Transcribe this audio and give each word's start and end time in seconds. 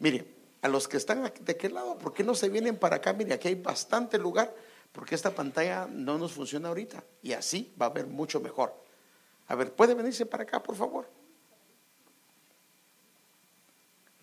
Mire, 0.00 0.26
a 0.62 0.68
los 0.68 0.88
que 0.88 0.96
están 0.96 1.22
de 1.22 1.52
aquel 1.52 1.74
lado, 1.74 1.96
¿por 1.98 2.12
qué 2.12 2.24
no 2.24 2.34
se 2.34 2.48
vienen 2.48 2.76
para 2.76 2.96
acá? 2.96 3.12
Mire, 3.12 3.34
aquí 3.34 3.48
hay 3.48 3.54
bastante 3.54 4.18
lugar 4.18 4.54
porque 4.92 5.14
esta 5.14 5.34
pantalla 5.34 5.86
no 5.86 6.18
nos 6.18 6.32
funciona 6.32 6.68
ahorita 6.68 7.04
y 7.22 7.32
así 7.32 7.72
va 7.80 7.86
a 7.86 7.90
ver 7.90 8.06
mucho 8.06 8.40
mejor. 8.40 8.74
A 9.46 9.54
ver, 9.54 9.72
¿puede 9.72 9.94
venirse 9.94 10.26
para 10.26 10.42
acá, 10.42 10.62
por 10.62 10.74
favor? 10.74 11.08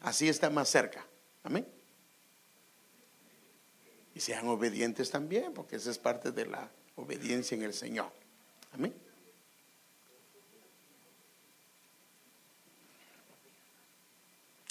Así 0.01 0.27
está 0.27 0.49
más 0.49 0.69
cerca. 0.69 1.05
Amén. 1.43 1.67
Y 4.13 4.19
sean 4.19 4.47
obedientes 4.47 5.12
también, 5.12 5.53
porque 5.53 5.75
esa 5.75 5.91
es 5.91 5.97
parte 5.97 6.31
de 6.31 6.46
la 6.46 6.69
obediencia 6.96 7.55
en 7.55 7.63
el 7.63 7.73
Señor. 7.73 8.12
Amén. 8.73 8.94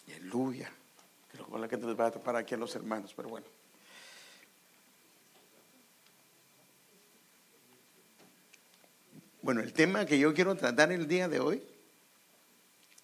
Aleluya. 0.08 0.75
La 1.58 1.68
que 1.68 1.76
nos 1.76 1.98
va 1.98 2.06
a 2.06 2.10
tapar 2.10 2.36
aquí 2.36 2.54
a 2.54 2.58
los 2.58 2.74
hermanos, 2.74 3.12
pero 3.14 3.28
bueno. 3.28 3.46
Bueno, 9.42 9.60
el 9.60 9.72
tema 9.72 10.04
que 10.04 10.18
yo 10.18 10.34
quiero 10.34 10.56
tratar 10.56 10.90
el 10.90 11.06
día 11.06 11.28
de 11.28 11.40
hoy 11.40 11.62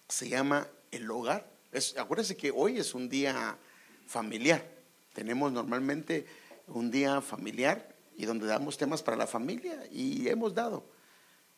se 0.09 0.27
llama 0.27 0.67
el 0.91 1.09
hogar. 1.09 1.49
Es, 1.71 1.97
acuérdense 1.97 2.35
que 2.35 2.51
hoy 2.51 2.77
es 2.77 2.93
un 2.93 3.07
día 3.07 3.57
familiar. 4.05 4.63
Tenemos 5.13 5.51
normalmente 5.51 6.25
un 6.67 6.91
día 6.91 7.21
familiar 7.21 7.95
y 8.17 8.25
donde 8.25 8.45
damos 8.45 8.77
temas 8.77 9.01
para 9.01 9.17
la 9.17 9.25
familia 9.25 9.87
y 9.89 10.27
hemos 10.27 10.53
dado. 10.53 10.83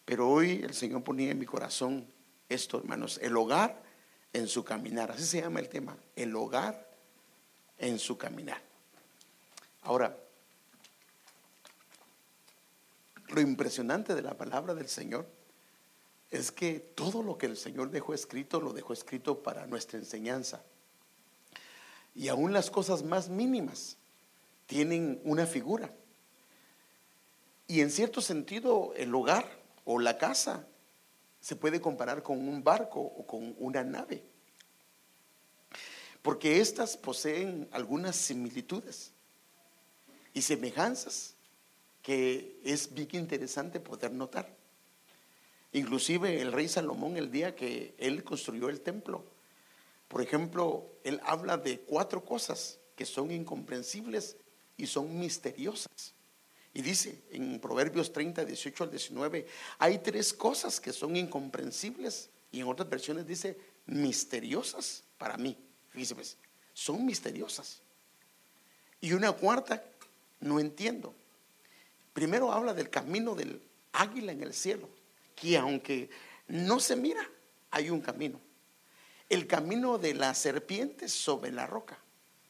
Pero 0.05 0.29
hoy 0.29 0.61
el 0.63 0.73
Señor 0.73 1.03
ponía 1.03 1.31
en 1.31 1.39
mi 1.39 1.45
corazón 1.45 2.07
esto, 2.47 2.77
hermanos, 2.77 3.19
el 3.23 3.35
hogar 3.35 3.81
en 4.33 4.47
su 4.47 4.63
caminar. 4.63 5.11
Así 5.11 5.23
se 5.23 5.41
llama 5.41 5.59
el 5.59 5.69
tema, 5.69 5.97
el 6.15 6.35
hogar 6.35 6.84
en 7.77 7.99
su 7.99 8.17
caminar. 8.17 8.61
Ahora, 9.81 10.17
lo 13.29 13.41
impresionante 13.41 14.15
de 14.15 14.21
la 14.21 14.35
palabra 14.35 14.73
del 14.73 14.87
Señor 14.87 15.27
es 16.31 16.51
que 16.51 16.79
todo 16.79 17.23
lo 17.23 17.37
que 17.37 17.45
el 17.45 17.57
Señor 17.57 17.91
dejó 17.91 18.13
escrito, 18.13 18.59
lo 18.59 18.73
dejó 18.73 18.93
escrito 18.93 19.41
para 19.41 19.67
nuestra 19.67 19.99
enseñanza. 19.99 20.63
Y 22.13 22.29
aún 22.29 22.53
las 22.53 22.71
cosas 22.71 23.03
más 23.03 23.29
mínimas 23.29 23.97
tienen 24.67 25.21
una 25.23 25.45
figura. 25.45 25.91
Y 27.67 27.81
en 27.81 27.91
cierto 27.91 28.21
sentido, 28.21 28.93
el 28.95 29.13
hogar 29.13 29.47
o 29.85 29.99
la 29.99 30.17
casa 30.17 30.67
se 31.41 31.55
puede 31.55 31.81
comparar 31.81 32.23
con 32.23 32.47
un 32.47 32.63
barco 32.63 33.01
o 33.01 33.25
con 33.25 33.55
una 33.59 33.83
nave. 33.83 34.23
Porque 36.25 36.59
éstas 36.59 36.97
poseen 36.97 37.69
algunas 37.71 38.15
similitudes 38.15 39.11
y 40.33 40.41
semejanzas 40.41 41.35
que 42.01 42.59
es 42.63 42.91
bien 42.91 43.09
interesante 43.13 43.79
poder 43.79 44.11
notar. 44.11 44.51
Inclusive 45.71 46.41
el 46.41 46.51
rey 46.51 46.67
Salomón 46.67 47.15
el 47.15 47.29
día 47.29 47.55
que 47.55 47.93
él 47.99 48.23
construyó 48.23 48.69
el 48.69 48.81
templo, 48.81 49.23
por 50.07 50.23
ejemplo, 50.23 50.89
él 51.03 51.21
habla 51.23 51.57
de 51.57 51.81
cuatro 51.81 52.25
cosas 52.25 52.79
que 52.95 53.05
son 53.05 53.29
incomprensibles 53.29 54.35
y 54.77 54.87
son 54.87 55.19
misteriosas. 55.19 56.15
Y 56.73 56.81
dice 56.81 57.21
en 57.33 57.59
Proverbios 57.59 58.11
30, 58.11 58.45
18 58.45 58.83
al 58.83 58.89
19, 58.89 59.45
hay 59.77 59.99
tres 59.99 60.33
cosas 60.33 60.81
que 60.81 60.91
son 60.91 61.17
incomprensibles 61.17 62.31
y 62.51 62.61
en 62.61 62.67
otras 62.67 62.89
versiones 62.89 63.27
dice 63.27 63.59
misteriosas 63.85 65.03
para 65.19 65.37
mí. 65.37 65.55
Pues, 65.95 66.37
son 66.73 67.05
misteriosas. 67.05 67.81
Y 68.99 69.13
una 69.13 69.31
cuarta, 69.31 69.83
no 70.41 70.59
entiendo. 70.59 71.15
Primero 72.13 72.51
habla 72.51 72.73
del 72.73 72.89
camino 72.89 73.33
del 73.33 73.61
águila 73.93 74.31
en 74.31 74.43
el 74.43 74.53
cielo, 74.53 74.89
que 75.35 75.57
aunque 75.57 76.09
no 76.47 76.79
se 76.79 76.95
mira, 76.95 77.27
hay 77.71 77.89
un 77.89 78.01
camino. 78.01 78.41
El 79.29 79.47
camino 79.47 79.97
de 79.97 80.13
la 80.13 80.33
serpiente 80.33 81.07
sobre 81.07 81.51
la 81.51 81.65
roca. 81.65 81.97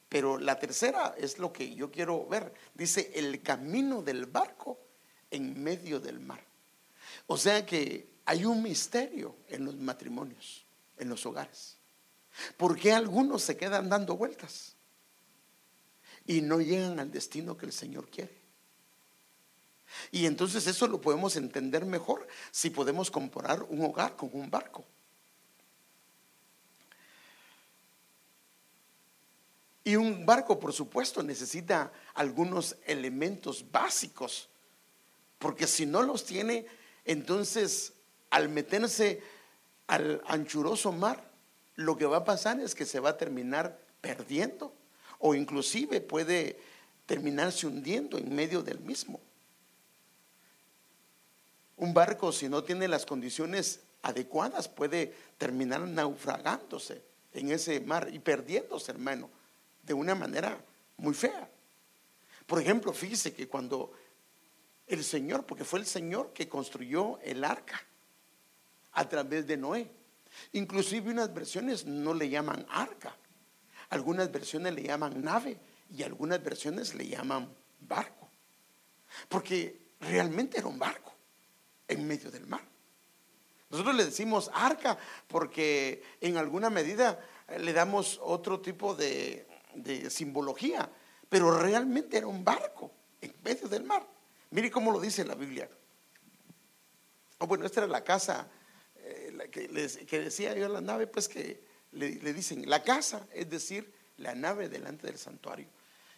Pero 0.09 0.37
la 0.37 0.59
tercera 0.59 1.15
es 1.17 1.39
lo 1.39 1.51
que 1.51 1.73
yo 1.75 1.91
quiero 1.91 2.25
ver. 2.27 2.53
Dice 2.73 3.11
el 3.15 3.41
camino 3.41 4.01
del 4.01 4.25
barco 4.25 4.79
en 5.29 5.61
medio 5.61 5.99
del 5.99 6.19
mar. 6.19 6.43
O 7.27 7.37
sea 7.37 7.65
que 7.65 8.07
hay 8.25 8.45
un 8.45 8.61
misterio 8.61 9.35
en 9.47 9.65
los 9.65 9.75
matrimonios, 9.75 10.65
en 10.97 11.09
los 11.09 11.25
hogares. 11.25 11.77
¿Por 12.57 12.77
qué 12.77 12.93
algunos 12.93 13.41
se 13.41 13.57
quedan 13.57 13.89
dando 13.89 14.15
vueltas 14.17 14.75
y 16.25 16.41
no 16.41 16.59
llegan 16.59 16.99
al 16.99 17.11
destino 17.11 17.57
que 17.57 17.65
el 17.65 17.73
Señor 17.73 18.09
quiere? 18.09 18.45
Y 20.11 20.25
entonces 20.25 20.67
eso 20.67 20.87
lo 20.87 20.99
podemos 21.01 21.35
entender 21.35 21.85
mejor 21.85 22.27
si 22.51 22.69
podemos 22.69 23.11
comparar 23.11 23.63
un 23.63 23.83
hogar 23.83 24.15
con 24.15 24.29
un 24.33 24.49
barco. 24.49 24.85
Y 29.83 29.95
un 29.95 30.25
barco, 30.25 30.59
por 30.59 30.73
supuesto, 30.73 31.21
necesita 31.21 31.91
algunos 32.15 32.75
elementos 32.85 33.71
básicos, 33.71 34.49
porque 35.37 35.67
si 35.67 35.85
no 35.85 36.01
los 36.01 36.25
tiene, 36.25 36.65
entonces 37.05 37.93
al 38.31 38.49
meterse 38.49 39.21
al 39.87 40.23
anchuroso 40.25 40.91
mar, 40.91 41.34
lo 41.75 41.97
que 41.97 42.05
va 42.05 42.17
a 42.17 42.23
pasar 42.23 42.59
es 42.59 42.75
que 42.75 42.85
se 42.85 42.99
va 42.99 43.11
a 43.11 43.17
terminar 43.17 43.79
perdiendo 44.01 44.73
o 45.19 45.35
inclusive 45.35 46.01
puede 46.01 46.59
terminarse 47.05 47.67
hundiendo 47.67 48.17
en 48.17 48.33
medio 48.33 48.61
del 48.61 48.79
mismo. 48.79 49.19
Un 51.77 51.93
barco, 51.93 52.31
si 52.31 52.47
no 52.47 52.63
tiene 52.63 52.87
las 52.87 53.05
condiciones 53.05 53.81
adecuadas, 54.01 54.69
puede 54.69 55.13
terminar 55.37 55.81
naufragándose 55.81 57.01
en 57.33 57.51
ese 57.51 57.79
mar 57.81 58.09
y 58.11 58.19
perdiéndose, 58.19 58.91
hermano, 58.91 59.29
de 59.83 59.93
una 59.93 60.15
manera 60.15 60.57
muy 60.97 61.13
fea. 61.13 61.49
Por 62.45 62.61
ejemplo, 62.61 62.93
fíjese 62.93 63.33
que 63.33 63.47
cuando 63.47 63.91
el 64.87 65.03
Señor, 65.03 65.45
porque 65.45 65.65
fue 65.65 65.79
el 65.79 65.85
Señor 65.85 66.31
que 66.33 66.47
construyó 66.47 67.19
el 67.21 67.43
arca 67.43 67.83
a 68.93 69.09
través 69.09 69.45
de 69.47 69.57
Noé, 69.57 69.89
inclusive 70.53 71.11
unas 71.11 71.33
versiones 71.33 71.85
no 71.85 72.13
le 72.13 72.29
llaman 72.29 72.65
arca, 72.69 73.15
algunas 73.89 74.31
versiones 74.31 74.73
le 74.73 74.83
llaman 74.83 75.23
nave 75.23 75.57
y 75.91 76.03
algunas 76.03 76.43
versiones 76.43 76.95
le 76.95 77.07
llaman 77.07 77.53
barco, 77.79 78.29
porque 79.29 79.79
realmente 79.99 80.57
era 80.57 80.67
un 80.67 80.79
barco 80.79 81.13
en 81.87 82.07
medio 82.07 82.31
del 82.31 82.47
mar. 82.47 82.61
Nosotros 83.69 83.95
le 83.95 84.05
decimos 84.05 84.49
arca 84.53 84.97
porque 85.27 86.03
en 86.21 86.37
alguna 86.37 86.69
medida 86.69 87.19
le 87.57 87.73
damos 87.73 88.19
otro 88.23 88.61
tipo 88.61 88.95
de, 88.95 89.47
simbología, 90.09 90.89
pero 91.27 91.59
realmente 91.59 92.17
era 92.17 92.27
un 92.27 92.43
barco 92.43 92.91
en 93.21 93.33
medio 93.43 93.67
del 93.67 93.83
mar. 93.83 94.07
Mire 94.51 94.71
cómo 94.71 94.91
lo 94.91 94.99
dice 94.99 95.25
la 95.25 95.35
Biblia. 95.35 95.69
Oh, 97.39 97.47
bueno, 97.47 97.65
esta 97.65 97.81
era 97.81 97.87
la 97.87 98.03
casa 98.03 98.47
que, 99.49 100.19
decía 100.19 100.55
yo 100.55 100.67
la 100.67 100.81
nave, 100.81 101.07
pues 101.07 101.27
que 101.27 101.61
le, 101.91 102.15
le 102.15 102.33
dicen 102.33 102.69
la 102.69 102.83
casa, 102.83 103.27
es 103.33 103.49
decir, 103.49 103.91
la 104.17 104.35
nave 104.35 104.69
delante 104.69 105.07
del 105.07 105.17
santuario. 105.17 105.67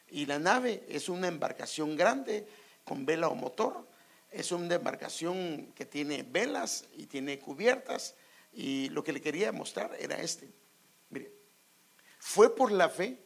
Y 0.09 0.25
la 0.25 0.39
nave 0.39 0.85
es 0.87 1.09
una 1.09 1.27
embarcación 1.27 1.95
grande 1.95 2.47
con 2.83 3.05
vela 3.05 3.27
o 3.27 3.35
motor 3.35 3.85
es 4.31 4.51
una 4.51 4.75
embarcación 4.75 5.71
que 5.73 5.85
tiene 5.85 6.23
velas 6.23 6.85
y 6.95 7.05
tiene 7.05 7.39
cubiertas. 7.39 8.15
Y 8.53 8.89
lo 8.89 9.03
que 9.03 9.13
le 9.13 9.21
quería 9.21 9.51
mostrar 9.51 9.95
era 9.99 10.17
este. 10.17 10.51
Mire, 11.09 11.31
fue 12.19 12.55
por 12.55 12.71
la 12.71 12.89
fe 12.89 13.19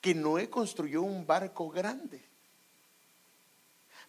que 0.00 0.14
Noé 0.14 0.48
construyó 0.48 1.02
un 1.02 1.26
barco 1.26 1.68
grande 1.68 2.24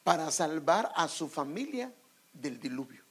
para 0.03 0.31
salvar 0.31 0.91
a 0.95 1.07
su 1.07 1.27
familia 1.27 1.93
del 2.33 2.59
diluvio. 2.59 3.03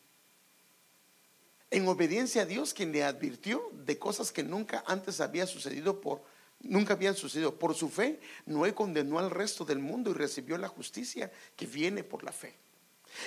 En 1.71 1.87
obediencia 1.87 2.43
a 2.43 2.47
Dios, 2.47 2.75
quien 2.75 2.93
le 2.93 3.05
advirtió 3.05 3.71
de 3.73 3.99
cosas 3.99 4.33
que 4.33 4.43
nunca 4.43 4.83
antes 4.87 5.21
había 5.21 5.47
sucedido 5.47 6.01
por 6.01 6.23
nunca 6.63 6.95
habían 6.95 7.17
sucedido. 7.17 7.59
Por 7.59 7.75
su 7.75 7.89
fe, 7.89 8.21
Noé 8.47 8.75
condenó 8.75 9.19
al 9.19 9.31
resto 9.31 9.65
del 9.65 9.79
mundo 9.79 10.11
y 10.11 10.15
recibió 10.15 10.59
la 10.59 10.69
justicia 10.69 11.31
que 11.57 11.67
viene 11.67 12.05
por 12.05 12.23
la 12.23 12.33
fe. 12.33 12.57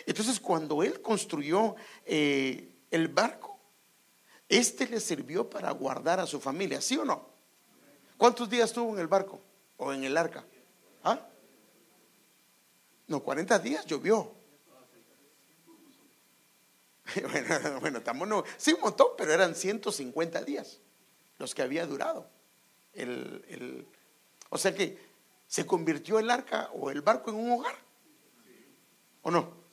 Entonces, 0.05 0.39
cuando 0.39 0.83
él 0.83 1.01
construyó 1.01 1.75
eh, 2.05 2.75
el 2.91 3.07
barco, 3.07 3.59
este 4.47 4.87
le 4.87 4.99
sirvió 4.99 5.49
para 5.49 5.71
guardar 5.71 6.19
a 6.19 6.27
su 6.27 6.39
familia, 6.39 6.79
¿sí 6.81 6.97
o 6.97 7.05
no? 7.05 7.27
¿Cuántos 8.17 8.49
días 8.49 8.71
tuvo 8.71 8.93
en 8.93 8.99
el 8.99 9.07
barco 9.07 9.41
o 9.77 9.91
en 9.91 10.03
el 10.03 10.15
arca? 10.15 10.45
¿Ah? 11.03 11.27
No, 13.07 13.21
40 13.21 13.59
días 13.59 13.85
llovió. 13.85 14.31
bueno, 17.31 17.79
bueno, 17.79 17.97
estamos 17.99 18.27
no, 18.27 18.43
sí 18.57 18.73
un 18.73 18.81
montón, 18.81 19.07
pero 19.17 19.33
eran 19.33 19.55
150 19.55 20.43
días 20.43 20.79
los 21.37 21.53
que 21.53 21.61
había 21.61 21.85
durado. 21.85 22.29
el, 22.93 23.87
o 24.49 24.57
sea 24.57 24.73
que 24.73 24.97
se 25.47 25.65
convirtió 25.65 26.19
el 26.19 26.31
arca 26.31 26.69
o 26.73 26.89
el 26.89 27.01
barco 27.01 27.29
en 27.29 27.37
un 27.37 27.51
hogar. 27.51 27.75
¿O 29.21 29.31
no? 29.31 29.63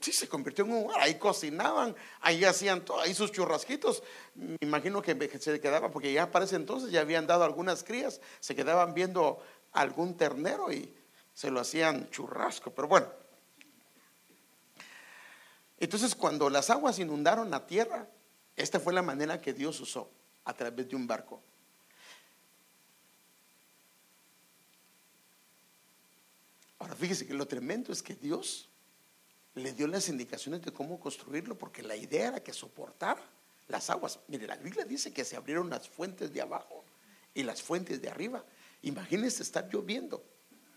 Sí, 0.00 0.12
se 0.12 0.28
convirtió 0.28 0.64
en 0.64 0.72
un 0.72 0.84
hogar. 0.84 1.00
Ahí 1.00 1.18
cocinaban, 1.18 1.96
ahí 2.20 2.44
hacían 2.44 2.84
todo, 2.84 3.00
ahí 3.00 3.14
sus 3.14 3.32
churrasquitos. 3.32 4.02
Me 4.34 4.56
imagino 4.60 5.02
que 5.02 5.38
se 5.40 5.60
quedaba, 5.60 5.90
porque 5.90 6.12
ya 6.12 6.30
para 6.30 6.44
ese 6.44 6.56
entonces 6.56 6.90
ya 6.90 7.00
habían 7.00 7.26
dado 7.26 7.44
algunas 7.44 7.82
crías, 7.82 8.20
se 8.40 8.54
quedaban 8.54 8.94
viendo 8.94 9.40
algún 9.72 10.16
ternero 10.16 10.72
y 10.72 10.94
se 11.34 11.50
lo 11.50 11.60
hacían 11.60 12.08
churrasco. 12.10 12.72
Pero 12.72 12.88
bueno, 12.88 13.08
entonces 15.78 16.14
cuando 16.14 16.48
las 16.50 16.70
aguas 16.70 16.98
inundaron 16.98 17.50
la 17.50 17.66
tierra, 17.66 18.08
esta 18.56 18.80
fue 18.80 18.92
la 18.92 19.02
manera 19.02 19.40
que 19.40 19.52
Dios 19.52 19.80
usó 19.80 20.10
a 20.44 20.54
través 20.54 20.88
de 20.88 20.96
un 20.96 21.06
barco. 21.06 21.42
Ahora 26.78 26.94
fíjese 26.94 27.26
que 27.26 27.34
lo 27.34 27.46
tremendo 27.46 27.92
es 27.92 28.02
que 28.02 28.14
Dios 28.14 28.68
le 29.54 29.72
dio 29.72 29.86
las 29.86 30.08
indicaciones 30.08 30.62
de 30.62 30.72
cómo 30.72 31.00
construirlo 31.00 31.56
porque 31.56 31.82
la 31.82 31.96
idea 31.96 32.28
era 32.28 32.40
que 32.40 32.52
soportara 32.52 33.22
las 33.68 33.90
aguas. 33.90 34.18
Mire, 34.28 34.46
la 34.46 34.56
Biblia 34.56 34.84
dice 34.84 35.12
que 35.12 35.24
se 35.24 35.36
abrieron 35.36 35.70
las 35.70 35.88
fuentes 35.88 36.32
de 36.32 36.42
abajo 36.42 36.84
y 37.34 37.42
las 37.42 37.62
fuentes 37.62 38.00
de 38.00 38.08
arriba. 38.08 38.44
Imagínense 38.82 39.42
estar 39.42 39.68
lloviendo, 39.68 40.24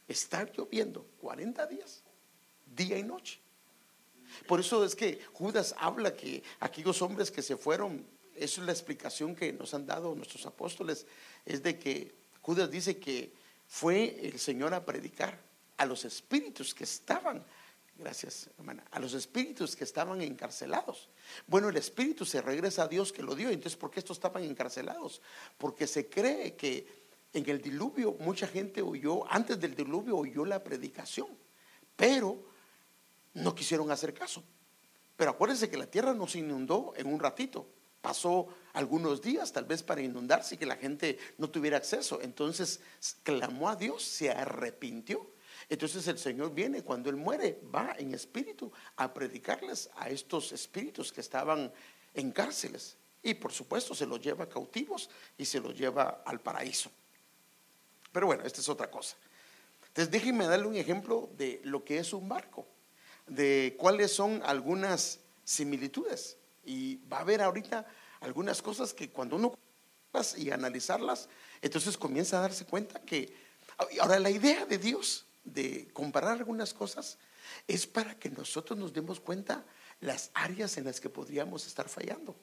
estar 0.07 0.51
lloviendo 0.55 1.05
40 1.21 1.67
días, 1.67 2.03
día 2.75 2.97
y 2.97 3.03
noche. 3.03 3.39
Por 4.47 4.59
eso 4.59 4.83
es 4.83 4.95
que 4.95 5.19
Judas 5.33 5.75
habla 5.77 6.15
que 6.15 6.43
aquellos 6.59 7.01
hombres 7.01 7.31
que 7.31 7.41
se 7.41 7.57
fueron, 7.57 8.05
eso 8.35 8.61
es 8.61 8.67
la 8.67 8.73
explicación 8.73 9.35
que 9.35 9.53
nos 9.53 9.73
han 9.73 9.85
dado 9.85 10.15
nuestros 10.15 10.45
apóstoles, 10.45 11.05
es 11.45 11.61
de 11.63 11.77
que 11.77 12.13
Judas 12.41 12.71
dice 12.71 12.97
que 12.97 13.33
fue 13.67 14.19
el 14.23 14.39
Señor 14.39 14.73
a 14.73 14.85
predicar 14.85 15.39
a 15.77 15.85
los 15.85 16.03
espíritus 16.03 16.73
que 16.73 16.83
estaban, 16.83 17.45
gracias 17.95 18.49
hermana, 18.57 18.83
a 18.91 18.99
los 18.99 19.13
espíritus 19.13 19.75
que 19.75 19.83
estaban 19.83 20.21
encarcelados. 20.21 21.09
Bueno, 21.47 21.69
el 21.69 21.77
espíritu 21.77 22.25
se 22.25 22.41
regresa 22.41 22.83
a 22.83 22.87
Dios 22.87 23.13
que 23.13 23.23
lo 23.23 23.35
dio, 23.35 23.49
entonces 23.49 23.77
¿por 23.77 23.91
qué 23.91 23.99
estos 23.99 24.17
estaban 24.17 24.43
encarcelados? 24.43 25.21
Porque 25.57 25.85
se 25.85 26.09
cree 26.09 26.55
que 26.55 26.99
en 27.33 27.47
el 27.49 27.61
diluvio 27.61 28.13
mucha 28.19 28.47
gente 28.47 28.81
oyó, 28.81 29.31
antes 29.31 29.59
del 29.59 29.75
diluvio 29.75 30.17
oyó 30.17 30.45
la 30.45 30.63
predicación, 30.63 31.27
pero 31.95 32.48
no 33.33 33.55
quisieron 33.55 33.91
hacer 33.91 34.13
caso. 34.13 34.43
Pero 35.15 35.31
acuérdense 35.31 35.69
que 35.69 35.77
la 35.77 35.85
tierra 35.85 36.13
no 36.13 36.27
se 36.27 36.39
inundó 36.39 36.93
en 36.95 37.07
un 37.07 37.19
ratito. 37.19 37.67
Pasó 38.01 38.47
algunos 38.71 39.21
días 39.21 39.51
tal 39.51 39.65
vez 39.65 39.83
para 39.83 40.01
inundarse 40.01 40.55
y 40.55 40.57
que 40.57 40.65
la 40.65 40.77
gente 40.77 41.19
no 41.37 41.49
tuviera 41.49 41.77
acceso. 41.77 42.21
Entonces 42.21 42.79
clamó 43.23 43.67
a 43.67 43.75
Dios, 43.75 44.01
se 44.01 44.31
arrepintió. 44.31 45.29
Entonces 45.67 46.07
el 46.07 46.17
Señor 46.17 46.53
viene, 46.53 46.83
cuando 46.83 47.09
Él 47.09 47.17
muere, 47.17 47.61
va 47.75 47.95
en 47.97 48.13
espíritu 48.13 48.71
a 48.95 49.13
predicarles 49.13 49.89
a 49.97 50.09
estos 50.09 50.53
espíritus 50.53 51.11
que 51.11 51.19
estaban 51.21 51.71
en 52.13 52.31
cárceles. 52.31 52.95
Y 53.21 53.33
por 53.33 53.51
supuesto 53.51 53.93
se 53.93 54.05
los 54.05 54.21
lleva 54.21 54.47
cautivos 54.47 55.09
y 55.37 55.43
se 55.43 55.59
los 55.59 55.77
lleva 55.77 56.23
al 56.25 56.39
paraíso. 56.39 56.89
Pero 58.13 58.27
bueno, 58.27 58.43
esta 58.45 58.61
es 58.61 58.69
otra 58.69 58.89
cosa. 58.89 59.17
Entonces 59.87 60.09
déjenme 60.09 60.47
darle 60.47 60.67
un 60.67 60.77
ejemplo 60.77 61.29
de 61.35 61.59
lo 61.65 61.83
que 61.83 61.99
es 61.99 62.13
un 62.13 62.29
barco 62.29 62.65
de 63.29 63.75
cuáles 63.79 64.11
son 64.11 64.41
algunas 64.43 65.19
similitudes. 65.43 66.37
Y 66.65 66.97
va 67.07 67.17
a 67.17 67.21
haber 67.21 67.41
ahorita 67.41 67.87
algunas 68.21 68.61
cosas 68.61 68.93
que 68.93 69.09
cuando 69.09 69.37
uno 69.37 69.53
y 70.37 70.49
analizarlas, 70.49 71.29
entonces 71.61 71.97
comienza 71.97 72.37
a 72.37 72.41
darse 72.41 72.65
cuenta 72.65 72.99
que 73.01 73.33
ahora 74.01 74.19
la 74.19 74.31
idea 74.31 74.65
de 74.65 74.77
Dios 74.77 75.25
de 75.43 75.87
comparar 75.93 76.33
algunas 76.33 76.73
cosas 76.73 77.17
es 77.67 77.85
para 77.85 78.17
que 78.17 78.29
nosotros 78.29 78.77
nos 78.77 78.91
demos 78.93 79.19
cuenta 79.19 79.65
las 80.01 80.31
áreas 80.33 80.77
en 80.77 80.85
las 80.85 80.99
que 80.99 81.09
podríamos 81.09 81.67
estar 81.67 81.87
fallando. 81.89 82.35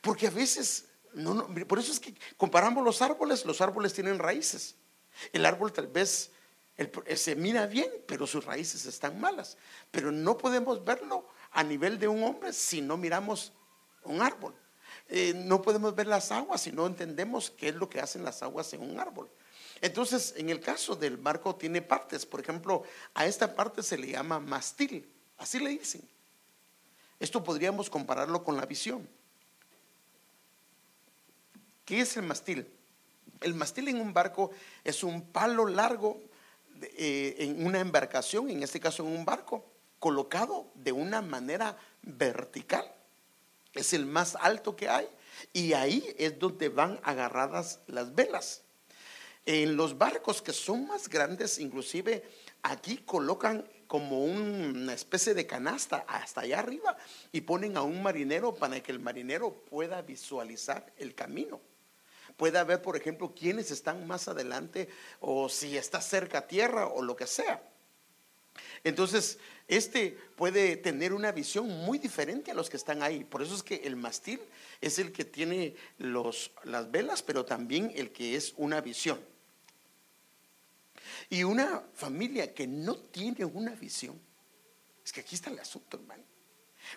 Porque 0.00 0.28
a 0.28 0.30
veces, 0.30 0.86
no, 1.14 1.46
por 1.66 1.78
eso 1.78 1.92
es 1.92 2.00
que 2.00 2.14
comparamos 2.36 2.84
los 2.84 3.02
árboles, 3.02 3.44
los 3.44 3.60
árboles 3.60 3.92
tienen 3.92 4.18
raíces. 4.18 4.76
El 5.32 5.46
árbol 5.46 5.72
tal 5.72 5.88
vez 5.88 6.30
eh, 6.78 7.16
se 7.16 7.34
mira 7.36 7.66
bien, 7.66 7.90
pero 8.06 8.26
sus 8.26 8.44
raíces 8.44 8.84
están 8.86 9.20
malas. 9.20 9.56
Pero 9.90 10.12
no 10.12 10.36
podemos 10.36 10.84
verlo 10.84 11.26
a 11.52 11.62
nivel 11.62 11.98
de 11.98 12.08
un 12.08 12.22
hombre 12.22 12.52
si 12.52 12.80
no 12.80 12.96
miramos 12.96 13.52
un 14.04 14.20
árbol. 14.20 14.54
Eh, 15.08 15.32
no 15.34 15.62
podemos 15.62 15.94
ver 15.94 16.06
las 16.06 16.32
aguas 16.32 16.62
si 16.62 16.72
no 16.72 16.86
entendemos 16.86 17.50
qué 17.50 17.68
es 17.68 17.74
lo 17.76 17.88
que 17.88 18.00
hacen 18.00 18.24
las 18.24 18.42
aguas 18.42 18.72
en 18.72 18.82
un 18.82 18.98
árbol. 18.98 19.30
Entonces, 19.80 20.34
en 20.36 20.50
el 20.50 20.60
caso 20.60 20.96
del 20.96 21.16
barco 21.16 21.54
tiene 21.54 21.82
partes. 21.82 22.26
Por 22.26 22.40
ejemplo, 22.40 22.82
a 23.14 23.26
esta 23.26 23.54
parte 23.54 23.82
se 23.82 23.96
le 23.98 24.08
llama 24.08 24.40
mastil. 24.40 25.08
Así 25.38 25.58
le 25.58 25.70
dicen. 25.70 26.02
Esto 27.20 27.42
podríamos 27.42 27.88
compararlo 27.88 28.44
con 28.44 28.56
la 28.56 28.66
visión. 28.66 29.08
¿Qué 31.84 32.00
es 32.00 32.16
el 32.16 32.24
mastil? 32.24 32.66
El 33.40 33.54
mastil 33.54 33.88
en 33.88 34.00
un 34.00 34.12
barco 34.12 34.50
es 34.82 35.02
un 35.02 35.22
palo 35.22 35.66
largo 35.66 36.20
eh, 36.82 37.36
en 37.38 37.66
una 37.66 37.80
embarcación, 37.80 38.50
en 38.50 38.62
este 38.62 38.80
caso 38.80 39.02
en 39.02 39.16
un 39.16 39.24
barco, 39.24 39.64
colocado 39.98 40.70
de 40.74 40.92
una 40.92 41.22
manera 41.22 41.76
vertical. 42.02 42.84
Es 43.72 43.92
el 43.92 44.06
más 44.06 44.36
alto 44.36 44.76
que 44.76 44.88
hay 44.88 45.08
y 45.52 45.72
ahí 45.72 46.14
es 46.18 46.38
donde 46.38 46.68
van 46.68 46.98
agarradas 47.02 47.80
las 47.86 48.14
velas. 48.14 48.62
En 49.44 49.76
los 49.76 49.96
barcos 49.96 50.42
que 50.42 50.52
son 50.52 50.86
más 50.86 51.08
grandes, 51.08 51.58
inclusive 51.58 52.24
aquí 52.62 52.98
colocan 52.98 53.68
como 53.86 54.24
una 54.24 54.92
especie 54.92 55.34
de 55.34 55.46
canasta 55.46 56.04
hasta 56.08 56.40
allá 56.40 56.58
arriba 56.58 56.96
y 57.30 57.42
ponen 57.42 57.76
a 57.76 57.82
un 57.82 58.02
marinero 58.02 58.54
para 58.54 58.82
que 58.82 58.90
el 58.90 58.98
marinero 58.98 59.52
pueda 59.52 60.02
visualizar 60.02 60.92
el 60.96 61.14
camino 61.14 61.60
pueda 62.36 62.64
ver, 62.64 62.82
por 62.82 62.96
ejemplo, 62.96 63.34
quiénes 63.34 63.70
están 63.70 64.06
más 64.06 64.28
adelante 64.28 64.88
o 65.20 65.48
si 65.48 65.76
está 65.76 66.00
cerca 66.00 66.38
a 66.38 66.46
tierra 66.46 66.86
o 66.86 67.02
lo 67.02 67.16
que 67.16 67.26
sea. 67.26 67.62
Entonces, 68.84 69.38
este 69.68 70.16
puede 70.36 70.76
tener 70.76 71.12
una 71.12 71.32
visión 71.32 71.68
muy 71.68 71.98
diferente 71.98 72.50
a 72.50 72.54
los 72.54 72.70
que 72.70 72.76
están 72.76 73.02
ahí. 73.02 73.24
Por 73.24 73.42
eso 73.42 73.54
es 73.54 73.62
que 73.62 73.76
el 73.76 73.96
mastil 73.96 74.40
es 74.80 74.98
el 74.98 75.12
que 75.12 75.24
tiene 75.24 75.74
los, 75.98 76.52
las 76.64 76.90
velas, 76.90 77.22
pero 77.22 77.44
también 77.44 77.92
el 77.96 78.12
que 78.12 78.36
es 78.36 78.54
una 78.56 78.80
visión. 78.80 79.20
Y 81.28 81.42
una 81.42 81.82
familia 81.94 82.54
que 82.54 82.66
no 82.66 82.96
tiene 82.96 83.44
una 83.44 83.72
visión, 83.72 84.20
es 85.04 85.12
que 85.12 85.20
aquí 85.20 85.34
está 85.34 85.50
el 85.50 85.58
asunto, 85.58 85.96
hermano. 85.96 86.22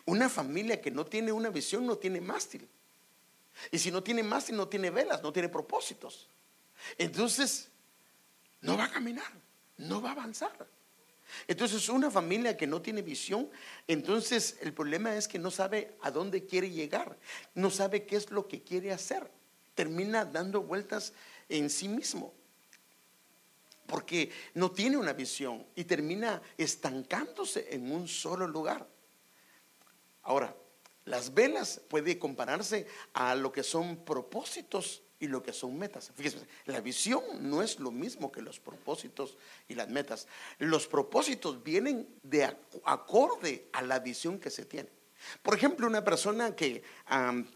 Una 0.06 0.30
familia 0.30 0.80
que 0.82 0.92
no 0.92 1.06
tiene 1.06 1.32
una 1.32 1.50
visión 1.50 1.86
no 1.86 1.98
tiene 1.98 2.22
mástil. 2.22 2.68
Y 3.72 3.80
si 3.80 3.92
no 3.92 4.04
tiene 4.04 4.24
más, 4.24 4.50
no 4.52 4.68
tiene 4.68 4.90
velas, 4.90 5.22
no 5.22 5.34
tiene 5.34 5.50
propósitos. 5.50 6.28
Entonces, 6.98 7.70
no 8.62 8.78
va 8.78 8.86
a 8.86 8.92
caminar, 8.92 9.32
no 9.78 10.02
va 10.02 10.10
a 10.10 10.14
avanzar. 10.14 10.68
Entonces, 11.48 11.88
una 11.90 12.10
familia 12.10 12.58
que 12.58 12.68
no 12.68 12.82
tiene 12.82 13.02
visión, 13.02 13.50
entonces 13.88 14.58
el 14.62 14.74
problema 14.74 15.16
es 15.16 15.28
que 15.28 15.40
no 15.40 15.52
sabe 15.52 15.96
a 16.02 16.12
dónde 16.12 16.46
quiere 16.46 16.70
llegar, 16.70 17.18
no 17.54 17.70
sabe 17.70 18.06
qué 18.06 18.16
es 18.16 18.32
lo 18.32 18.48
que 18.48 18.64
quiere 18.64 18.92
hacer. 18.92 19.30
Termina 19.76 20.26
dando 20.26 20.62
vueltas 20.62 21.14
en 21.48 21.70
sí 21.70 21.88
mismo, 21.88 22.34
porque 23.86 24.32
no 24.56 24.72
tiene 24.72 24.98
una 24.98 25.14
visión 25.14 25.66
y 25.76 25.84
termina 25.84 26.42
estancándose 26.58 27.68
en 27.74 27.92
un 27.92 28.08
solo 28.08 28.48
lugar. 28.48 28.88
Ahora, 30.24 30.56
las 31.10 31.34
velas 31.34 31.82
puede 31.88 32.20
compararse 32.20 32.86
a 33.14 33.34
lo 33.34 33.52
que 33.52 33.64
son 33.64 33.98
propósitos 34.06 35.02
y 35.20 35.28
lo 35.28 35.42
que 35.42 35.54
son 35.54 35.78
metas. 35.78 36.12
Fíjese, 36.16 36.38
la 36.66 36.82
visión 36.82 37.24
no 37.42 37.64
es 37.64 37.80
lo 37.80 37.90
mismo 37.90 38.32
que 38.32 38.44
los 38.44 38.60
propósitos 38.60 39.36
y 39.68 39.74
las 39.74 39.90
metas. 39.90 40.28
Los 40.60 40.88
propósitos 40.88 41.64
vienen 41.64 42.08
de 42.22 42.56
acorde 42.86 43.68
a 43.74 43.82
la 43.82 44.00
visión 44.00 44.40
que 44.40 44.52
se 44.52 44.66
tiene. 44.66 44.90
Por 45.42 45.56
ejemplo, 45.56 45.88
una 45.88 46.04
persona 46.04 46.56
que 46.56 46.84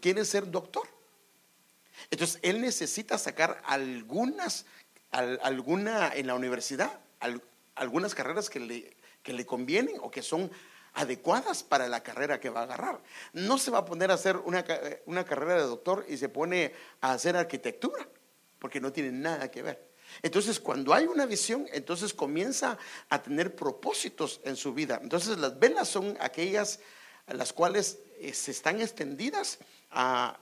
quiere 0.00 0.24
ser 0.24 0.50
doctor. 0.50 0.88
Entonces, 2.10 2.40
él 2.42 2.60
necesita 2.60 3.16
sacar 3.18 3.62
algunas, 3.64 4.66
alguna 5.12 6.12
en 6.12 6.26
la 6.26 6.34
universidad, 6.34 7.00
algunas 7.76 8.16
carreras 8.16 8.50
que 8.50 8.58
le, 8.58 8.96
que 9.22 9.32
le 9.32 9.46
convienen 9.46 9.94
o 10.02 10.10
que 10.10 10.22
son 10.22 10.50
adecuadas 10.94 11.62
para 11.62 11.88
la 11.88 12.02
carrera 12.02 12.40
que 12.40 12.50
va 12.50 12.60
a 12.60 12.64
agarrar. 12.64 13.00
No 13.32 13.58
se 13.58 13.70
va 13.70 13.78
a 13.78 13.84
poner 13.84 14.10
a 14.10 14.14
hacer 14.14 14.36
una, 14.36 14.64
una 15.06 15.24
carrera 15.24 15.56
de 15.56 15.62
doctor 15.62 16.06
y 16.08 16.16
se 16.16 16.28
pone 16.28 16.72
a 17.00 17.12
hacer 17.12 17.36
arquitectura, 17.36 18.08
porque 18.58 18.80
no 18.80 18.92
tiene 18.92 19.12
nada 19.12 19.50
que 19.50 19.62
ver. 19.62 19.94
Entonces, 20.22 20.60
cuando 20.60 20.94
hay 20.94 21.06
una 21.06 21.26
visión, 21.26 21.66
entonces 21.72 22.14
comienza 22.14 22.78
a 23.08 23.22
tener 23.22 23.54
propósitos 23.56 24.40
en 24.44 24.56
su 24.56 24.72
vida. 24.72 25.00
Entonces, 25.02 25.38
las 25.38 25.58
velas 25.58 25.88
son 25.88 26.16
aquellas 26.20 26.80
las 27.26 27.52
cuales 27.52 27.98
eh, 28.18 28.32
se 28.34 28.50
están 28.50 28.80
extendidas 28.80 29.58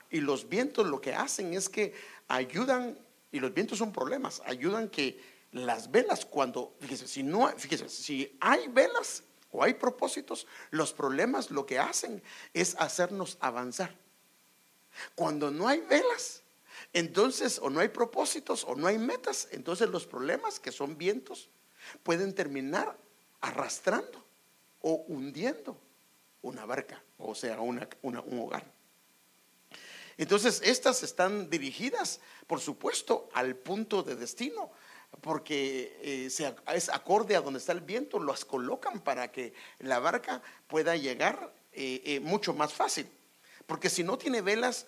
y 0.09 0.19
los 0.19 0.49
vientos 0.49 0.87
lo 0.87 0.99
que 0.99 1.13
hacen 1.13 1.53
es 1.53 1.69
que 1.69 1.93
ayudan 2.27 2.97
y 3.31 3.39
los 3.39 3.53
vientos 3.53 3.77
son 3.77 3.91
problemas, 3.91 4.41
ayudan 4.45 4.89
que 4.89 5.19
las 5.51 5.91
velas 5.91 6.25
cuando, 6.25 6.75
fíjese, 6.79 7.07
si 7.07 7.21
no, 7.21 7.47
fíjese, 7.55 7.87
si 7.87 8.35
hay 8.39 8.67
velas 8.69 9.23
o 9.53 9.63
hay 9.63 9.75
propósitos, 9.75 10.47
los 10.71 10.91
problemas 10.91 11.51
lo 11.51 11.65
que 11.65 11.79
hacen 11.79 12.21
es 12.53 12.75
hacernos 12.79 13.37
avanzar. 13.39 13.95
Cuando 15.15 15.51
no 15.51 15.67
hay 15.67 15.79
velas, 15.81 16.41
entonces 16.91 17.59
o 17.59 17.69
no 17.69 17.79
hay 17.79 17.87
propósitos 17.87 18.65
o 18.65 18.75
no 18.75 18.87
hay 18.87 18.97
metas, 18.97 19.47
entonces 19.51 19.89
los 19.89 20.05
problemas 20.05 20.59
que 20.59 20.71
son 20.71 20.97
vientos 20.97 21.49
pueden 22.01 22.33
terminar 22.33 22.97
arrastrando 23.41 24.23
o 24.81 25.05
hundiendo 25.07 25.79
una 26.41 26.65
barca, 26.65 27.01
o 27.17 27.35
sea, 27.35 27.61
un 27.61 27.87
hogar. 28.39 28.65
Entonces, 30.17 30.61
estas 30.63 31.01
están 31.01 31.49
dirigidas, 31.49 32.19
por 32.45 32.59
supuesto, 32.59 33.29
al 33.33 33.55
punto 33.55 34.03
de 34.03 34.15
destino, 34.15 34.71
porque 35.21 35.97
eh, 36.01 36.53
es 36.73 36.89
acorde 36.89 37.35
a 37.35 37.41
donde 37.41 37.59
está 37.59 37.71
el 37.71 37.81
viento, 37.81 38.21
las 38.21 38.45
colocan 38.45 38.99
para 39.01 39.31
que 39.31 39.53
la 39.79 39.99
barca 39.99 40.41
pueda 40.67 40.95
llegar 40.95 41.53
eh, 41.71 42.01
eh, 42.05 42.19
mucho 42.19 42.53
más 42.53 42.73
fácil. 42.73 43.09
Porque 43.65 43.89
si 43.89 44.03
no 44.03 44.17
tiene 44.17 44.41
velas, 44.41 44.87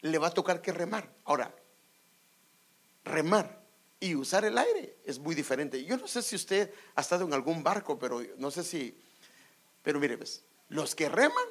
le 0.00 0.18
va 0.18 0.28
a 0.28 0.34
tocar 0.34 0.62
que 0.62 0.72
remar. 0.72 1.08
Ahora, 1.24 1.54
remar 3.04 3.60
y 4.00 4.14
usar 4.14 4.44
el 4.44 4.56
aire 4.56 4.96
es 5.04 5.18
muy 5.18 5.34
diferente. 5.34 5.84
Yo 5.84 5.96
no 5.96 6.08
sé 6.08 6.22
si 6.22 6.36
usted 6.36 6.72
ha 6.94 7.00
estado 7.02 7.26
en 7.26 7.34
algún 7.34 7.62
barco, 7.62 7.98
pero 7.98 8.22
no 8.38 8.50
sé 8.50 8.64
si, 8.64 8.98
pero 9.82 10.00
mire, 10.00 10.16
ves, 10.16 10.42
los 10.68 10.94
que 10.94 11.08
reman 11.08 11.44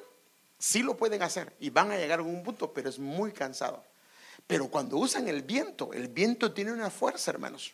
sí 0.58 0.82
lo 0.82 0.96
pueden 0.96 1.22
hacer 1.22 1.54
y 1.60 1.70
van 1.70 1.92
a 1.92 1.96
llegar 1.96 2.18
a 2.18 2.22
un 2.22 2.42
punto, 2.42 2.72
pero 2.72 2.88
es 2.88 2.98
muy 2.98 3.32
cansado. 3.32 3.84
Pero 4.50 4.66
cuando 4.66 4.96
usan 4.96 5.28
el 5.28 5.42
viento, 5.42 5.92
el 5.92 6.08
viento 6.08 6.52
tiene 6.52 6.72
una 6.72 6.90
fuerza, 6.90 7.30
hermanos. 7.30 7.72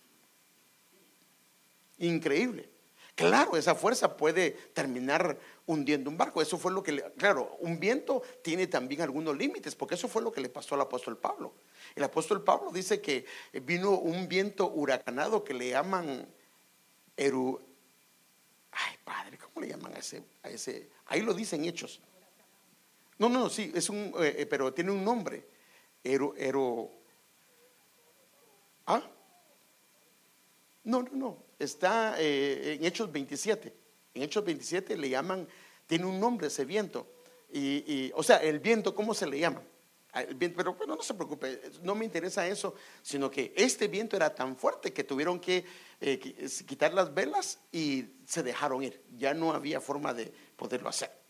Increíble. 1.96 2.68
Claro, 3.14 3.56
esa 3.56 3.74
fuerza 3.74 4.14
puede 4.14 4.50
terminar 4.50 5.38
hundiendo 5.64 6.10
un 6.10 6.18
barco. 6.18 6.42
Eso 6.42 6.58
fue 6.58 6.70
lo 6.70 6.82
que, 6.82 6.92
le, 6.92 7.02
claro, 7.12 7.56
un 7.60 7.80
viento 7.80 8.22
tiene 8.42 8.66
también 8.66 9.00
algunos 9.00 9.34
límites, 9.34 9.74
porque 9.74 9.94
eso 9.94 10.06
fue 10.06 10.20
lo 10.20 10.30
que 10.30 10.42
le 10.42 10.50
pasó 10.50 10.74
al 10.74 10.82
apóstol 10.82 11.16
Pablo. 11.16 11.54
El 11.94 12.04
apóstol 12.04 12.44
Pablo 12.44 12.70
dice 12.70 13.00
que 13.00 13.24
vino 13.62 13.92
un 13.92 14.28
viento 14.28 14.70
huracanado 14.70 15.42
que 15.44 15.54
le 15.54 15.70
llaman 15.70 16.28
Eru. 17.16 17.58
Ay, 18.70 18.96
padre, 19.02 19.38
¿cómo 19.38 19.64
le 19.64 19.72
llaman 19.72 19.94
a 19.94 19.98
ese? 20.00 20.22
A 20.42 20.50
ese? 20.50 20.90
Ahí 21.06 21.22
lo 21.22 21.32
dicen 21.32 21.64
hechos. 21.64 22.02
No, 23.16 23.30
no, 23.30 23.48
sí, 23.48 23.72
es 23.74 23.88
un, 23.88 24.12
eh, 24.18 24.34
eh, 24.40 24.46
pero 24.46 24.74
tiene 24.74 24.90
un 24.90 25.02
nombre. 25.02 25.55
Ero, 26.06 26.34
ero. 26.36 26.88
¿Ah? 28.86 29.02
No, 30.84 31.02
no, 31.02 31.10
no. 31.12 31.44
Está 31.58 32.14
eh, 32.20 32.74
en 32.74 32.84
Hechos 32.84 33.10
27. 33.10 33.74
En 34.14 34.22
Hechos 34.22 34.44
27 34.44 34.96
le 34.96 35.08
llaman, 35.08 35.48
tiene 35.84 36.06
un 36.06 36.20
nombre 36.20 36.46
ese 36.46 36.64
viento. 36.64 37.08
Y, 37.52 38.12
o 38.14 38.22
sea, 38.22 38.36
el 38.36 38.60
viento, 38.60 38.94
¿cómo 38.94 39.14
se 39.14 39.26
le 39.26 39.40
llama? 39.40 39.62
Ah, 40.12 40.24
pero 40.38 40.74
bueno, 40.74 40.94
no 40.94 41.02
se 41.02 41.14
preocupe, 41.14 41.60
no 41.82 41.94
me 41.94 42.04
interesa 42.04 42.46
eso, 42.46 42.74
sino 43.02 43.30
que 43.30 43.52
este 43.56 43.88
viento 43.88 44.14
era 44.14 44.34
tan 44.34 44.56
fuerte 44.56 44.92
que 44.92 45.04
tuvieron 45.04 45.40
que 45.40 45.64
quitar 46.66 46.94
las 46.94 47.12
velas 47.14 47.58
y 47.72 48.04
se 48.24 48.44
dejaron 48.44 48.84
ir. 48.84 49.02
Ya 49.16 49.34
no 49.34 49.52
había 49.52 49.80
forma 49.80 50.14
de 50.14 50.32
poderlo 50.56 50.88
hacer. 50.88 51.25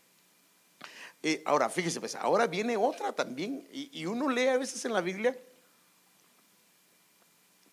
Eh, 1.23 1.41
ahora, 1.45 1.69
fíjese, 1.69 1.99
pues 1.99 2.15
ahora 2.15 2.47
viene 2.47 2.77
otra 2.77 3.11
también, 3.11 3.67
y, 3.71 4.05
uno 4.05 4.29
lee 4.29 4.47
a 4.47 4.57
veces 4.57 4.83
en 4.85 4.93
la 4.93 5.01
Biblia, 5.01 5.37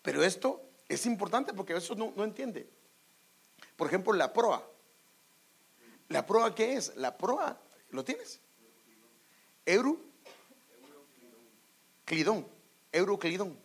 pero 0.01 0.23
esto 0.23 0.61
es 0.89 1.05
importante 1.05 1.53
porque 1.53 1.73
veces 1.73 1.95
no, 1.95 2.13
no 2.15 2.23
entiende. 2.23 2.67
Por 3.75 3.87
ejemplo, 3.87 4.13
la 4.13 4.33
proa. 4.33 4.63
¿La 6.09 6.25
proa 6.25 6.53
qué 6.53 6.73
es? 6.73 6.95
La 6.95 7.17
proa, 7.17 7.59
¿lo 7.89 8.03
tienes? 8.03 8.39
Euro. 9.65 9.99
Clidón. 12.05 12.47
Euroclidón. 12.91 13.57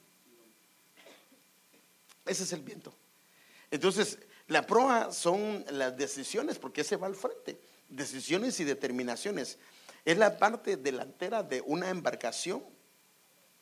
Ese 2.26 2.44
es 2.44 2.52
el 2.52 2.62
viento. 2.62 2.92
Entonces, 3.70 4.18
la 4.48 4.66
proa 4.66 5.12
son 5.12 5.64
las 5.70 5.96
decisiones, 5.96 6.58
porque 6.58 6.80
ese 6.80 6.96
va 6.96 7.06
al 7.06 7.14
frente. 7.14 7.60
Decisiones 7.90 8.58
y 8.60 8.64
determinaciones. 8.64 9.58
Es 10.04 10.16
la 10.16 10.38
parte 10.38 10.76
delantera 10.76 11.42
de 11.42 11.60
una 11.60 11.90
embarcación 11.90 12.64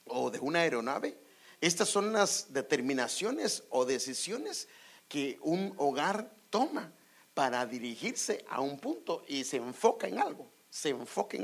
o 0.04 0.30
de 0.30 0.38
una 0.38 0.60
aeronave. 0.60 1.18
Estas 1.60 1.88
son 1.88 2.12
las 2.12 2.52
determinaciones 2.52 3.64
o 3.70 3.84
decisiones 3.84 4.68
que 5.08 5.38
un 5.42 5.74
hogar 5.78 6.30
toma 6.50 6.92
para 7.34 7.66
dirigirse 7.66 8.44
a 8.48 8.60
un 8.60 8.78
punto 8.78 9.24
y 9.26 9.44
se 9.44 9.56
enfoca 9.56 10.06
en 10.06 10.18
algo, 10.18 10.50
se 10.70 10.90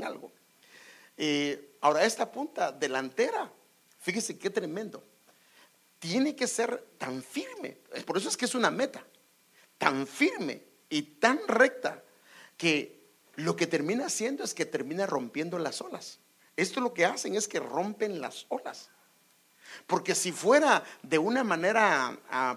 algo. 0.03 0.31
Eh, 1.17 1.77
ahora, 1.81 2.05
esta 2.05 2.31
punta 2.31 2.71
delantera, 2.71 3.51
fíjese 3.99 4.37
qué 4.37 4.49
tremendo, 4.49 5.03
tiene 5.99 6.35
que 6.35 6.47
ser 6.47 6.85
tan 6.97 7.23
firme, 7.23 7.77
por 8.05 8.17
eso 8.17 8.29
es 8.29 8.37
que 8.37 8.45
es 8.45 8.55
una 8.55 8.69
meta, 8.69 9.05
tan 9.77 10.05
firme 10.05 10.61
y 10.89 11.01
tan 11.01 11.39
recta 11.47 12.03
que 12.57 13.05
lo 13.35 13.55
que 13.55 13.67
termina 13.67 14.05
haciendo 14.05 14.43
es 14.43 14.53
que 14.53 14.65
termina 14.65 15.05
rompiendo 15.05 15.59
las 15.59 15.81
olas. 15.81 16.19
Esto 16.55 16.79
lo 16.79 16.93
que 16.93 17.05
hacen 17.05 17.35
es 17.35 17.47
que 17.47 17.59
rompen 17.59 18.21
las 18.21 18.45
olas. 18.49 18.89
Porque 19.87 20.15
si 20.15 20.31
fuera 20.31 20.83
de 21.03 21.17
una 21.17 21.43
manera, 21.43 22.17
ah, 22.29 22.55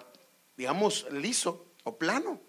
digamos, 0.56 1.06
liso 1.10 1.66
o 1.84 1.96
plano, 1.98 2.40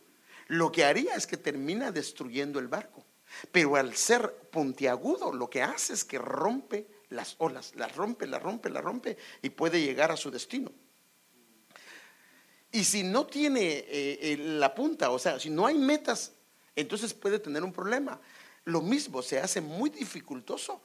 lo 0.47 0.71
que 0.71 0.85
haría 0.85 1.15
es 1.15 1.25
que 1.25 1.37
termina 1.37 1.91
destruyendo 1.91 2.59
el 2.59 2.67
barco. 2.67 3.03
Pero 3.51 3.75
al 3.75 3.95
ser 3.95 4.33
puntiagudo, 4.51 5.31
lo 5.31 5.49
que 5.49 5.61
hace 5.61 5.93
es 5.93 6.03
que 6.03 6.17
rompe 6.17 6.87
las 7.09 7.35
olas, 7.39 7.73
las 7.75 7.95
rompe, 7.95 8.27
las 8.27 8.41
rompe, 8.41 8.69
las 8.69 8.83
rompe 8.83 9.17
y 9.41 9.49
puede 9.49 9.81
llegar 9.81 10.11
a 10.11 10.17
su 10.17 10.29
destino. 10.29 10.71
Y 12.71 12.83
si 12.83 13.03
no 13.03 13.25
tiene 13.25 13.67
eh, 13.67 13.87
eh, 14.21 14.37
la 14.37 14.75
punta, 14.75 15.09
o 15.09 15.17
sea, 15.17 15.39
si 15.39 15.49
no 15.49 15.65
hay 15.65 15.75
metas 15.75 16.33
entonces 16.75 17.13
puede 17.13 17.39
tener 17.39 17.63
un 17.63 17.73
problema. 17.73 18.19
Lo 18.65 18.81
mismo, 18.81 19.21
se 19.21 19.39
hace 19.39 19.61
muy 19.61 19.89
dificultoso 19.89 20.81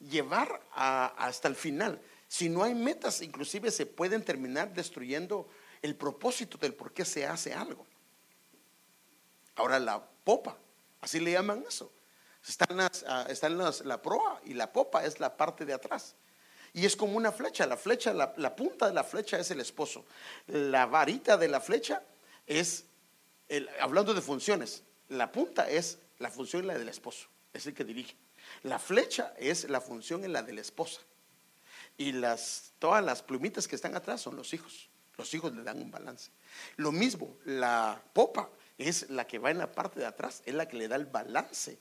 llevar 0.00 0.60
hasta 0.74 1.48
el 1.48 1.56
final. 1.56 2.00
Si 2.28 2.48
no 2.48 2.62
hay 2.62 2.74
metas, 2.74 3.22
inclusive 3.22 3.70
se 3.70 3.86
pueden 3.86 4.24
terminar 4.24 4.72
destruyendo 4.72 5.48
el 5.82 5.94
propósito 5.94 6.58
del 6.58 6.74
por 6.74 6.92
qué 6.92 7.04
se 7.04 7.26
hace 7.26 7.54
algo. 7.54 7.86
Ahora 9.54 9.78
la 9.78 10.04
popa, 10.24 10.56
así 11.00 11.20
le 11.20 11.32
llaman 11.32 11.64
eso. 11.66 11.90
Están, 12.46 12.76
las, 12.76 13.04
ah, 13.08 13.26
están 13.28 13.58
la 13.58 14.02
proa 14.02 14.40
y 14.44 14.54
la 14.54 14.72
popa 14.72 15.04
es 15.04 15.18
la 15.18 15.36
parte 15.36 15.64
de 15.64 15.72
atrás. 15.72 16.14
Y 16.76 16.84
es 16.84 16.94
como 16.94 17.16
una 17.16 17.32
flecha. 17.32 17.66
La 17.66 17.78
flecha, 17.78 18.12
la, 18.12 18.54
punta 18.54 18.86
de 18.86 18.92
la 18.92 19.02
flecha 19.02 19.38
es 19.38 19.50
el 19.50 19.60
esposo. 19.60 20.04
La 20.46 20.84
varita 20.84 21.38
de 21.38 21.48
la 21.48 21.58
flecha 21.58 22.02
es, 22.46 22.84
hablando 23.80 24.12
de 24.12 24.20
funciones, 24.20 24.82
la 25.08 25.30
punta 25.32 25.68
es 25.68 25.98
la 26.18 26.30
función 26.30 26.62
en 26.62 26.68
la 26.68 26.78
del 26.78 26.88
esposo, 26.88 27.28
es 27.52 27.66
el 27.66 27.74
que 27.74 27.84
dirige. 27.84 28.16
La 28.62 28.78
flecha 28.78 29.34
es 29.38 29.68
la 29.68 29.80
función 29.80 30.24
en 30.24 30.32
la 30.32 30.42
de 30.42 30.52
la 30.52 30.60
esposa. 30.60 31.00
Y 31.98 32.12
todas 32.78 33.04
las 33.04 33.22
plumitas 33.22 33.66
que 33.66 33.76
están 33.76 33.96
atrás 33.96 34.20
son 34.20 34.36
los 34.36 34.52
hijos. 34.52 34.88
Los 35.16 35.32
hijos 35.32 35.54
le 35.54 35.62
dan 35.62 35.80
un 35.80 35.90
balance. 35.90 36.30
Lo 36.76 36.92
mismo, 36.92 37.38
la 37.44 38.02
popa 38.12 38.50
es 38.76 39.08
la 39.08 39.26
que 39.26 39.38
va 39.38 39.50
en 39.50 39.58
la 39.58 39.72
parte 39.72 40.00
de 40.00 40.06
atrás, 40.06 40.42
es 40.44 40.54
la 40.54 40.68
que 40.68 40.76
le 40.76 40.88
da 40.88 40.96
el 40.96 41.06
balance, 41.06 41.78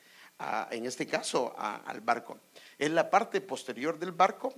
en 0.72 0.86
este 0.86 1.06
caso, 1.06 1.54
al 1.58 2.02
barco. 2.02 2.40
Es 2.78 2.92
la 2.92 3.10
parte 3.10 3.42
posterior 3.42 4.00
del 4.00 4.14
barco 4.14 4.54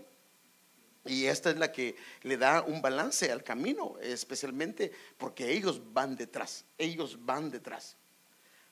y 1.06 1.26
esta 1.26 1.50
es 1.50 1.58
la 1.58 1.72
que 1.72 1.96
le 2.24 2.38
da 2.38 2.62
un 2.62 2.82
balance 2.82 3.32
al 3.32 3.44
camino, 3.44 3.96
especialmente 4.00 4.92
porque 5.18 5.52
ellos 5.52 5.82
van 5.94 6.16
detrás, 6.16 6.66
ellos 6.78 7.18
van 7.26 7.50
detrás. 7.50 7.96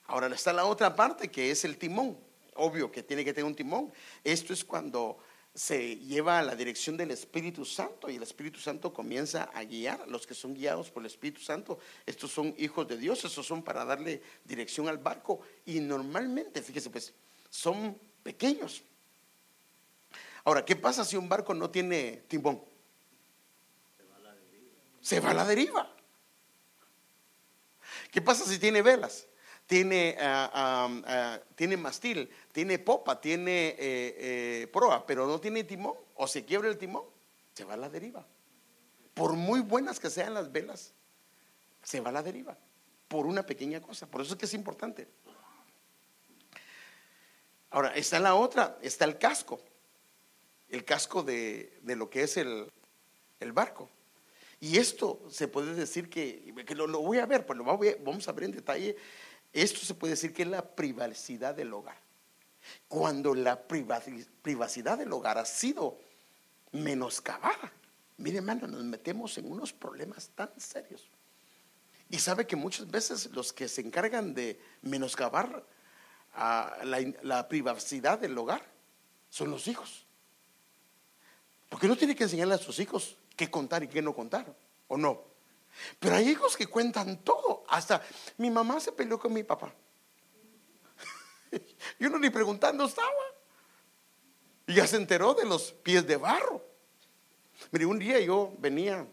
Ahora 0.08 0.28
está 0.28 0.52
la 0.52 0.64
otra 0.64 0.94
parte 0.94 1.30
que 1.30 1.50
es 1.50 1.64
el 1.64 1.78
timón. 1.78 2.18
Obvio 2.54 2.90
que 2.90 3.02
tiene 3.02 3.24
que 3.24 3.32
tener 3.32 3.46
un 3.46 3.56
timón. 3.56 3.92
Esto 4.24 4.52
es 4.52 4.64
cuando 4.64 5.18
se 5.54 5.96
lleva 5.96 6.38
a 6.38 6.42
la 6.42 6.54
dirección 6.54 6.96
del 6.96 7.10
Espíritu 7.10 7.64
Santo 7.64 8.10
y 8.10 8.16
el 8.16 8.22
Espíritu 8.22 8.60
Santo 8.60 8.92
comienza 8.92 9.44
a 9.54 9.64
guiar. 9.64 10.06
Los 10.06 10.26
que 10.26 10.34
son 10.34 10.54
guiados 10.54 10.90
por 10.90 11.02
el 11.02 11.06
Espíritu 11.06 11.40
Santo, 11.40 11.78
estos 12.04 12.30
son 12.30 12.54
hijos 12.58 12.86
de 12.86 12.98
Dios, 12.98 13.24
estos 13.24 13.46
son 13.46 13.62
para 13.62 13.84
darle 13.84 14.22
dirección 14.44 14.86
al 14.88 14.98
barco. 14.98 15.40
Y 15.64 15.80
normalmente, 15.80 16.62
fíjese, 16.62 16.90
pues 16.90 17.12
son 17.50 17.98
pequeños. 18.22 18.82
Ahora, 20.44 20.64
¿qué 20.64 20.76
pasa 20.76 21.04
si 21.04 21.16
un 21.16 21.28
barco 21.28 21.54
no 21.54 21.70
tiene 21.70 22.22
timón? 22.28 22.62
Se 23.96 24.04
va 24.04 24.16
a 24.16 24.20
la 24.20 24.34
deriva. 24.34 24.72
Se 25.00 25.20
va 25.20 25.30
a 25.30 25.34
la 25.34 25.44
deriva. 25.44 25.96
¿Qué 28.12 28.22
pasa 28.22 28.44
si 28.44 28.58
tiene 28.58 28.82
velas? 28.82 29.26
Tiene, 29.66 30.16
ah, 30.20 30.88
ah, 31.04 31.40
tiene 31.54 31.76
mastil, 31.76 32.30
tiene 32.52 32.78
popa, 32.78 33.20
tiene 33.20 33.68
eh, 33.70 33.76
eh, 33.78 34.66
proa, 34.72 35.06
pero 35.06 35.26
no 35.26 35.40
tiene 35.40 35.64
timón, 35.64 35.94
o 36.14 36.26
se 36.26 36.44
quiebra 36.44 36.68
el 36.68 36.78
timón, 36.78 37.04
se 37.52 37.64
va 37.64 37.74
a 37.74 37.76
la 37.76 37.88
deriva. 37.88 38.26
por 39.14 39.32
muy 39.32 39.60
buenas 39.60 39.98
que 39.98 40.10
sean 40.10 40.34
las 40.34 40.52
velas, 40.52 40.92
se 41.82 42.00
va 42.00 42.10
a 42.10 42.12
la 42.12 42.22
deriva 42.22 42.56
por 43.08 43.26
una 43.26 43.44
pequeña 43.44 43.80
cosa. 43.80 44.06
Por 44.06 44.20
eso 44.20 44.34
es 44.34 44.38
que 44.38 44.46
es 44.46 44.54
importante. 44.54 45.08
Ahora, 47.70 47.94
está 47.94 48.18
la 48.20 48.34
otra, 48.34 48.78
está 48.82 49.04
el 49.04 49.18
casco, 49.18 49.60
el 50.68 50.84
casco 50.84 51.22
de, 51.22 51.78
lo 51.84 52.08
que 52.08 52.22
es 52.22 52.36
el, 52.36 52.70
barco. 53.52 53.88
Y 54.60 54.78
esto 54.78 55.20
se 55.30 55.48
puede 55.48 55.74
decir 55.74 56.08
que, 56.08 56.54
que 56.66 56.74
lo, 56.74 56.88
voy 57.00 57.18
a 57.18 57.26
ver, 57.26 57.44
pues 57.44 57.58
lo 57.58 57.64
vamos 57.64 58.28
a 58.28 58.32
ver 58.32 58.44
en 58.44 58.52
detalle. 58.52 58.96
Esto 59.56 59.80
se 59.80 59.94
puede 59.94 60.12
decir 60.12 60.34
que 60.34 60.42
es 60.42 60.48
la 60.48 60.76
privacidad 60.76 61.54
del 61.54 61.72
hogar. 61.72 61.96
Cuando 62.88 63.34
la 63.34 63.58
privacidad 63.62 64.98
del 64.98 65.10
hogar 65.10 65.38
ha 65.38 65.46
sido 65.46 65.98
menoscabada, 66.72 67.72
mire 68.18 68.36
hermano, 68.36 68.66
nos 68.66 68.84
metemos 68.84 69.38
en 69.38 69.50
unos 69.50 69.72
problemas 69.72 70.28
tan 70.34 70.50
serios. 70.60 71.08
Y 72.10 72.18
sabe 72.18 72.46
que 72.46 72.54
muchas 72.54 72.90
veces 72.90 73.30
los 73.32 73.54
que 73.54 73.66
se 73.66 73.80
encargan 73.80 74.34
de 74.34 74.60
menoscabar 74.82 75.64
la, 76.34 77.48
privacidad 77.48 78.18
del 78.18 78.36
hogar 78.36 78.62
son 79.30 79.50
los 79.50 79.68
hijos. 79.68 80.04
Porque 81.70 81.88
no 81.88 81.96
tiene 81.96 82.14
que 82.14 82.24
enseñarle 82.24 82.56
a 82.56 82.58
sus 82.58 82.78
hijos 82.78 83.16
qué 83.36 83.50
contar 83.50 83.82
y 83.84 83.88
qué 83.88 84.02
no 84.02 84.14
contar, 84.14 84.54
¿o 84.88 84.98
no? 84.98 85.24
Pero 85.98 86.16
hay 86.16 86.28
hijos 86.28 86.56
que 86.56 86.66
cuentan 86.66 87.18
todo. 87.18 87.64
Hasta 87.68 88.02
mi 88.38 88.50
mamá 88.50 88.80
se 88.80 88.92
peleó 88.92 89.18
con 89.18 89.32
mi 89.32 89.42
papá. 89.42 89.72
y 91.98 92.06
uno 92.06 92.18
ni 92.18 92.30
preguntando 92.30 92.84
estaba. 92.84 93.10
Y 94.66 94.74
ya 94.74 94.86
se 94.86 94.96
enteró 94.96 95.34
de 95.34 95.44
los 95.44 95.72
pies 95.72 96.06
de 96.06 96.16
barro. 96.16 96.62
Mire, 97.70 97.86
un 97.86 97.98
día 97.98 98.20
yo 98.20 98.52
venía, 98.58 99.06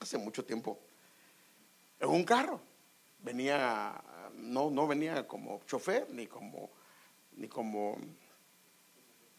hace 0.00 0.18
mucho 0.18 0.44
tiempo, 0.44 0.78
en 1.98 2.08
un 2.08 2.24
carro. 2.24 2.60
Venía, 3.20 4.02
no, 4.34 4.70
no 4.70 4.86
venía 4.86 5.26
como 5.26 5.60
chofer, 5.66 6.08
ni 6.10 6.26
como, 6.26 6.70
ni 7.36 7.48
como, 7.48 7.96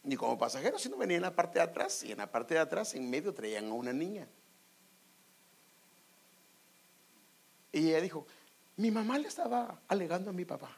ni 0.02 0.16
como 0.16 0.38
pasajero, 0.38 0.78
sino 0.78 0.96
venía 0.96 1.16
en 1.16 1.22
la 1.22 1.34
parte 1.34 1.58
de 1.58 1.64
atrás. 1.64 2.02
Y 2.04 2.12
en 2.12 2.18
la 2.18 2.30
parte 2.30 2.54
de 2.54 2.60
atrás, 2.60 2.94
en 2.94 3.10
medio, 3.10 3.34
traían 3.34 3.68
a 3.68 3.74
una 3.74 3.92
niña. 3.92 4.26
Y 7.72 7.88
ella 7.88 8.00
dijo, 8.00 8.26
mi 8.76 8.90
mamá 8.90 9.18
le 9.18 9.28
estaba 9.28 9.80
alegando 9.88 10.30
a 10.30 10.32
mi 10.32 10.44
papá. 10.44 10.76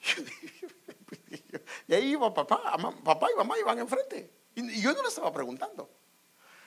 y 1.88 1.94
ahí 1.94 2.12
iba 2.12 2.32
papá, 2.32 2.76
papá 3.04 3.28
y 3.32 3.36
mamá 3.36 3.58
iban 3.58 3.78
enfrente. 3.78 4.30
Y 4.54 4.80
yo 4.80 4.92
no 4.92 5.02
le 5.02 5.08
estaba 5.08 5.32
preguntando. 5.32 5.88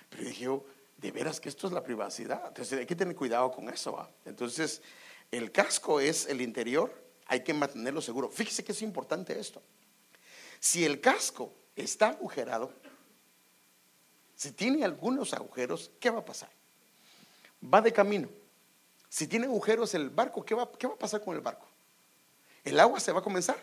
Pero 0.09 0.23
dije 0.23 0.47
de 0.97 1.11
veras 1.11 1.39
que 1.39 1.49
esto 1.49 1.67
es 1.67 1.73
la 1.73 1.83
privacidad. 1.83 2.47
Entonces 2.47 2.79
hay 2.79 2.85
que 2.85 2.95
tener 2.95 3.15
cuidado 3.15 3.51
con 3.51 3.69
eso. 3.69 4.07
Entonces, 4.25 4.81
el 5.31 5.51
casco 5.51 5.99
es 5.99 6.27
el 6.27 6.41
interior, 6.41 6.93
hay 7.25 7.43
que 7.43 7.53
mantenerlo 7.53 8.01
seguro. 8.01 8.29
Fíjese 8.29 8.63
que 8.63 8.71
es 8.71 8.81
importante 8.81 9.39
esto. 9.39 9.61
Si 10.59 10.85
el 10.85 11.01
casco 11.01 11.53
está 11.75 12.09
agujerado, 12.09 12.71
si 14.35 14.51
tiene 14.51 14.83
algunos 14.83 15.33
agujeros, 15.33 15.91
¿qué 15.99 16.09
va 16.09 16.19
a 16.19 16.25
pasar? 16.25 16.49
Va 17.63 17.81
de 17.81 17.93
camino. 17.93 18.29
Si 19.11 19.27
tiene 19.27 19.45
agujeros 19.45 19.93
el 19.93 20.09
barco, 20.09 20.45
¿qué 20.45 20.55
va, 20.55 20.63
a 20.63 20.95
pasar 20.97 21.21
con 21.21 21.35
el 21.35 21.41
barco? 21.41 21.67
El 22.63 22.79
agua 22.79 22.97
se 22.97 23.11
va 23.11 23.19
a 23.19 23.21
comenzar. 23.21 23.57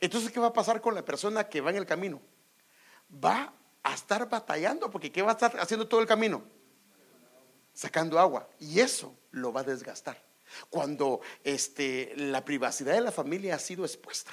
Entonces, 0.00 0.30
¿qué 0.30 0.38
va 0.38 0.46
a 0.46 0.52
pasar 0.52 0.80
con 0.80 0.94
la 0.94 1.04
persona 1.04 1.48
que 1.48 1.60
va 1.60 1.70
en 1.70 1.78
el 1.78 1.84
camino? 1.84 2.22
Va 3.12 3.52
a 3.82 3.94
estar 3.94 4.28
batallando 4.28 4.88
porque 4.88 5.10
¿qué 5.10 5.20
va 5.20 5.30
a 5.30 5.32
estar 5.32 5.58
haciendo 5.58 5.88
todo 5.88 6.00
el 6.00 6.06
camino? 6.06 6.44
Sacando 7.74 8.20
agua. 8.20 8.48
Y 8.60 8.78
eso 8.78 9.12
lo 9.32 9.52
va 9.52 9.62
a 9.62 9.64
desgastar. 9.64 10.22
Cuando 10.70 11.20
este, 11.42 12.12
la 12.14 12.44
privacidad 12.44 12.94
de 12.94 13.00
la 13.00 13.10
familia 13.10 13.56
ha 13.56 13.58
sido 13.58 13.84
expuesta, 13.84 14.30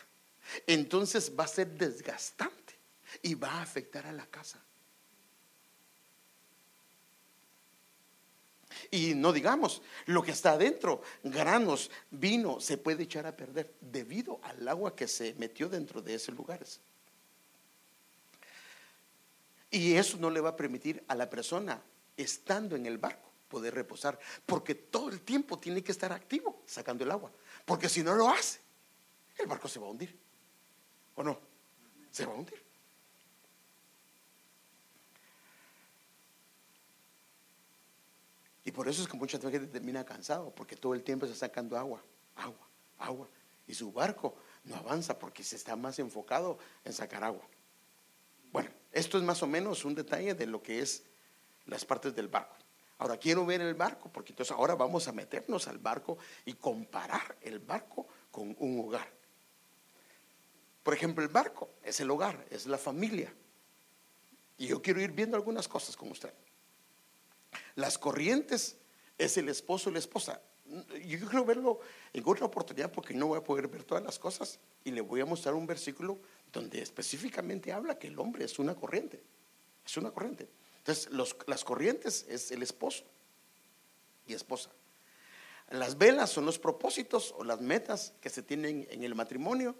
entonces 0.67 1.31
va 1.37 1.45
a 1.45 1.47
ser 1.47 1.69
desgastante 1.69 2.77
y 3.23 3.33
va 3.33 3.49
a 3.49 3.63
afectar 3.63 4.05
a 4.05 4.13
la 4.13 4.27
casa. 4.27 4.63
Y 8.95 9.13
no 9.13 9.33
digamos, 9.33 9.81
lo 10.05 10.23
que 10.23 10.31
está 10.31 10.51
adentro, 10.51 11.01
granos, 11.21 11.91
vino, 12.11 12.61
se 12.61 12.77
puede 12.77 13.03
echar 13.03 13.25
a 13.25 13.35
perder 13.35 13.73
debido 13.81 14.39
al 14.41 14.65
agua 14.69 14.95
que 14.95 15.05
se 15.05 15.33
metió 15.33 15.67
dentro 15.67 16.01
de 16.01 16.15
esos 16.15 16.33
lugares. 16.33 16.79
Y 19.69 19.95
eso 19.95 20.17
no 20.17 20.29
le 20.29 20.39
va 20.39 20.51
a 20.51 20.55
permitir 20.55 21.03
a 21.09 21.15
la 21.15 21.29
persona, 21.29 21.81
estando 22.15 22.77
en 22.77 22.85
el 22.85 22.97
barco, 22.97 23.29
poder 23.49 23.75
reposar, 23.75 24.17
porque 24.45 24.75
todo 24.75 25.09
el 25.09 25.19
tiempo 25.19 25.59
tiene 25.59 25.83
que 25.83 25.91
estar 25.91 26.13
activo 26.13 26.63
sacando 26.65 27.03
el 27.03 27.11
agua, 27.11 27.33
porque 27.65 27.89
si 27.89 28.01
no 28.01 28.15
lo 28.15 28.29
hace, 28.29 28.61
el 29.37 29.47
barco 29.47 29.67
se 29.67 29.77
va 29.77 29.87
a 29.87 29.89
hundir. 29.89 30.17
¿O 31.15 31.23
no? 31.23 31.37
Se 32.11 32.25
va 32.25 32.31
a 32.31 32.35
hundir. 32.35 32.64
Por 38.75 38.89
eso 38.89 39.01
es 39.01 39.07
que 39.07 39.15
muchas 39.15 39.41
veces 39.41 39.71
termina 39.71 40.03
cansado, 40.03 40.53
porque 40.53 40.75
todo 40.75 40.93
el 40.93 41.01
tiempo 41.01 41.25
está 41.25 41.37
sacando 41.37 41.77
agua, 41.77 42.03
agua, 42.35 42.67
agua. 42.99 43.27
Y 43.67 43.73
su 43.73 43.91
barco 43.91 44.35
no 44.65 44.75
avanza 44.75 45.17
porque 45.17 45.43
se 45.43 45.55
está 45.55 45.75
más 45.75 45.97
enfocado 45.97 46.57
en 46.83 46.93
sacar 46.93 47.23
agua. 47.23 47.47
Bueno, 48.51 48.69
esto 48.91 49.17
es 49.17 49.23
más 49.23 49.41
o 49.41 49.47
menos 49.47 49.85
un 49.85 49.95
detalle 49.95 50.33
de 50.33 50.45
lo 50.45 50.61
que 50.61 50.79
es 50.79 51.03
las 51.65 51.85
partes 51.85 52.13
del 52.13 52.27
barco. 52.27 52.55
Ahora 52.97 53.17
quiero 53.17 53.45
ver 53.45 53.61
el 53.61 53.73
barco, 53.73 54.09
porque 54.11 54.33
entonces 54.33 54.55
ahora 54.55 54.75
vamos 54.75 55.07
a 55.07 55.11
meternos 55.11 55.67
al 55.67 55.77
barco 55.77 56.17
y 56.45 56.53
comparar 56.53 57.37
el 57.41 57.59
barco 57.59 58.07
con 58.29 58.55
un 58.59 58.79
hogar. 58.79 59.09
Por 60.83 60.93
ejemplo, 60.93 61.23
el 61.23 61.29
barco 61.29 61.69
es 61.81 61.99
el 61.99 62.11
hogar, 62.11 62.45
es 62.49 62.67
la 62.67 62.77
familia. 62.77 63.33
Y 64.57 64.67
yo 64.67 64.81
quiero 64.81 65.01
ir 65.01 65.11
viendo 65.11 65.35
algunas 65.35 65.67
cosas 65.67 65.95
con 65.95 66.11
usted. 66.11 66.33
Las 67.75 67.97
corrientes 67.97 68.77
es 69.17 69.37
el 69.37 69.49
esposo 69.49 69.89
y 69.89 69.93
la 69.93 69.99
esposa. 69.99 70.41
Yo 70.65 71.19
quiero 71.19 71.45
verlo 71.45 71.79
en 72.13 72.23
otra 72.25 72.45
oportunidad 72.45 72.91
porque 72.91 73.13
no 73.13 73.27
voy 73.27 73.37
a 73.37 73.43
poder 73.43 73.67
ver 73.67 73.83
todas 73.83 74.03
las 74.03 74.17
cosas 74.17 74.59
y 74.83 74.91
le 74.91 75.01
voy 75.01 75.21
a 75.21 75.25
mostrar 75.25 75.53
un 75.53 75.67
versículo 75.67 76.17
donde 76.51 76.81
específicamente 76.81 77.71
habla 77.71 77.99
que 77.99 78.07
el 78.07 78.17
hombre 78.19 78.45
es 78.45 78.57
una 78.57 78.75
corriente. 78.75 79.21
Es 79.85 79.97
una 79.97 80.11
corriente. 80.11 80.49
Entonces, 80.79 81.09
las 81.47 81.63
corrientes 81.63 82.25
es 82.27 82.51
el 82.51 82.63
esposo 82.63 83.03
y 84.27 84.33
esposa. 84.33 84.71
Las 85.69 85.97
velas 85.97 86.29
son 86.29 86.45
los 86.45 86.59
propósitos 86.59 87.33
o 87.37 87.43
las 87.43 87.59
metas 87.59 88.13
que 88.21 88.29
se 88.29 88.43
tienen 88.43 88.87
en 88.89 89.03
el 89.03 89.15
matrimonio. 89.15 89.75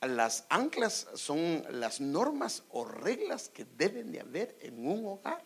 Las 0.00 0.46
anclas 0.48 1.08
son 1.14 1.64
las 1.70 2.00
normas 2.00 2.62
o 2.70 2.84
reglas 2.84 3.48
que 3.48 3.64
deben 3.64 4.12
de 4.12 4.20
haber 4.20 4.56
en 4.60 4.86
un 4.86 5.04
hogar. 5.06 5.42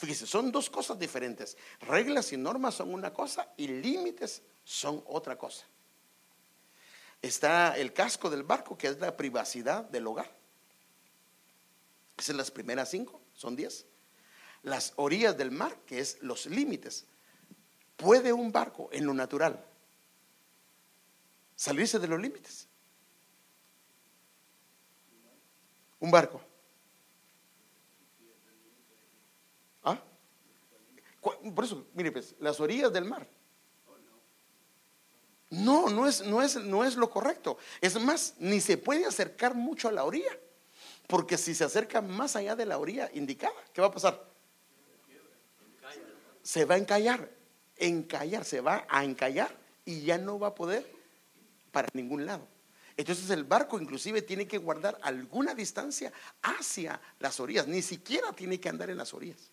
Fíjese, 0.00 0.26
son 0.26 0.50
dos 0.50 0.70
cosas 0.70 0.98
diferentes. 0.98 1.58
Reglas 1.80 2.32
y 2.32 2.38
normas 2.38 2.76
son 2.76 2.94
una 2.94 3.12
cosa 3.12 3.52
y 3.58 3.68
límites 3.68 4.40
son 4.64 5.04
otra 5.06 5.36
cosa. 5.36 5.66
Está 7.20 7.76
el 7.76 7.92
casco 7.92 8.30
del 8.30 8.42
barco, 8.42 8.78
que 8.78 8.86
es 8.86 8.98
la 8.98 9.14
privacidad 9.14 9.84
del 9.84 10.06
hogar. 10.06 10.34
Esas 12.16 12.28
son 12.28 12.38
las 12.38 12.50
primeras 12.50 12.88
cinco, 12.88 13.20
son 13.34 13.54
diez. 13.54 13.84
Las 14.62 14.94
orillas 14.96 15.36
del 15.36 15.50
mar, 15.50 15.76
que 15.84 16.00
es 16.00 16.16
los 16.22 16.46
límites. 16.46 17.04
¿Puede 17.96 18.32
un 18.32 18.50
barco 18.50 18.88
en 18.92 19.04
lo 19.04 19.12
natural 19.12 19.62
salirse 21.56 21.98
de 21.98 22.08
los 22.08 22.18
límites? 22.18 22.66
Un 25.98 26.10
barco. 26.10 26.40
¿Ah? 29.82 29.98
Por 31.54 31.64
eso, 31.64 31.86
mire, 31.94 32.12
pues, 32.12 32.34
las 32.38 32.60
orillas 32.60 32.92
del 32.92 33.04
mar 33.04 33.26
no, 35.50 35.88
no 35.88 36.06
es, 36.06 36.24
no, 36.24 36.42
es, 36.42 36.56
no 36.56 36.84
es 36.84 36.96
lo 36.96 37.10
correcto. 37.10 37.58
Es 37.80 38.00
más, 38.00 38.34
ni 38.38 38.60
se 38.60 38.76
puede 38.78 39.04
acercar 39.04 39.54
mucho 39.54 39.88
a 39.88 39.92
la 39.92 40.04
orilla. 40.04 40.38
Porque 41.08 41.36
si 41.36 41.56
se 41.56 41.64
acerca 41.64 42.00
más 42.00 42.36
allá 42.36 42.54
de 42.54 42.66
la 42.66 42.78
orilla 42.78 43.10
indicada, 43.14 43.54
¿qué 43.72 43.80
va 43.80 43.88
a 43.88 43.92
pasar? 43.92 44.24
Se 46.42 46.64
va 46.64 46.76
a 46.76 46.78
encallar, 46.78 47.28
encallar, 47.76 48.44
se 48.44 48.60
va 48.60 48.86
a 48.88 49.04
encallar 49.04 49.54
y 49.84 50.02
ya 50.02 50.18
no 50.18 50.38
va 50.38 50.48
a 50.48 50.54
poder 50.54 50.88
para 51.72 51.88
ningún 51.94 52.26
lado. 52.26 52.46
Entonces 52.96 53.28
el 53.30 53.44
barco 53.44 53.80
inclusive 53.80 54.22
tiene 54.22 54.46
que 54.46 54.58
guardar 54.58 54.98
alguna 55.02 55.54
distancia 55.54 56.12
hacia 56.42 57.00
las 57.18 57.40
orillas, 57.40 57.66
ni 57.66 57.82
siquiera 57.82 58.32
tiene 58.32 58.60
que 58.60 58.68
andar 58.68 58.88
en 58.90 58.98
las 58.98 59.12
orillas. 59.12 59.50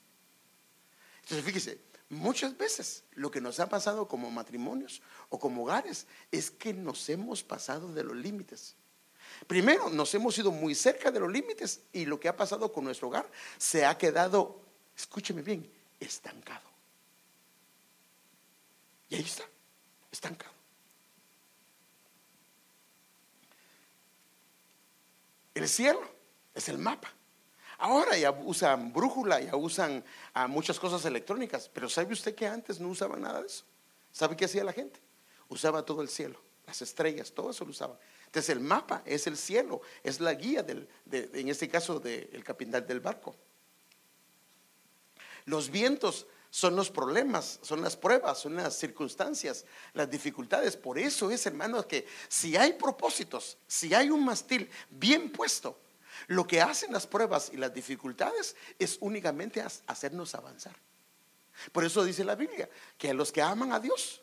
Entonces 1.30 1.46
fíjese, 1.46 1.88
Muchas 2.10 2.58
veces 2.58 3.04
lo 3.16 3.30
que 3.30 3.42
nos 3.42 3.60
ha 3.60 3.68
pasado 3.68 4.08
como 4.08 4.32
matrimonios 4.32 5.02
o 5.30 5.38
como 5.38 5.63
hogares 5.63 6.08
es 6.32 6.50
que 6.50 6.74
nos 6.74 7.10
hemos 7.10 7.44
pasado 7.44 7.94
de 7.94 8.04
los 8.04 8.16
límites. 8.16 8.76
Primero, 9.46 9.90
nos 9.90 10.13
hemos 10.16 10.38
ido 10.38 10.52
muy 10.52 10.74
cerca 10.74 11.12
de 11.12 11.20
los 11.20 11.30
límites 11.30 11.82
y 11.92 12.06
lo 12.06 12.18
que 12.18 12.30
ha 12.30 12.38
pasado 12.38 12.72
con 12.72 12.86
nuestro 12.86 13.10
hogar 13.10 13.30
se 13.58 13.86
ha 13.86 13.98
quedado 13.98 14.62
escúcheme 14.96 15.42
bien, 15.42 15.70
estancado. 16.00 16.68
Y 19.10 19.16
ahí 19.16 19.22
está, 19.22 19.44
estancado. 20.12 20.54
El 25.54 25.68
cielo 25.68 26.02
es 26.54 26.70
el 26.70 26.78
mapa. 26.78 27.16
Ahora 27.78 28.18
ya 28.18 28.32
usan 28.32 28.92
brújula, 28.92 29.40
ya 29.40 29.56
usan 29.56 30.04
ah, 30.34 30.48
muchas 30.48 30.80
cosas 30.80 31.06
electrónicas, 31.06 31.70
pero 31.72 31.88
¿sabe 31.90 32.13
usted 32.13 32.34
que 32.34 32.48
antes 32.48 32.80
no 32.80 32.90
usaban 32.90 33.22
nada 33.22 33.42
de 33.42 33.48
eso? 33.48 33.63
¿Sabe 34.12 34.36
qué 34.36 34.46
hacía 34.46 34.63
la 34.63 34.74
gente? 34.74 35.00
Usaba 35.48 35.86
todo 35.86 36.02
el 36.02 36.10
cielo, 36.10 36.42
las 36.66 36.82
estrellas, 36.82 37.32
todo 37.32 37.52
eso 37.52 37.63
lo 37.66 37.72
usaban. 37.72 37.98
Entonces 38.26 38.50
el 38.50 38.60
mapa 38.60 39.04
es 39.06 39.28
el 39.28 39.38
cielo, 39.38 39.82
es 40.04 40.20
la 40.20 40.34
guía 40.34 40.63
del, 40.63 40.90
en 41.12 41.50
este 41.50 41.70
caso 41.70 42.00
del 42.00 42.44
capitán 42.44 42.86
del 42.88 43.00
barco. 43.00 43.36
Los 45.46 45.70
vientos 45.70 46.26
son 46.50 46.76
los 46.76 46.90
problemas, 46.90 47.60
son 47.62 47.82
las 47.82 47.96
pruebas, 47.96 48.40
son 48.40 48.56
las 48.56 48.76
circunstancias, 48.76 49.66
las 49.94 50.10
dificultades. 50.10 50.76
Por 50.76 50.98
eso 50.98 51.30
es, 51.30 51.46
hermano, 51.46 51.88
que 51.88 52.08
si 52.28 52.58
hay 52.58 52.74
propósitos, 52.74 53.58
si 53.68 53.94
hay 53.94 54.10
un 54.10 54.26
mastil 54.26 54.70
bien 54.90 55.32
puesto, 55.32 55.80
lo 56.27 56.47
que 56.47 56.62
hacen 56.62 56.91
las 56.91 57.06
pruebas 57.06 57.51
y 57.53 57.58
las 57.58 57.73
dificultades 57.73 58.56
es 58.80 58.97
únicamente 59.01 59.63
hacernos 59.86 60.34
avanzar. 60.36 60.75
Por 61.71 61.84
eso 61.84 62.03
dice 62.03 62.23
la 62.23 62.36
Biblia 62.36 62.69
que 62.97 63.10
a 63.10 63.13
los 63.13 63.32
que 63.32 63.41
aman 63.41 63.71
a 63.71 63.80
Dios, 63.80 64.21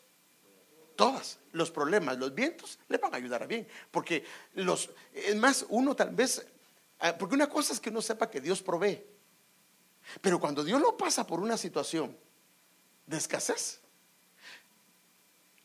todas 0.95 1.39
los 1.51 1.71
problemas, 1.71 2.17
los 2.17 2.33
vientos, 2.33 2.79
le 2.87 2.97
van 2.97 3.13
a 3.13 3.17
ayudar 3.17 3.43
a 3.43 3.47
bien. 3.47 3.67
Porque 3.91 4.23
los, 4.53 4.89
es 5.13 5.35
más, 5.35 5.65
uno 5.69 5.95
tal 5.95 6.11
vez, 6.11 6.45
ah, 6.99 7.17
porque 7.17 7.35
una 7.35 7.49
cosa 7.49 7.73
es 7.73 7.79
que 7.79 7.89
uno 7.89 8.01
sepa 8.01 8.29
que 8.29 8.41
Dios 8.41 8.61
provee. 8.61 9.03
Pero 10.21 10.39
cuando 10.39 10.63
Dios 10.63 10.79
lo 10.81 10.95
pasa 10.95 11.25
por 11.25 11.39
una 11.39 11.57
situación 11.57 12.17
de 13.05 13.17
escasez, 13.17 13.81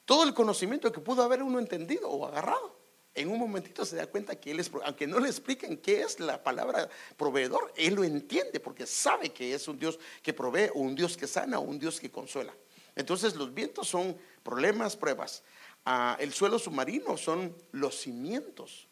todo 0.04 0.24
el 0.24 0.34
conocimiento 0.34 0.90
que 0.90 1.00
pudo 1.00 1.22
haber 1.22 1.42
uno 1.42 1.58
entendido 1.58 2.08
o 2.08 2.26
agarrado, 2.26 2.79
en 3.14 3.29
un 3.29 3.38
momentito 3.38 3.85
se 3.85 3.96
da 3.96 4.07
cuenta 4.07 4.38
que 4.38 4.53
él 4.53 4.61
es, 4.61 4.70
aunque 4.85 5.07
no 5.07 5.18
le 5.18 5.29
expliquen 5.29 5.77
qué 5.79 6.03
es 6.03 6.20
la 6.20 6.42
palabra 6.42 6.88
proveedor, 7.16 7.73
él 7.77 7.94
lo 7.94 8.05
entiende 8.05 8.61
porque 8.61 8.87
sabe 8.87 9.31
que 9.31 9.55
es 9.55 9.66
un 9.68 9.79
Dios 9.79 9.99
que 10.23 10.33
provee, 10.33 10.70
un 10.75 10.94
Dios 10.94 11.16
que 11.16 11.27
sana, 11.27 11.59
un 11.59 11.79
Dios 11.79 11.99
que 11.99 12.11
consuela. 12.11 12.55
Entonces 12.94 13.35
los 13.35 13.53
vientos 13.53 13.88
son 13.88 14.16
problemas, 14.42 14.96
pruebas. 14.96 15.42
Ah, 15.85 16.16
el 16.20 16.33
suelo 16.33 16.59
submarino 16.59 17.16
son 17.16 17.57
los 17.73 17.99
cimientos, 18.01 18.87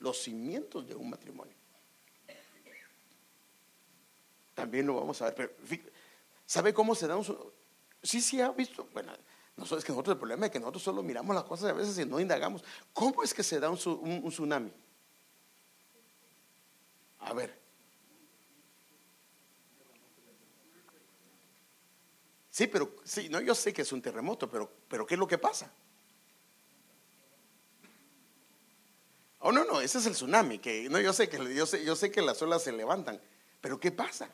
los 0.00 0.22
cimientos 0.22 0.86
de 0.86 0.94
un 0.94 1.10
matrimonio. 1.10 1.54
También 4.54 4.86
lo 4.86 4.94
vamos 4.94 5.20
a 5.22 5.30
ver. 5.30 5.56
¿Sabe 6.46 6.74
cómo 6.74 6.94
se 6.94 7.06
da 7.06 7.16
un... 7.16 7.24
Sí, 8.02 8.20
sí, 8.20 8.40
ha 8.40 8.50
visto. 8.50 8.86
Bueno, 8.92 9.12
es 9.56 9.84
que 9.84 9.92
nosotros 9.92 10.14
el 10.14 10.18
problema 10.18 10.46
es 10.46 10.52
que 10.52 10.58
nosotros 10.58 10.82
solo 10.82 11.02
miramos 11.02 11.34
las 11.34 11.44
cosas 11.44 11.70
a 11.70 11.72
veces 11.74 11.98
y 11.98 12.04
no 12.04 12.18
indagamos. 12.18 12.64
¿Cómo 12.92 13.22
es 13.22 13.34
que 13.34 13.42
se 13.42 13.60
da 13.60 13.70
un, 13.70 13.76
tsunami? 13.76 14.72
A 17.20 17.32
ver. 17.32 17.60
Sí, 22.50 22.66
pero 22.66 22.96
sí, 23.04 23.28
no, 23.28 23.40
yo 23.40 23.54
sé 23.54 23.72
que 23.72 23.82
es 23.82 23.92
un 23.92 24.02
terremoto, 24.02 24.50
pero, 24.50 24.70
pero 24.88 25.06
¿qué 25.06 25.14
es 25.14 25.18
lo 25.18 25.26
que 25.26 25.38
pasa? 25.38 25.70
Oh, 29.38 29.50
no, 29.50 29.64
no, 29.64 29.80
ese 29.80 29.98
es 29.98 30.06
el 30.06 30.12
tsunami, 30.12 30.58
que 30.58 30.88
no, 30.88 31.00
yo 31.00 31.12
sé 31.12 31.28
que 31.28 31.54
yo 31.54 31.66
sé, 31.66 31.84
yo 31.84 31.96
sé 31.96 32.10
que 32.10 32.22
las 32.22 32.40
olas 32.42 32.62
se 32.62 32.72
levantan, 32.72 33.20
pero 33.60 33.80
¿qué 33.80 33.90
pasa? 33.90 34.28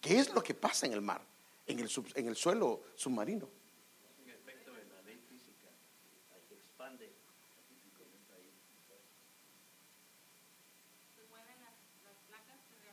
¿Qué 0.00 0.18
es 0.18 0.32
lo 0.32 0.42
que 0.42 0.54
pasa 0.54 0.86
en 0.86 0.92
el 0.92 1.02
mar, 1.02 1.22
en 1.66 1.78
el, 1.80 1.90
en 2.14 2.28
el 2.28 2.36
suelo 2.36 2.82
submarino? 2.94 3.57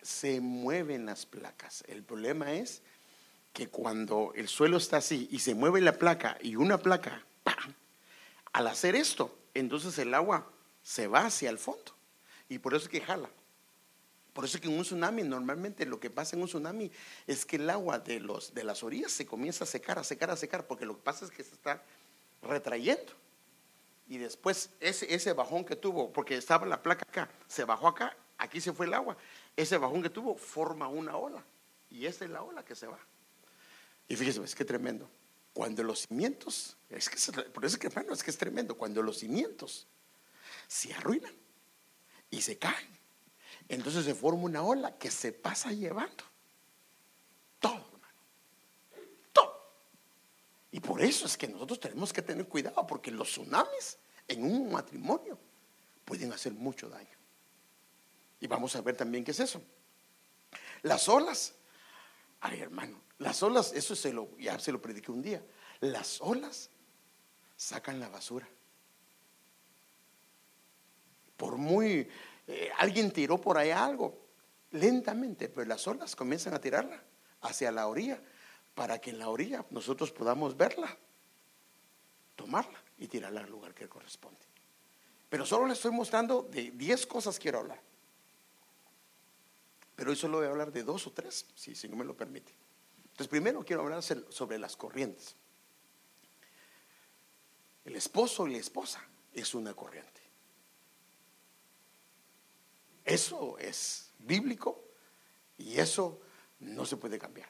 Se 0.06 0.40
mueven 0.40 1.08
las 1.08 1.26
placas. 1.26 1.84
El 1.88 2.04
problema 2.04 2.54
es 2.54 2.84
que 3.54 3.68
cuando 3.68 4.34
el 4.36 4.48
suelo 4.48 4.78
está 4.78 4.98
así 4.98 5.28
y 5.32 5.40
se 5.40 5.56
mueve 5.56 5.82
la 5.82 5.98
placa 5.98 6.38
y 6.42 6.56
una 6.56 6.78
placa, 6.78 7.26
al 8.54 8.68
hacer 8.68 8.96
esto, 8.96 9.36
entonces 9.54 9.98
el 9.98 10.14
agua 10.14 10.48
se 10.84 11.08
va 11.08 11.26
hacia 11.26 11.50
el 11.50 11.58
fondo. 11.58 11.92
Y 12.48 12.60
por 12.60 12.76
eso 12.76 12.86
es 12.86 12.90
que 12.90 13.02
jala. 13.02 13.30
Por 14.34 14.46
eso 14.46 14.58
es 14.58 14.62
que 14.62 14.68
en 14.68 14.78
un 14.78 14.84
tsunami, 14.84 15.24
normalmente 15.24 15.86
lo 15.86 16.00
que 16.00 16.12
pasa 16.12 16.36
en 16.36 16.44
un 16.44 16.48
tsunami 16.48 16.92
es 17.26 17.46
que 17.46 17.56
el 17.56 17.70
agua 17.70 17.98
de, 17.98 18.20
los, 18.20 18.54
de 18.54 18.64
las 18.64 18.84
orillas 18.84 19.12
se 19.12 19.26
comienza 19.26 19.64
a 19.64 19.68
secar, 19.68 19.98
a 19.98 20.04
secar, 20.04 20.30
a 20.30 20.36
secar, 20.36 20.68
porque 20.68 20.86
lo 20.86 20.98
que 20.98 21.02
pasa 21.02 21.26
es 21.26 21.32
que 21.32 21.44
se 21.44 21.54
está 21.54 21.82
retrayendo. 22.44 23.14
Y 24.08 24.20
después 24.20 24.70
ese, 24.80 25.12
ese 25.14 25.34
bajón 25.34 25.66
que 25.66 25.76
tuvo, 25.76 26.14
porque 26.14 26.38
estaba 26.38 26.68
la 26.68 26.84
placa 26.84 27.06
acá, 27.10 27.30
se 27.48 27.64
bajó 27.64 27.88
acá, 27.88 28.16
aquí 28.38 28.62
se 28.62 28.72
fue 28.72 28.86
el 28.86 28.94
agua 28.94 29.18
ese 29.56 29.78
bajón 29.78 30.02
que 30.02 30.10
tuvo 30.10 30.36
forma 30.36 30.88
una 30.88 31.18
ola. 31.18 31.44
Y 31.90 32.06
esta 32.06 32.26
es 32.26 32.32
la 32.32 32.42
ola 32.42 32.64
que 32.64 32.76
se 32.76 32.88
va. 32.88 33.00
Y 34.08 34.16
fíjese, 34.16 34.44
es 34.44 34.56
que 34.56 34.66
tremendo. 34.66 35.10
Cuando 35.54 35.84
los 35.84 36.08
cimientos, 36.08 36.78
es 36.90 37.10
que, 37.10 37.44
por 37.44 37.64
eso 37.64 37.78
es 37.78 37.80
que 37.80 37.88
es 37.88 38.24
que 38.24 38.32
es 38.32 38.38
tremendo. 38.38 38.76
Cuando 38.78 39.02
los 39.02 39.20
cimientos 39.20 39.88
se 40.68 40.94
arruinan 40.94 41.34
y 42.30 42.42
se 42.42 42.58
caen, 42.58 43.00
entonces 43.70 44.06
se 44.06 44.14
forma 44.14 44.44
una 44.44 44.64
ola 44.64 44.98
que 44.98 45.10
se 45.10 45.32
pasa 45.32 45.72
llevando 45.72 46.24
todo, 47.60 47.90
hermano. 47.94 48.20
Todo. 49.32 49.72
Y 50.72 50.80
por 50.82 51.02
eso 51.02 51.26
es 51.26 51.38
que 51.38 51.48
nosotros 51.48 51.80
tenemos 51.80 52.12
que 52.14 52.22
tener 52.22 52.48
cuidado, 52.48 52.86
porque 52.86 53.12
los 53.12 53.30
tsunamis 53.30 53.98
en 54.28 54.44
un 54.44 54.72
matrimonio 54.72 55.40
pueden 56.04 56.32
hacer 56.34 56.54
mucho 56.54 56.90
daño. 56.90 57.18
Y 58.46 58.48
vamos 58.48 58.76
a 58.76 58.82
ver 58.82 58.96
también 58.96 59.24
qué 59.24 59.32
es 59.32 59.40
eso. 59.40 59.60
Las 60.84 61.10
olas. 61.10 61.56
Ay, 62.42 62.60
hermano, 62.60 63.02
las 63.18 63.42
olas, 63.42 63.74
eso 63.74 63.96
se 63.96 64.14
lo, 64.14 64.38
ya 64.38 64.60
se 64.60 64.72
lo 64.72 64.80
prediqué 64.80 65.12
un 65.12 65.24
día. 65.24 65.44
Las 65.80 66.22
olas 66.22 66.70
sacan 67.58 68.00
la 68.00 68.08
basura. 68.08 68.48
Por 71.36 71.58
muy, 71.58 72.08
eh, 72.46 72.70
alguien 72.78 73.10
tiró 73.10 73.42
por 73.42 73.58
ahí 73.58 73.72
algo, 73.72 74.28
lentamente, 74.74 75.50
pero 75.50 75.66
las 75.68 75.88
olas 75.88 76.16
comienzan 76.16 76.54
a 76.54 76.62
tirarla 76.62 77.02
hacia 77.42 77.72
la 77.72 77.88
orilla 77.88 78.22
para 78.76 79.00
que 79.02 79.10
en 79.10 79.18
la 79.18 79.30
orilla 79.30 79.66
nosotros 79.72 80.12
podamos 80.12 80.56
verla, 80.56 80.96
tomarla 82.36 82.80
y 83.00 83.08
tirarla 83.08 83.42
al 83.42 83.50
lugar 83.50 83.74
que 83.74 83.90
corresponde. 83.90 84.42
Pero 85.30 85.48
solo 85.48 85.66
le 85.66 85.74
estoy 85.74 85.94
mostrando 85.94 86.44
de 86.44 86.70
10 86.70 87.08
cosas 87.08 87.40
quiero 87.40 87.58
hablar. 87.58 87.95
Pero 89.96 90.12
hoy 90.12 90.16
solo 90.16 90.38
voy 90.38 90.48
a 90.48 90.50
hablar 90.50 90.72
de 90.72 90.84
dos 90.84 91.08
o 91.08 91.12
tres, 91.12 91.46
si, 91.56 91.88
no 91.88 91.96
me 91.96 92.06
lo 92.06 92.16
permite. 92.16 92.52
Entonces, 93.04 93.28
primero 93.28 93.64
quiero 93.64 93.84
hablar 93.84 94.04
sobre 94.04 94.60
las 94.60 94.76
corrientes. 94.76 95.36
El 97.86 97.96
esposo 97.96 98.48
y 98.48 98.52
la 98.52 98.58
esposa 98.58 99.02
es 99.34 99.54
una 99.54 99.74
corriente. 99.74 100.22
Eso 103.06 103.58
es 103.60 104.12
bíblico 104.20 104.84
y 105.58 105.80
eso 105.80 106.20
no 106.60 106.86
se 106.86 106.98
puede 106.98 107.20
cambiar. 107.20 107.48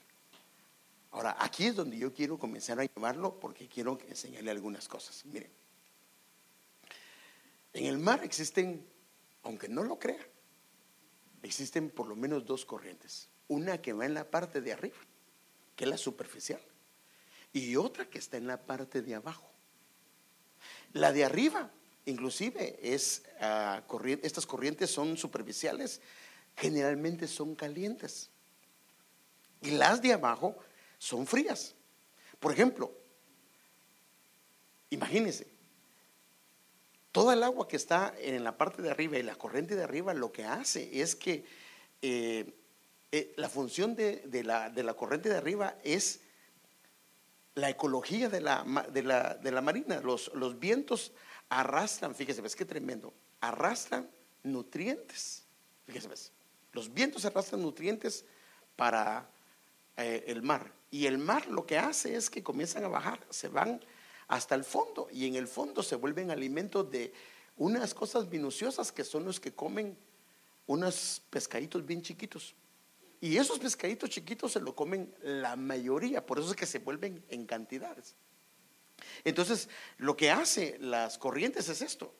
Ahora, 1.11 1.37
aquí 1.39 1.65
es 1.65 1.75
donde 1.77 1.97
yo 1.97 2.13
quiero 2.13 2.37
comenzar 2.37 2.79
a 2.79 2.83
llevarlo 2.83 3.39
porque 3.39 3.69
quiero 3.69 3.97
enseñarle 4.09 4.51
algunas 4.51 4.87
cosas. 4.89 5.25
Miren, 5.25 5.49
en 7.71 7.85
el 7.85 7.97
mar 7.97 8.21
existen, 8.23 8.85
aunque 9.43 9.69
no 9.69 9.83
lo 9.83 9.97
crean, 9.97 10.25
existen 11.45 11.89
por 11.89 12.07
lo 12.07 12.15
menos 12.15 12.45
dos 12.45 12.65
corrientes. 12.65 13.29
Una 13.47 13.81
que 13.81 13.93
va 13.93 14.05
en 14.05 14.13
la 14.13 14.29
parte 14.29 14.61
de 14.61 14.73
arriba, 14.73 14.97
que 15.75 15.83
es 15.83 15.89
la 15.89 15.97
superficial, 15.97 16.61
y 17.53 17.75
otra 17.75 18.09
que 18.09 18.17
está 18.17 18.37
en 18.37 18.47
la 18.47 18.57
parte 18.57 19.01
de 19.01 19.15
abajo. 19.15 19.47
La 20.93 21.11
de 21.11 21.23
arriba, 21.23 21.71
inclusive, 22.05 22.79
es 22.81 23.23
uh, 23.41 23.97
estas 24.21 24.45
corrientes 24.45 24.89
son 24.89 25.17
superficiales, 25.17 26.01
generalmente 26.55 27.27
son 27.27 27.55
calientes. 27.55 28.29
Y 29.61 29.71
las 29.71 30.01
de 30.01 30.13
abajo 30.13 30.57
son 30.97 31.27
frías. 31.27 31.75
Por 32.39 32.51
ejemplo, 32.51 32.91
imagínense, 34.89 35.47
Toda 37.15 37.33
el 37.33 37.43
agua 37.43 37.65
que 37.65 37.77
está 37.77 38.13
en 38.19 38.43
la 38.43 38.57
parte 38.57 38.81
de 38.81 38.91
arriba 38.91 39.17
y 39.17 39.23
la 39.23 39.37
corriente 39.37 39.73
de 39.77 39.83
arriba 39.85 40.13
lo 40.13 40.33
que 40.33 40.43
hace 40.43 40.99
es 40.99 41.15
que 41.15 41.45
eh, 42.01 42.53
eh, 43.09 43.33
la 43.37 43.47
función 43.47 43.95
de, 43.95 44.43
la, 44.43 44.93
corriente 44.95 45.29
de 45.29 45.37
arriba 45.37 45.77
es 45.85 46.19
la 47.53 47.69
ecología 47.69 48.27
de 48.27 48.41
la, 48.41 48.65
marina. 48.65 50.01
Los, 50.01 50.29
los, 50.33 50.59
vientos 50.59 51.13
arrastran, 51.47 52.13
fíjese, 52.15 52.41
ves 52.41 52.53
qué 52.53 52.65
tremendo, 52.65 53.13
arrastran 53.39 54.09
nutrientes. 54.43 55.45
Fíjese, 55.85 56.09
ves, 56.09 56.33
los 56.73 56.93
vientos 56.93 57.23
arrastran 57.23 57.61
nutrientes 57.61 58.25
para 58.75 59.25
eh, 59.95 60.25
el 60.27 60.41
mar. 60.41 60.69
Y 60.91 61.05
el 61.05 61.17
mar 61.17 61.47
lo 61.47 61.65
que 61.65 61.77
hace 61.77 62.17
es 62.17 62.29
que 62.29 62.43
comienzan 62.43 62.83
a 62.83 62.89
bajar, 62.89 63.25
se 63.29 63.47
van 63.47 63.79
hasta 64.27 64.55
el 64.55 64.63
fondo 64.63 65.07
y 65.11 65.27
en 65.27 65.35
el 65.35 65.47
fondo 65.47 65.83
se 65.83 65.95
vuelven 65.95 66.31
alimentos 66.31 66.89
de 66.89 67.13
unas 67.57 67.93
cosas 67.93 68.27
minuciosas 68.27 68.91
que 68.91 69.03
son 69.03 69.25
los 69.25 69.39
que 69.39 69.53
comen 69.53 69.97
unos 70.67 71.21
pescaditos 71.29 71.85
bien 71.85 72.01
chiquitos. 72.01 72.55
Y 73.21 73.37
esos 73.37 73.59
pescaditos 73.59 74.09
chiquitos 74.09 74.51
se 74.51 74.59
lo 74.59 74.75
comen 74.75 75.13
la 75.21 75.55
mayoría, 75.55 76.25
por 76.25 76.39
eso 76.39 76.49
es 76.49 76.55
que 76.55 76.65
se 76.65 76.79
vuelven 76.79 77.23
en 77.29 77.45
cantidades. 77.45 78.15
Entonces, 79.23 79.69
lo 79.97 80.15
que 80.15 80.31
hace 80.31 80.77
las 80.79 81.17
corrientes 81.17 81.69
es 81.69 81.81
esto. 81.81 82.13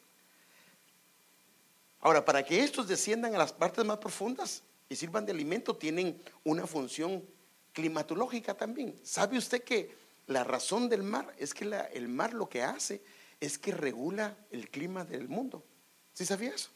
Ahora, 1.99 2.23
para 2.23 2.43
que 2.43 2.63
estos 2.63 2.87
desciendan 2.87 3.35
a 3.35 3.39
las 3.39 3.53
partes 3.53 3.83
más 3.83 3.97
profundas 3.97 4.63
y 4.89 4.95
sirvan 4.95 5.25
de 5.25 5.31
alimento, 5.31 5.75
tienen 5.75 6.21
una 6.43 6.67
función 6.67 7.25
climatológica 7.73 8.55
también. 8.55 8.95
¿Sabe 9.03 9.37
usted 9.37 9.63
que 9.63 10.04
la 10.27 10.43
razón 10.43 10.89
del 10.89 11.03
mar 11.03 11.33
es 11.37 11.53
que 11.53 11.65
el 11.93 12.07
mar 12.07 12.33
lo 12.33 12.49
que 12.49 12.63
hace 12.63 13.03
es 13.39 13.57
que 13.57 13.71
regula 13.71 14.37
el 14.49 14.69
clima 14.69 15.05
del 15.05 15.27
mundo? 15.27 15.65
¿Sí 16.13 16.25
sabía 16.25 16.53
eso? 16.53 16.69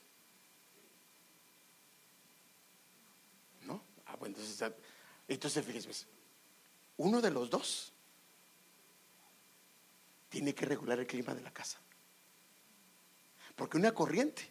¿No? 3.61 3.83
Ah, 4.05 4.15
bueno, 4.17 4.35
entonces, 4.37 4.73
entonces 5.27 5.65
fíjese, 5.65 5.87
pues, 5.87 6.07
uno 6.97 7.21
de 7.21 7.31
los 7.31 7.49
dos 7.49 7.93
tiene 10.29 10.53
que 10.53 10.65
regular 10.65 10.99
el 10.99 11.07
clima 11.07 11.33
de 11.33 11.41
la 11.41 11.51
casa. 11.51 11.79
Porque 13.55 13.77
una 13.77 13.93
corriente, 13.93 14.49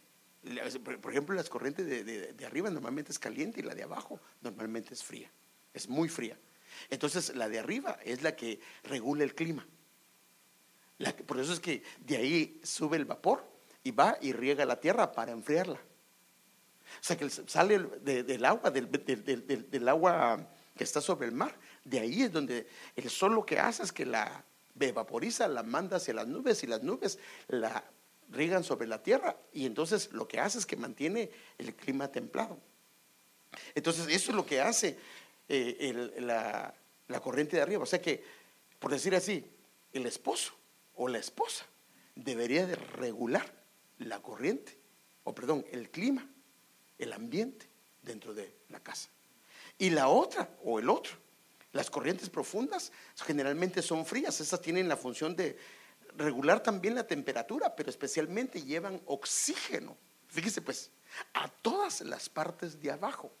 por 0.83 1.11
ejemplo, 1.11 1.35
las 1.35 1.49
corrientes 1.49 1.85
de, 1.85 2.45
arriba 2.45 2.69
normalmente 2.69 3.11
es 3.11 3.19
caliente 3.19 3.61
y 3.61 3.63
la 3.63 3.73
de 3.73 3.83
abajo 3.83 4.19
normalmente 4.41 4.93
es 4.93 5.03
fría, 5.03 5.31
es 5.73 5.87
muy 5.87 6.09
fría. 6.09 6.37
Entonces 6.89 7.35
la 7.35 7.49
de 7.49 7.59
arriba 7.59 7.97
es 8.03 8.21
la 8.21 8.35
que 8.35 8.59
regula 8.83 9.23
el 9.23 9.35
clima. 9.35 9.65
por 11.25 11.39
eso 11.39 11.53
es 11.53 11.59
que 11.59 11.83
de 11.99 12.17
ahí 12.17 12.59
sube 12.63 12.97
el 12.97 13.05
vapor 13.05 13.45
y 13.83 13.91
va 13.91 14.17
y 14.21 14.33
riega 14.33 14.65
la 14.65 14.79
tierra 14.79 15.11
para 15.11 15.31
enfriarla. 15.31 15.79
O 15.79 17.03
sea 17.03 17.17
que 17.17 17.29
sale 17.29 17.79
del 17.79 18.45
agua, 18.45 18.71
del, 18.71 18.89
del, 18.89 19.89
agua 19.89 20.47
que 20.75 20.83
está 20.83 21.01
sobre 21.01 21.27
el 21.27 21.33
mar. 21.33 21.55
De 21.83 21.99
ahí 21.99 22.23
es 22.23 22.31
donde 22.31 22.67
el 22.95 23.09
sol 23.09 23.33
lo 23.33 23.45
que 23.45 23.59
hace 23.59 23.83
es 23.83 23.91
que 23.91 24.05
la 24.05 24.43
evaporiza, 24.79 25.47
la 25.47 25.63
manda 25.63 25.97
hacia 25.97 26.13
las 26.13 26.27
nubes 26.27 26.63
y 26.63 26.67
las 26.67 26.83
nubes 26.83 27.19
la 27.47 27.83
riegan 28.31 28.63
sobre 28.63 28.87
la 28.87 29.01
tierra 29.01 29.35
y 29.53 29.65
entonces 29.65 30.11
lo 30.11 30.27
que 30.27 30.39
hace 30.39 30.59
es 30.59 30.65
que 30.65 30.77
mantiene 30.77 31.31
el 31.57 31.75
clima 31.75 32.07
templado. 32.07 32.57
Entonces 33.73 34.07
eso 34.07 34.31
es 34.31 34.35
lo 34.35 34.45
que 34.45 34.61
hace 34.61 34.97
eh, 35.49 36.11
la, 36.19 36.73
corriente 37.21 37.57
de 37.57 37.61
arriba. 37.61 37.83
O 37.83 37.87
sea 37.87 38.01
que, 38.01 38.23
por 38.79 38.91
decir 38.91 39.15
así, 39.15 39.45
el 39.91 40.05
esposo 40.05 40.53
o 40.95 41.07
la 41.07 41.17
esposa 41.17 41.65
debería 42.15 42.65
de 42.65 42.75
regular 42.75 43.51
la 43.97 44.21
corriente, 44.21 44.77
o 45.23 45.35
perdón, 45.35 45.65
el 45.71 45.89
clima, 45.89 46.29
el 46.97 47.11
ambiente 47.11 47.67
dentro 48.01 48.33
de 48.33 48.53
la 48.69 48.79
casa. 48.79 49.09
Y 49.77 49.89
la 49.89 50.07
otra 50.07 50.49
o 50.63 50.79
el 50.79 50.89
otro 50.89 51.17
las 51.71 51.89
corrientes 51.89 52.29
profundas 52.29 52.91
generalmente 53.25 53.81
son 53.81 54.05
frías, 54.05 54.39
esas 54.41 54.61
tienen 54.61 54.87
la 54.87 54.97
función 54.97 55.35
de 55.35 55.57
regular 56.15 56.63
también 56.63 56.95
la 56.95 57.05
temperatura, 57.05 57.75
pero 57.75 57.89
especialmente 57.89 58.63
llevan 58.63 58.99
oxígeno. 59.05 59.95
Fíjese 60.27 60.61
pues, 60.61 60.89
a 61.33 61.47
todas 61.47 62.01
las 62.01 62.27
partes 62.27 62.81
de 62.81 62.91
abajo. 62.91 63.31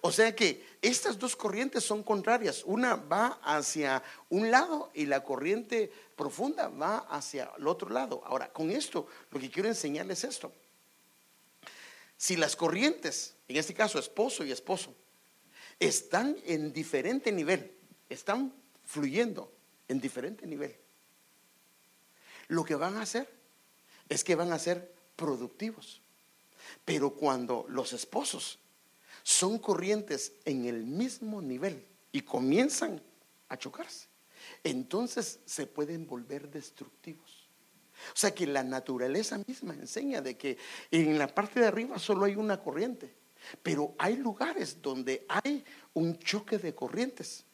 O 0.00 0.12
sea 0.12 0.34
que 0.34 0.64
estas 0.82 1.18
dos 1.18 1.36
corrientes 1.36 1.84
son 1.84 2.02
contrarias. 2.02 2.62
Una 2.64 2.96
va 2.96 3.40
hacia 3.42 4.02
un 4.28 4.50
lado 4.50 4.90
y 4.94 5.06
la 5.06 5.22
corriente 5.24 5.92
profunda 6.16 6.68
va 6.68 6.98
hacia 6.98 7.50
el 7.56 7.66
otro 7.66 7.90
lado. 7.90 8.22
Ahora, 8.24 8.52
con 8.52 8.70
esto 8.70 9.06
lo 9.30 9.40
que 9.40 9.50
quiero 9.50 9.68
enseñarles 9.68 10.24
es 10.24 10.30
esto. 10.30 10.52
Si 12.16 12.36
las 12.36 12.56
corrientes, 12.56 13.34
en 13.48 13.56
este 13.56 13.74
caso 13.74 13.98
esposo 13.98 14.44
y 14.44 14.52
esposo, 14.52 14.94
están 15.78 16.36
en 16.44 16.72
diferente 16.72 17.32
nivel, 17.32 17.72
están 18.08 18.52
fluyendo 18.84 19.50
en 19.88 20.00
diferente 20.00 20.46
nivel. 20.46 20.76
Lo 22.48 22.64
que 22.64 22.74
van 22.74 22.96
a 22.96 23.02
hacer 23.02 23.28
es 24.08 24.24
que 24.24 24.34
van 24.34 24.52
a 24.52 24.58
ser 24.58 24.92
productivos. 25.16 26.02
Pero 26.84 27.14
cuando 27.14 27.64
los 27.68 27.92
esposos 27.92 28.58
son 29.30 29.58
corrientes 29.58 30.32
en 30.44 30.64
el 30.64 30.84
mismo 30.84 31.40
nivel 31.42 31.86
y 32.12 32.22
comienzan 32.22 33.02
a 33.48 33.56
chocarse, 33.56 34.08
entonces 34.64 35.40
se 35.44 35.66
pueden 35.66 36.06
volver 36.06 36.50
destructivos. 36.50 37.48
O 38.14 38.16
sea 38.16 38.34
que 38.34 38.46
la 38.46 38.62
naturaleza 38.62 39.38
misma 39.46 39.74
enseña 39.74 40.22
de 40.22 40.36
que 40.38 40.56
en 40.90 41.18
la 41.18 41.26
parte 41.26 41.60
de 41.60 41.66
arriba 41.66 41.98
solo 41.98 42.24
hay 42.24 42.36
una 42.36 42.60
corriente 42.62 43.20
pero 43.62 43.94
hay 43.98 44.16
lugares 44.16 44.80
donde 44.80 45.24
hay 45.28 45.64
un 45.94 46.18
choque 46.18 46.58
de 46.58 46.74
corrientes. 46.74 47.44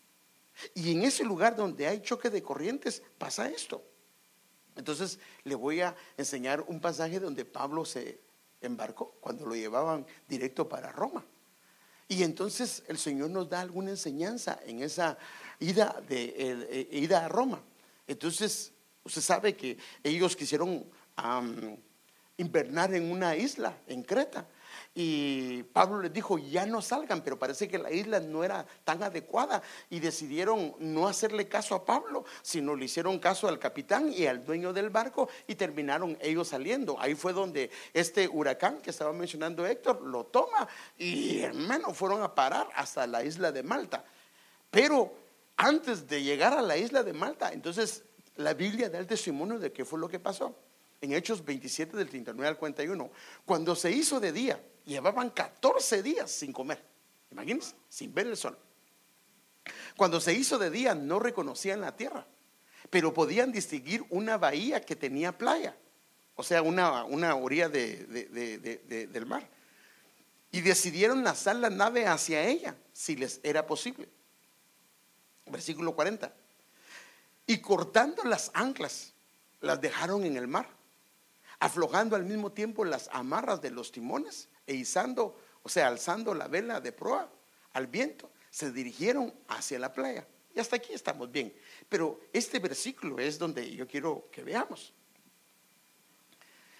Y 0.74 0.92
en 0.92 1.02
ese 1.02 1.24
lugar 1.24 1.54
donde 1.54 1.86
hay 1.86 2.00
choque 2.00 2.30
de 2.30 2.42
corrientes 2.42 3.02
pasa 3.18 3.48
esto. 3.48 3.84
Entonces 4.74 5.18
le 5.44 5.54
voy 5.54 5.80
a 5.80 5.94
enseñar 6.16 6.64
un 6.68 6.80
pasaje 6.80 7.20
donde 7.20 7.44
Pablo 7.44 7.84
se 7.84 8.20
embarcó 8.60 9.12
cuando 9.20 9.46
lo 9.46 9.54
llevaban 9.54 10.06
directo 10.28 10.68
para 10.68 10.92
Roma. 10.92 11.24
Y 12.08 12.22
entonces 12.22 12.82
el 12.86 12.98
Señor 12.98 13.30
nos 13.30 13.48
da 13.48 13.60
alguna 13.60 13.90
enseñanza 13.90 14.60
en 14.64 14.82
esa 14.82 15.18
ida, 15.58 16.00
de, 16.08 16.34
eh, 16.36 16.88
ida 16.92 17.24
a 17.24 17.28
Roma. 17.28 17.60
Entonces, 18.06 18.72
usted 19.02 19.20
sabe 19.20 19.56
que 19.56 19.76
ellos 20.04 20.36
quisieron 20.36 20.84
invernar 22.36 22.94
en 22.94 23.10
una 23.10 23.36
isla, 23.36 23.76
en 23.86 24.02
Creta. 24.02 24.46
Y 24.98 25.62
Pablo 25.74 26.00
les 26.00 26.10
dijo, 26.10 26.38
ya 26.38 26.64
no 26.64 26.80
salgan, 26.80 27.22
pero 27.22 27.38
parece 27.38 27.68
que 27.68 27.76
la 27.76 27.92
isla 27.92 28.18
no 28.18 28.42
era 28.42 28.66
tan 28.82 29.02
adecuada 29.02 29.62
y 29.90 30.00
decidieron 30.00 30.74
no 30.78 31.06
hacerle 31.06 31.48
caso 31.48 31.74
a 31.74 31.84
Pablo, 31.84 32.24
sino 32.40 32.74
le 32.74 32.86
hicieron 32.86 33.18
caso 33.18 33.46
al 33.46 33.58
capitán 33.58 34.10
y 34.10 34.24
al 34.24 34.42
dueño 34.42 34.72
del 34.72 34.88
barco 34.88 35.28
y 35.46 35.54
terminaron 35.54 36.16
ellos 36.22 36.48
saliendo. 36.48 36.98
Ahí 36.98 37.14
fue 37.14 37.34
donde 37.34 37.70
este 37.92 38.26
huracán 38.26 38.78
que 38.78 38.88
estaba 38.88 39.12
mencionando 39.12 39.66
Héctor 39.66 40.00
lo 40.00 40.24
toma 40.24 40.66
y 40.96 41.40
hermano 41.40 41.92
fueron 41.92 42.22
a 42.22 42.34
parar 42.34 42.66
hasta 42.74 43.06
la 43.06 43.22
isla 43.22 43.52
de 43.52 43.62
Malta. 43.62 44.02
Pero 44.70 45.12
antes 45.58 46.08
de 46.08 46.22
llegar 46.22 46.54
a 46.54 46.62
la 46.62 46.78
isla 46.78 47.02
de 47.02 47.12
Malta, 47.12 47.52
entonces 47.52 48.02
la 48.36 48.54
Biblia 48.54 48.88
da 48.88 48.98
el 48.98 49.06
testimonio 49.06 49.58
de 49.58 49.72
qué 49.72 49.84
fue 49.84 49.98
lo 49.98 50.08
que 50.08 50.20
pasó. 50.20 50.56
En 51.02 51.12
Hechos 51.12 51.44
27 51.44 51.98
del 51.98 52.08
39 52.08 52.48
al 52.48 52.56
41, 52.56 53.10
cuando 53.44 53.76
se 53.76 53.90
hizo 53.90 54.18
de 54.20 54.32
día, 54.32 54.58
Llevaban 54.86 55.30
14 55.30 56.02
días 56.02 56.30
sin 56.30 56.52
comer. 56.52 56.82
Imagínense, 57.32 57.74
sin 57.88 58.14
ver 58.14 58.28
el 58.28 58.36
sol. 58.36 58.56
Cuando 59.96 60.20
se 60.20 60.32
hizo 60.32 60.58
de 60.58 60.70
día 60.70 60.94
no 60.94 61.18
reconocían 61.18 61.80
la 61.80 61.96
tierra, 61.96 62.24
pero 62.88 63.12
podían 63.12 63.50
distinguir 63.50 64.04
una 64.10 64.38
bahía 64.38 64.80
que 64.80 64.94
tenía 64.94 65.36
playa, 65.36 65.76
o 66.36 66.44
sea, 66.44 66.62
una, 66.62 67.34
orilla 67.34 67.68
del 67.68 69.26
mar. 69.26 69.48
Y 70.52 70.60
decidieron 70.60 71.24
lanzar 71.24 71.56
la 71.56 71.68
nave 71.68 72.06
hacia 72.06 72.46
ella, 72.46 72.76
si 72.92 73.16
les 73.16 73.40
era 73.42 73.66
posible. 73.66 74.08
Versículo 75.46 75.96
40. 75.96 76.32
Y 77.48 77.58
cortando 77.60 78.22
las 78.22 78.52
anclas, 78.54 79.12
las 79.60 79.80
dejaron 79.80 80.24
en 80.24 80.36
el 80.36 80.46
mar, 80.46 80.68
aflojando 81.58 82.14
al 82.14 82.24
mismo 82.24 82.52
tiempo 82.52 82.84
las 82.84 83.08
amarras 83.12 83.60
de 83.60 83.70
los 83.70 83.90
timones 83.90 84.48
e 84.66 84.74
izando, 84.74 85.38
o 85.62 85.68
sea, 85.68 85.88
alzando 85.88 86.34
la 86.34 86.48
vela 86.48 86.80
de 86.80 86.92
proa 86.92 87.30
al 87.72 87.86
viento, 87.86 88.30
se 88.50 88.72
dirigieron 88.72 89.32
hacia 89.48 89.78
la 89.78 89.92
playa. 89.92 90.26
Y 90.54 90.60
hasta 90.60 90.76
aquí 90.76 90.94
estamos 90.94 91.30
bien. 91.30 91.54
Pero 91.88 92.20
este 92.32 92.58
versículo 92.58 93.18
es 93.18 93.38
donde 93.38 93.74
yo 93.74 93.86
quiero 93.86 94.28
que 94.32 94.42
veamos. 94.42 94.94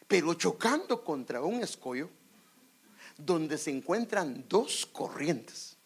Pero 0.09 0.35
chocando 0.35 1.05
contra 1.05 1.42
un 1.42 1.62
escollo, 1.62 2.09
donde 3.18 3.59
se 3.59 3.70
encuentran 3.70 4.44
dos 4.49 4.87
corrientes, 4.87 5.77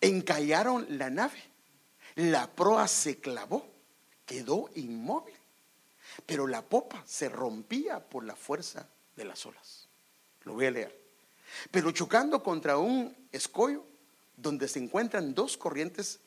encallaron 0.00 0.86
la 0.98 1.10
nave, 1.10 1.42
la 2.14 2.50
proa 2.50 2.88
se 2.88 3.20
clavó, 3.20 3.66
quedó 4.26 4.70
inmóvil, 4.74 5.34
pero 6.26 6.46
la 6.46 6.62
popa 6.62 7.02
se 7.06 7.28
rompía 7.28 8.00
por 8.08 8.24
la 8.24 8.36
fuerza 8.36 8.88
de 9.16 9.24
las 9.24 9.44
olas. 9.46 9.88
Lo 10.44 10.54
voy 10.54 10.66
a 10.66 10.70
leer. 10.70 11.02
Pero 11.70 11.90
chocando 11.90 12.42
contra 12.42 12.78
un 12.78 13.14
escollo 13.30 13.84
donde 14.36 14.68
se 14.68 14.78
encuentran 14.78 15.34
dos 15.34 15.56
corrientes, 15.56 16.20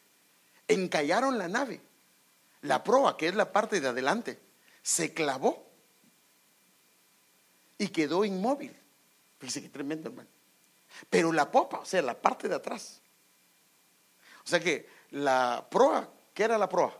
encallaron 0.67 1.37
la 1.37 1.47
nave. 1.47 1.81
La 2.61 2.83
proa, 2.83 3.17
que 3.17 3.27
es 3.27 3.35
la 3.35 3.51
parte 3.51 3.79
de 3.79 3.87
adelante, 3.87 4.39
se 4.81 5.13
clavó 5.13 5.65
y 7.77 7.89
quedó 7.89 8.25
inmóvil. 8.25 8.75
Fíjese 9.39 9.61
qué 9.61 9.69
tremendo, 9.69 10.09
hermano. 10.09 10.29
Pero 11.09 11.31
la 11.31 11.51
popa, 11.51 11.79
o 11.79 11.85
sea, 11.85 12.01
la 12.01 12.19
parte 12.19 12.47
de 12.47 12.55
atrás. 12.55 13.01
O 14.43 14.47
sea 14.47 14.59
que 14.59 14.87
la 15.11 15.67
proa, 15.69 16.09
¿qué 16.33 16.43
era 16.43 16.57
la 16.57 16.69
proa? 16.69 16.97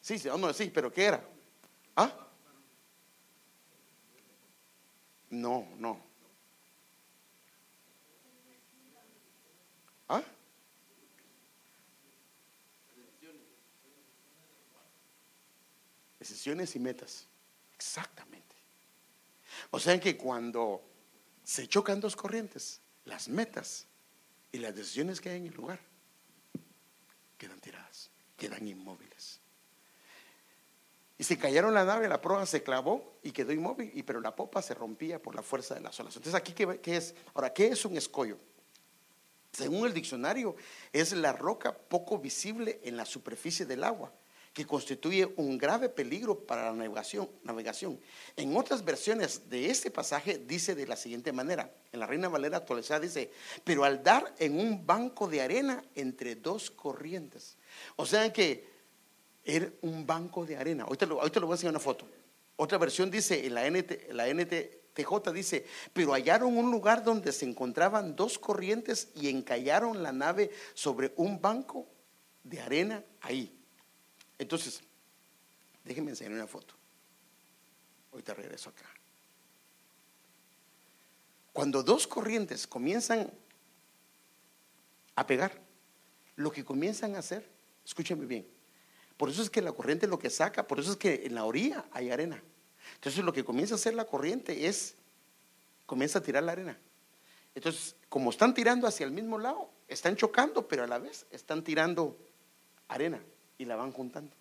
Sí, 0.00 0.18
sí, 0.18 0.28
no, 0.28 0.52
sí, 0.52 0.70
pero 0.72 0.92
¿qué 0.92 1.04
era? 1.04 1.24
¿Ah? 1.96 2.25
No, 5.30 5.66
no. 5.78 6.00
¿Ah? 10.08 10.22
Decisiones 16.18 16.74
y 16.76 16.78
metas. 16.78 17.26
Exactamente. 17.74 18.54
O 19.70 19.80
sea 19.80 19.98
que 20.00 20.16
cuando 20.16 20.82
se 21.44 21.68
chocan 21.68 22.00
dos 22.00 22.16
corrientes, 22.16 22.80
las 23.04 23.28
metas 23.28 23.86
y 24.52 24.58
las 24.58 24.74
decisiones 24.74 25.20
que 25.20 25.30
hay 25.30 25.38
en 25.38 25.46
el 25.46 25.54
lugar 25.54 25.80
quedan 27.38 27.60
tiradas, 27.60 28.10
quedan 28.36 28.66
inmóviles. 28.66 29.40
Y 31.18 31.24
se 31.24 31.38
cayeron 31.38 31.72
la 31.72 31.84
nave, 31.84 32.08
la 32.08 32.20
proa 32.20 32.44
se 32.44 32.62
clavó 32.62 33.18
y 33.22 33.30
quedó 33.30 33.52
inmóvil, 33.52 33.90
y, 33.94 34.02
pero 34.02 34.20
la 34.20 34.36
popa 34.36 34.60
se 34.60 34.74
rompía 34.74 35.20
por 35.20 35.34
la 35.34 35.42
fuerza 35.42 35.74
de 35.74 35.80
las 35.80 35.98
olas. 35.98 36.14
Entonces, 36.16 36.34
aquí, 36.34 36.52
¿qué, 36.52 36.96
es? 36.96 37.14
Ahora, 37.34 37.52
¿qué 37.52 37.68
es 37.68 37.84
un 37.84 37.96
escollo? 37.96 38.36
Según 39.52 39.86
el 39.86 39.94
diccionario, 39.94 40.54
es 40.92 41.12
la 41.12 41.32
roca 41.32 41.72
poco 41.72 42.18
visible 42.18 42.80
en 42.84 42.96
la 42.96 43.06
superficie 43.06 43.64
del 43.64 43.84
agua 43.84 44.12
que 44.52 44.66
constituye 44.66 45.30
un 45.36 45.58
grave 45.58 45.90
peligro 45.90 46.38
para 46.38 46.64
la 46.64 46.72
navegación, 46.72 47.28
navegación. 47.42 48.00
En 48.36 48.56
otras 48.56 48.82
versiones 48.82 49.50
de 49.50 49.70
este 49.70 49.90
pasaje 49.90 50.38
dice 50.38 50.74
de 50.74 50.86
la 50.86 50.96
siguiente 50.96 51.30
manera, 51.30 51.70
en 51.92 52.00
la 52.00 52.06
Reina 52.06 52.28
Valera 52.28 52.56
actualizada 52.56 53.00
dice, 53.00 53.30
pero 53.64 53.84
al 53.84 54.02
dar 54.02 54.34
en 54.38 54.58
un 54.58 54.86
banco 54.86 55.28
de 55.28 55.42
arena 55.42 55.84
entre 55.94 56.36
dos 56.36 56.70
corrientes. 56.70 57.58
O 57.96 58.06
sea 58.06 58.32
que 58.32 58.75
era 59.46 59.70
un 59.82 60.04
banco 60.04 60.44
de 60.44 60.56
arena. 60.56 60.84
Ahorita 60.84 61.06
lo, 61.06 61.14
lo 61.22 61.46
voy 61.46 61.52
a 61.52 61.54
enseñar 61.54 61.70
una 61.70 61.80
foto. 61.80 62.06
Otra 62.56 62.78
versión 62.78 63.10
dice, 63.10 63.46
en 63.46 63.54
la, 63.54 63.70
NT, 63.70 64.12
la 64.12 64.26
NTJ 64.28 65.32
dice, 65.32 65.64
pero 65.92 66.12
hallaron 66.12 66.56
un 66.56 66.70
lugar 66.70 67.04
donde 67.04 67.30
se 67.30 67.44
encontraban 67.44 68.16
dos 68.16 68.38
corrientes 68.38 69.08
y 69.14 69.28
encallaron 69.28 70.02
la 70.02 70.10
nave 70.10 70.50
sobre 70.74 71.12
un 71.16 71.40
banco 71.40 71.86
de 72.42 72.60
arena 72.60 73.04
ahí. 73.20 73.56
Entonces, 74.38 74.82
déjenme 75.84 76.10
enseñar 76.10 76.32
una 76.32 76.46
foto. 76.46 76.74
Ahorita 78.10 78.34
regreso 78.34 78.70
acá. 78.70 78.86
Cuando 81.52 81.82
dos 81.82 82.06
corrientes 82.06 82.66
comienzan 82.66 83.30
a 85.14 85.26
pegar, 85.26 85.52
lo 86.34 86.50
que 86.50 86.64
comienzan 86.64 87.14
a 87.14 87.20
hacer, 87.20 87.48
escúchenme 87.84 88.26
bien, 88.26 88.55
por 89.16 89.30
eso 89.30 89.42
es 89.42 89.50
que 89.50 89.62
la 89.62 89.72
corriente 89.72 90.06
lo 90.06 90.18
que 90.18 90.30
saca, 90.30 90.66
por 90.66 90.78
eso 90.78 90.92
es 90.92 90.96
que 90.96 91.26
en 91.26 91.34
la 91.34 91.44
orilla 91.44 91.84
hay 91.92 92.10
arena. 92.10 92.42
Entonces 92.94 93.24
lo 93.24 93.32
que 93.32 93.44
comienza 93.44 93.74
a 93.74 93.76
hacer 93.76 93.94
la 93.94 94.04
corriente 94.04 94.66
es, 94.66 94.94
comienza 95.86 96.18
a 96.18 96.22
tirar 96.22 96.42
la 96.42 96.52
arena. 96.52 96.78
Entonces, 97.54 97.96
como 98.10 98.30
están 98.30 98.52
tirando 98.52 98.86
hacia 98.86 99.06
el 99.06 99.12
mismo 99.12 99.38
lado, 99.38 99.70
están 99.88 100.16
chocando, 100.16 100.68
pero 100.68 100.84
a 100.84 100.86
la 100.86 100.98
vez 100.98 101.26
están 101.30 101.64
tirando 101.64 102.18
arena 102.88 103.22
y 103.56 103.64
la 103.64 103.76
van 103.76 103.92
juntando. 103.92 104.34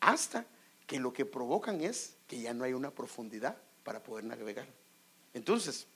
Hasta 0.00 0.46
que 0.86 0.98
lo 0.98 1.12
que 1.12 1.26
provocan 1.26 1.82
es 1.82 2.16
que 2.26 2.40
ya 2.40 2.54
no 2.54 2.64
hay 2.64 2.72
una 2.72 2.90
profundidad 2.90 3.56
para 3.84 4.02
poder 4.02 4.24
navegar. 4.24 4.66
Entonces, 5.34 5.86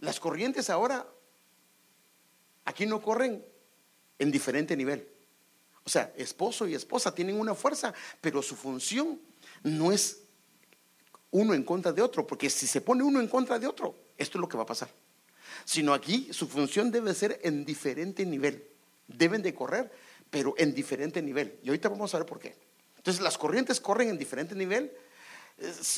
las 0.00 0.18
corrientes 0.18 0.70
ahora 0.70 1.06
aquí 2.64 2.86
no 2.86 3.00
corren 3.00 3.44
en 4.20 4.30
diferente 4.30 4.76
nivel. 4.76 5.08
O 5.82 5.90
sea, 5.90 6.12
esposo 6.16 6.68
y 6.68 6.74
esposa 6.74 7.12
tienen 7.12 7.40
una 7.40 7.56
fuerza, 7.56 7.92
pero 8.20 8.40
su 8.42 8.54
función 8.54 9.20
no 9.64 9.90
es 9.90 10.20
uno 11.32 11.54
en 11.54 11.64
contra 11.64 11.92
de 11.92 12.02
otro, 12.02 12.24
porque 12.24 12.48
si 12.48 12.68
se 12.68 12.80
pone 12.80 13.02
uno 13.02 13.20
en 13.20 13.26
contra 13.26 13.58
de 13.58 13.66
otro, 13.66 13.96
esto 14.16 14.38
es 14.38 14.40
lo 14.40 14.48
que 14.48 14.56
va 14.56 14.62
a 14.62 14.66
pasar. 14.66 14.90
Sino 15.64 15.92
aquí 15.92 16.28
su 16.32 16.46
función 16.46 16.92
debe 16.92 17.12
ser 17.14 17.40
en 17.42 17.64
diferente 17.64 18.24
nivel 18.24 18.70
deben 19.16 19.42
de 19.42 19.54
correr, 19.54 19.90
pero 20.30 20.54
en 20.56 20.74
diferente 20.74 21.22
nivel. 21.22 21.58
Y 21.62 21.68
ahorita 21.68 21.88
vamos 21.88 22.14
a 22.14 22.18
ver 22.18 22.26
por 22.26 22.38
qué. 22.38 22.54
Entonces 22.96 23.22
las 23.22 23.38
corrientes 23.38 23.80
corren 23.80 24.10
en 24.10 24.18
diferente 24.18 24.54
nivel, 24.54 24.92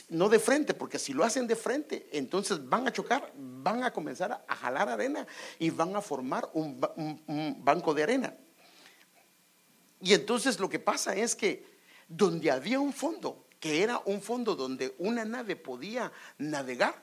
no 0.09 0.29
de 0.29 0.39
frente, 0.39 0.75
porque 0.75 0.99
si 0.99 1.13
lo 1.13 1.25
hacen 1.25 1.47
de 1.47 1.57
frente, 1.57 2.09
entonces 2.13 2.69
van 2.69 2.87
a 2.87 2.93
chocar, 2.93 3.33
van 3.37 3.85
a 3.85 3.93
comenzar 3.93 4.45
a 4.47 4.57
jalar 4.57 4.89
arena 4.89 5.27
y 5.59 5.71
van 5.71 5.95
a 5.95 6.01
formar 6.01 6.49
un, 6.55 6.81
banco 7.65 7.95
de 7.95 8.03
arena. 8.03 8.35
Y 10.01 10.15
entonces 10.15 10.59
lo 10.59 10.69
que 10.69 10.79
pasa 10.79 11.15
es 11.15 11.37
que 11.37 11.65
donde 12.09 12.51
había 12.51 12.81
un 12.81 12.93
fondo, 12.93 13.47
que 13.61 13.83
era 13.83 14.03
un 14.05 14.21
fondo 14.21 14.57
donde 14.57 14.95
una 14.99 15.25
nave 15.25 15.55
podía 15.55 16.13
navegar, 16.39 17.01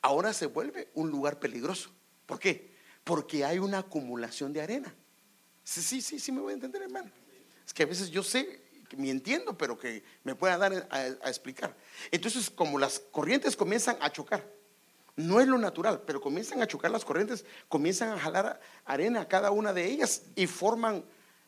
ahora 0.00 0.32
se 0.32 0.46
vuelve 0.46 0.88
un 0.94 1.10
lugar 1.10 1.38
peligroso. 1.38 1.90
¿Por 2.24 2.38
qué? 2.38 2.74
Porque 3.04 3.44
hay 3.44 3.58
una 3.58 3.78
acumulación 3.78 4.52
de 4.52 4.62
arena. 4.62 4.94
Sí, 5.62 5.82
sí, 5.82 6.00
sí, 6.00 6.18
sí 6.18 6.32
me 6.32 6.40
voy 6.40 6.52
a 6.52 6.54
entender, 6.54 6.82
hermano. 6.82 7.10
Es 7.66 7.74
que 7.74 7.82
a 7.82 7.86
veces 7.86 8.10
yo 8.10 8.22
sé, 8.22 8.62
me 8.96 9.10
entiendo, 9.10 9.56
pero 9.56 9.78
que 9.78 10.02
me 10.24 10.34
pueda 10.34 10.56
dar 10.56 10.88
a, 10.90 11.28
explicar. 11.28 11.74
Entonces, 12.10 12.50
como 12.50 12.78
las 12.78 12.98
corrientes 12.98 13.56
comienzan 13.56 13.96
a 14.00 14.10
chocar, 14.10 14.44
no 15.16 15.40
es 15.40 15.48
lo 15.48 15.58
natural, 15.58 16.02
pero 16.06 16.20
comienzan 16.20 16.62
a 16.62 16.66
chocar 16.66 16.90
las 16.90 17.04
corrientes, 17.04 17.44
comienzan 17.68 18.10
a 18.10 18.18
jalar 18.18 18.60
arena 18.84 19.22
a 19.22 19.28
cada 19.28 19.50
una 19.50 19.72
de 19.72 19.84
ellas 19.84 20.22
y 20.36 20.46
forman 20.46 21.04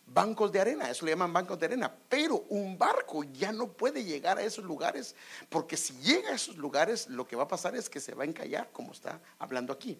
bancos 0.06 0.50
de 0.50 0.60
arena, 0.60 0.90
eso 0.90 1.04
le 1.04 1.12
llaman 1.12 1.32
bancos 1.32 1.58
de 1.58 1.66
arena, 1.66 1.94
pero 2.08 2.44
un 2.48 2.76
barco 2.76 3.22
ya 3.22 3.52
no 3.52 3.72
puede 3.72 4.02
llegar 4.04 4.38
a 4.38 4.42
esos 4.42 4.64
lugares, 4.64 5.14
porque 5.48 5.76
si 5.76 5.94
llega 6.00 6.30
a 6.30 6.34
esos 6.34 6.56
lugares, 6.56 7.08
lo 7.08 7.26
que 7.26 7.36
va 7.36 7.44
a 7.44 7.48
pasar 7.48 7.76
es 7.76 7.88
que 7.88 8.00
se 8.00 8.14
va 8.14 8.24
a 8.24 8.26
encallar, 8.26 8.70
como 8.72 8.92
está 8.92 9.20
hablando 9.38 9.72
aquí, 9.72 9.98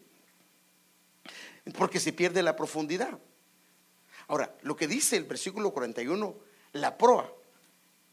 porque 1.79 2.01
se 2.01 2.13
pierde 2.13 2.43
la 2.43 2.57
profundidad. 2.57 3.19
Ahora, 4.27 4.55
lo 4.63 4.77
que 4.77 4.89
dice 4.89 5.17
el 5.17 5.25
versículo 5.25 5.73
41, 5.73 6.35
la 6.73 6.97
proa, 6.97 7.33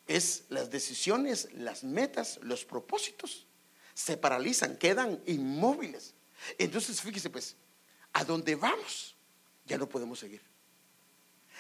es 0.08 0.46
las 0.50 0.70
decisiones, 0.70 1.50
las 1.54 1.84
metas, 1.84 2.39
los 2.41 2.65
propósitos, 2.65 3.46
se 3.93 4.17
paralizan, 4.17 4.78
quedan 4.78 5.22
inmóviles. 5.26 6.13
Entonces, 6.58 7.02
fíjese 7.02 7.30
pues, 7.30 7.56
a 8.13 8.24
dónde 8.24 8.56
vamos, 8.56 9.15
ya 9.65 9.78
no 9.78 9.88
podemos 9.89 10.20
seguir. 10.20 10.41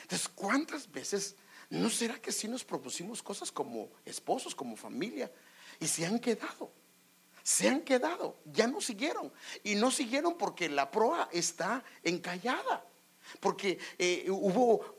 Entonces, 0.03 0.29
¿cuántas 0.29 0.89
veces 0.89 1.35
no 1.69 1.89
será 1.89 2.21
que 2.21 2.31
si 2.31 2.47
nos 2.47 2.63
propusimos 2.63 3.21
cosas 3.21 3.51
como 3.51 3.89
esposos, 4.05 4.55
como 4.55 4.77
familia, 4.77 5.31
y 5.79 5.87
se 5.87 6.05
han 6.05 6.19
quedado? 6.19 6.71
Se 7.43 7.67
han 7.67 7.81
quedado, 7.81 8.37
ya 8.45 8.67
no 8.67 8.81
siguieron. 8.81 9.31
Y 9.63 9.75
no 9.75 9.89
siguieron 9.89 10.37
porque 10.37 10.69
la 10.69 10.91
proa 10.91 11.29
está 11.31 11.83
encallada. 12.03 12.85
Porque 13.39 13.77
eh, 13.97 14.25
hubo 14.29 14.93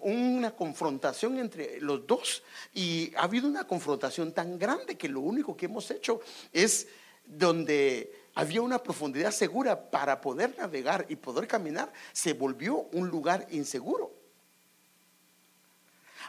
una 0.00 0.54
confrontación 0.54 1.38
entre 1.38 1.80
los 1.80 2.06
dos 2.06 2.42
y 2.74 3.12
ha 3.16 3.22
habido 3.22 3.48
una 3.48 3.66
confrontación 3.66 4.32
tan 4.32 4.58
grande 4.58 4.96
que 4.96 5.08
lo 5.08 5.20
único 5.20 5.56
que 5.56 5.66
hemos 5.66 5.90
hecho 5.90 6.20
es 6.52 6.88
donde 7.24 8.12
había 8.34 8.62
una 8.62 8.82
profundidad 8.82 9.30
segura 9.30 9.90
para 9.90 10.20
poder 10.20 10.56
navegar 10.58 11.06
y 11.08 11.16
poder 11.16 11.46
caminar, 11.46 11.92
se 12.12 12.32
volvió 12.32 12.88
un 12.92 13.08
lugar 13.08 13.46
inseguro. 13.50 14.12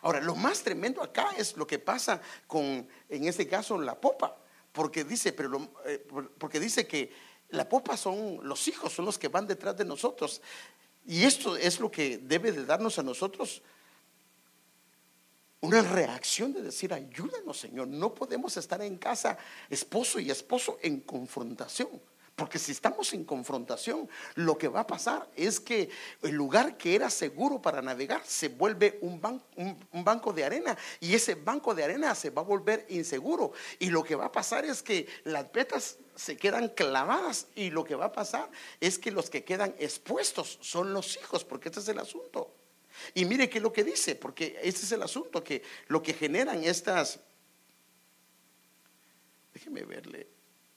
Ahora, 0.01 0.19
lo 0.19 0.35
más 0.35 0.63
tremendo 0.63 1.01
acá 1.03 1.29
es 1.37 1.55
lo 1.55 1.67
que 1.67 1.77
pasa 1.77 2.21
con, 2.47 2.87
en 3.09 3.25
este 3.25 3.47
caso, 3.47 3.79
la 3.79 3.99
popa, 3.99 4.35
porque 4.71 5.03
dice, 5.03 5.31
pero 5.33 5.69
eh, 5.85 6.05
porque 6.37 6.59
dice 6.59 6.87
que 6.87 7.11
la 7.49 7.67
popa 7.67 7.97
son 7.97 8.39
los 8.43 8.67
hijos, 8.67 8.93
son 8.93 9.05
los 9.05 9.17
que 9.17 9.27
van 9.27 9.45
detrás 9.45 9.77
de 9.77 9.85
nosotros. 9.85 10.41
Y 11.05 11.23
esto 11.23 11.57
es 11.57 11.79
lo 11.79 11.91
que 11.91 12.17
debe 12.17 12.51
de 12.51 12.65
darnos 12.65 12.99
a 12.99 13.03
nosotros 13.03 13.61
una 15.61 15.81
reacción 15.83 16.53
de 16.53 16.63
decir, 16.63 16.91
ayúdanos 16.91 17.59
Señor, 17.59 17.87
no 17.87 18.13
podemos 18.15 18.57
estar 18.57 18.81
en 18.81 18.97
casa 18.97 19.37
esposo 19.69 20.19
y 20.19 20.31
esposo 20.31 20.79
en 20.81 21.01
confrontación. 21.01 21.89
Porque 22.35 22.57
si 22.57 22.71
estamos 22.71 23.13
en 23.13 23.23
confrontación, 23.23 24.09
lo 24.33 24.57
que 24.57 24.67
va 24.67 24.79
a 24.79 24.87
pasar 24.87 25.29
es 25.35 25.59
que 25.59 25.89
el 26.23 26.31
lugar 26.31 26.77
que 26.77 26.95
era 26.95 27.09
seguro 27.11 27.61
para 27.61 27.83
navegar 27.83 28.23
se 28.25 28.47
vuelve 28.47 28.97
un, 29.01 29.21
banco 30.03 30.33
de 30.33 30.43
arena 30.43 30.75
y 30.99 31.13
ese 31.13 31.35
banco 31.35 31.75
de 31.75 31.83
arena 31.83 32.15
se 32.15 32.31
va 32.31 32.41
a 32.41 32.45
volver 32.45 32.87
inseguro. 32.89 33.51
Y 33.77 33.91
lo 33.91 34.03
que 34.03 34.15
va 34.15 34.25
a 34.25 34.31
pasar 34.31 34.65
es 34.65 34.81
que 34.81 35.07
las 35.25 35.51
vetas 35.51 35.97
se 36.21 36.37
quedan 36.37 36.69
clavadas 36.69 37.47
y 37.55 37.71
lo 37.71 37.83
que 37.83 37.95
va 37.95 38.05
a 38.05 38.11
pasar 38.11 38.47
es 38.79 38.99
que 38.99 39.09
los 39.09 39.31
que 39.31 39.43
quedan 39.43 39.73
expuestos 39.79 40.59
son 40.61 40.93
los 40.93 41.17
hijos, 41.17 41.43
porque 41.43 41.69
este 41.69 41.79
es 41.79 41.87
el 41.87 41.97
asunto. 41.97 42.53
Y 43.15 43.25
mire 43.25 43.49
qué 43.49 43.57
es 43.57 43.63
lo 43.63 43.73
que 43.73 43.83
dice, 43.83 44.15
porque 44.15 44.59
este 44.61 44.85
es 44.85 44.91
el 44.91 45.01
asunto, 45.01 45.43
que 45.43 45.63
lo 45.87 46.03
que 46.03 46.13
generan 46.13 46.63
estas, 46.63 47.19
déjeme 49.51 49.81
verle, 49.81 50.27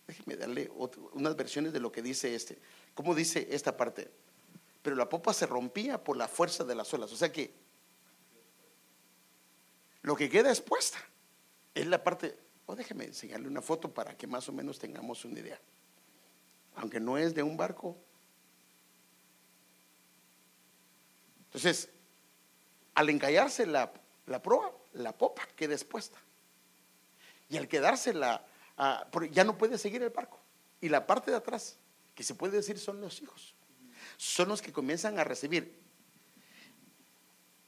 déjeme 0.06 0.36
darle 0.36 0.70
unas 1.12 1.36
versiones 1.36 1.74
de 1.74 1.80
lo 1.80 1.92
que 1.92 2.00
dice 2.00 2.34
este. 2.34 2.58
¿Cómo 2.94 3.14
dice 3.14 3.46
esta 3.50 3.76
parte? 3.76 4.10
Pero 4.80 4.96
la 4.96 5.10
popa 5.10 5.34
se 5.34 5.44
rompía 5.44 6.02
por 6.02 6.16
la 6.16 6.26
fuerza 6.26 6.64
de 6.64 6.74
las 6.74 6.94
olas. 6.94 7.12
O 7.12 7.16
sea 7.18 7.30
que 7.30 7.52
lo 10.00 10.16
que 10.16 10.30
queda 10.30 10.48
expuesta 10.48 11.06
es 11.74 11.86
la 11.86 12.02
parte. 12.02 12.38
O 12.66 12.74
déjeme 12.74 13.04
enseñarle 13.04 13.48
una 13.48 13.60
foto 13.60 13.92
para 13.92 14.16
que 14.16 14.26
más 14.26 14.48
o 14.48 14.52
menos 14.52 14.78
tengamos 14.78 15.24
una 15.24 15.40
idea. 15.40 15.60
Aunque 16.76 17.00
no 17.00 17.18
es 17.18 17.34
de 17.34 17.42
un 17.42 17.56
barco. 17.56 17.96
Entonces, 21.46 21.90
al 22.94 23.10
encallarse 23.10 23.66
la, 23.66 23.92
la 24.26 24.42
proa, 24.42 24.72
la 24.94 25.16
popa 25.16 25.46
queda 25.56 25.74
expuesta. 25.74 26.18
Y 27.48 27.56
al 27.56 27.68
quedarse 27.68 28.14
la, 28.14 28.44
ah, 28.78 29.06
ya 29.30 29.44
no 29.44 29.58
puede 29.58 29.78
seguir 29.78 30.02
el 30.02 30.10
barco. 30.10 30.40
Y 30.80 30.88
la 30.88 31.06
parte 31.06 31.30
de 31.30 31.36
atrás, 31.36 31.76
que 32.14 32.22
se 32.22 32.34
puede 32.34 32.56
decir 32.56 32.78
son 32.78 33.00
los 33.00 33.20
hijos, 33.22 33.54
son 34.16 34.48
los 34.48 34.62
que 34.62 34.72
comienzan 34.72 35.18
a 35.18 35.24
recibir 35.24 35.78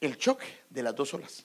el 0.01 0.17
choque 0.19 0.47
de 0.71 0.83
las 0.83 0.95
dos 0.95 1.15
olas. 1.15 1.45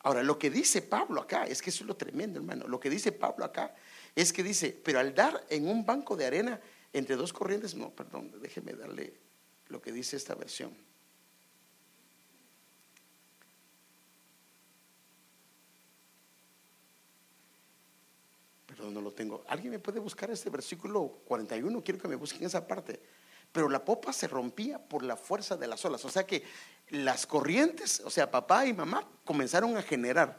Ahora, 0.00 0.22
lo 0.22 0.38
que 0.38 0.50
dice 0.50 0.82
Pablo 0.82 1.20
acá, 1.20 1.46
es 1.46 1.60
que 1.60 1.70
eso 1.70 1.82
es 1.82 1.88
lo 1.88 1.96
tremendo, 1.96 2.38
hermano. 2.38 2.68
Lo 2.68 2.78
que 2.78 2.90
dice 2.90 3.12
Pablo 3.12 3.44
acá 3.44 3.74
es 4.14 4.32
que 4.32 4.42
dice, 4.42 4.78
pero 4.84 5.00
al 5.00 5.14
dar 5.14 5.44
en 5.50 5.68
un 5.68 5.84
banco 5.84 6.16
de 6.16 6.26
arena 6.26 6.60
entre 6.92 7.16
dos 7.16 7.32
corrientes, 7.32 7.74
no, 7.74 7.90
perdón, 7.90 8.32
déjeme 8.40 8.72
darle 8.72 9.14
lo 9.68 9.82
que 9.82 9.92
dice 9.92 10.16
esta 10.16 10.34
versión. 10.34 10.76
Perdón, 18.66 18.94
no 18.94 19.00
lo 19.00 19.12
tengo. 19.12 19.44
¿Alguien 19.48 19.70
me 19.72 19.78
puede 19.78 20.00
buscar 20.00 20.30
este 20.30 20.50
versículo 20.50 21.20
41? 21.26 21.82
Quiero 21.82 22.00
que 22.00 22.08
me 22.08 22.16
busquen 22.16 22.44
esa 22.44 22.66
parte. 22.66 23.00
Pero 23.56 23.70
la 23.70 23.82
popa 23.82 24.12
se 24.12 24.28
rompía 24.28 24.78
por 24.78 25.02
la 25.02 25.16
fuerza 25.16 25.56
de 25.56 25.66
las 25.66 25.82
olas. 25.86 26.04
O 26.04 26.10
sea 26.10 26.26
que 26.26 26.42
las 26.90 27.26
corrientes, 27.26 28.02
o 28.04 28.10
sea, 28.10 28.30
papá 28.30 28.66
y 28.66 28.74
mamá 28.74 29.08
comenzaron 29.24 29.78
a 29.78 29.82
generar 29.82 30.38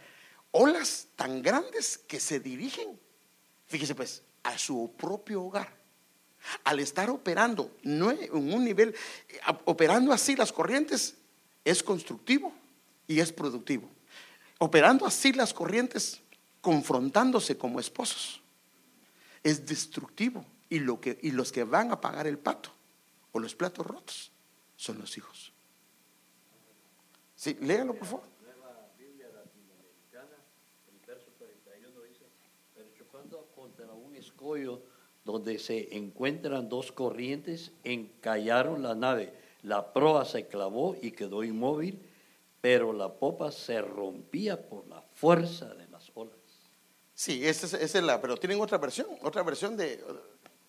olas 0.52 1.08
tan 1.16 1.42
grandes 1.42 1.98
que 1.98 2.20
se 2.20 2.40
dirigen, 2.40 3.00
fíjese 3.66 3.96
pues, 3.96 4.22
a 4.44 4.56
su 4.60 4.94
propio 4.96 5.42
hogar. 5.42 5.76
Al 6.64 6.80
estar 6.80 7.10
operando 7.10 7.76
no 7.82 8.12
en 8.12 8.30
un 8.32 8.64
nivel, 8.64 8.94
eh, 9.30 9.40
operando 9.66 10.14
así 10.14 10.36
las 10.36 10.54
corrientes, 10.54 11.16
es 11.66 11.82
constructivo 11.82 12.54
y 13.08 13.20
es 13.20 13.34
productivo. 13.34 13.90
Operando 14.60 15.08
así 15.08 15.34
las 15.34 15.56
corrientes, 15.56 16.22
confrontándose 16.62 17.58
como 17.58 17.80
esposos, 17.80 18.44
es 19.42 19.66
destructivo. 19.66 20.46
Y, 20.70 20.78
lo 20.78 21.02
que, 21.02 21.18
y 21.24 21.32
los 21.32 21.52
que 21.52 21.64
van 21.64 21.92
a 21.92 22.00
pagar 22.00 22.28
el 22.28 22.38
pato 22.38 22.77
o 23.32 23.40
los 23.40 23.56
platos 23.56 23.86
rotos 23.86 24.32
son 24.76 25.00
los 25.00 25.18
hijos. 25.18 25.54
Sí, 27.36 27.56
léalo 27.62 27.94
por 27.94 28.08
favor. 28.08 28.26
Nueva 28.42 28.90
Biblia 28.98 29.28
latinoamericana, 29.34 30.38
el 30.90 31.06
verso 31.06 31.32
41 31.38 32.02
dice, 32.02 32.26
pero 32.74 32.88
chocando 32.98 33.48
contra 33.56 33.86
un 33.94 34.16
escollo 34.16 34.82
donde 35.24 35.60
se 35.60 35.96
encuentran 35.96 36.70
dos 36.70 36.92
corrientes, 36.92 37.72
encallaron 37.84 38.82
la 38.82 38.96
nave. 38.96 39.34
La 39.62 39.92
proa 39.94 40.24
se 40.24 40.48
clavó 40.48 40.96
y 41.02 41.12
quedó 41.12 41.44
inmóvil, 41.44 42.00
pero 42.62 42.94
la 42.94 43.14
popa 43.14 43.52
se 43.52 43.82
rompía 43.82 44.68
por 44.68 44.88
la 44.88 45.02
fuerza 45.02 45.74
de 45.76 45.88
las 45.90 46.12
olas. 46.16 46.34
Sí, 47.14 47.46
esa 47.46 47.78
es, 47.78 47.94
la, 47.96 48.22
pero 48.22 48.38
tienen 48.38 48.62
otra 48.62 48.78
versión, 48.78 49.08
otra 49.22 49.44
versión 49.44 49.76
de, 49.76 50.04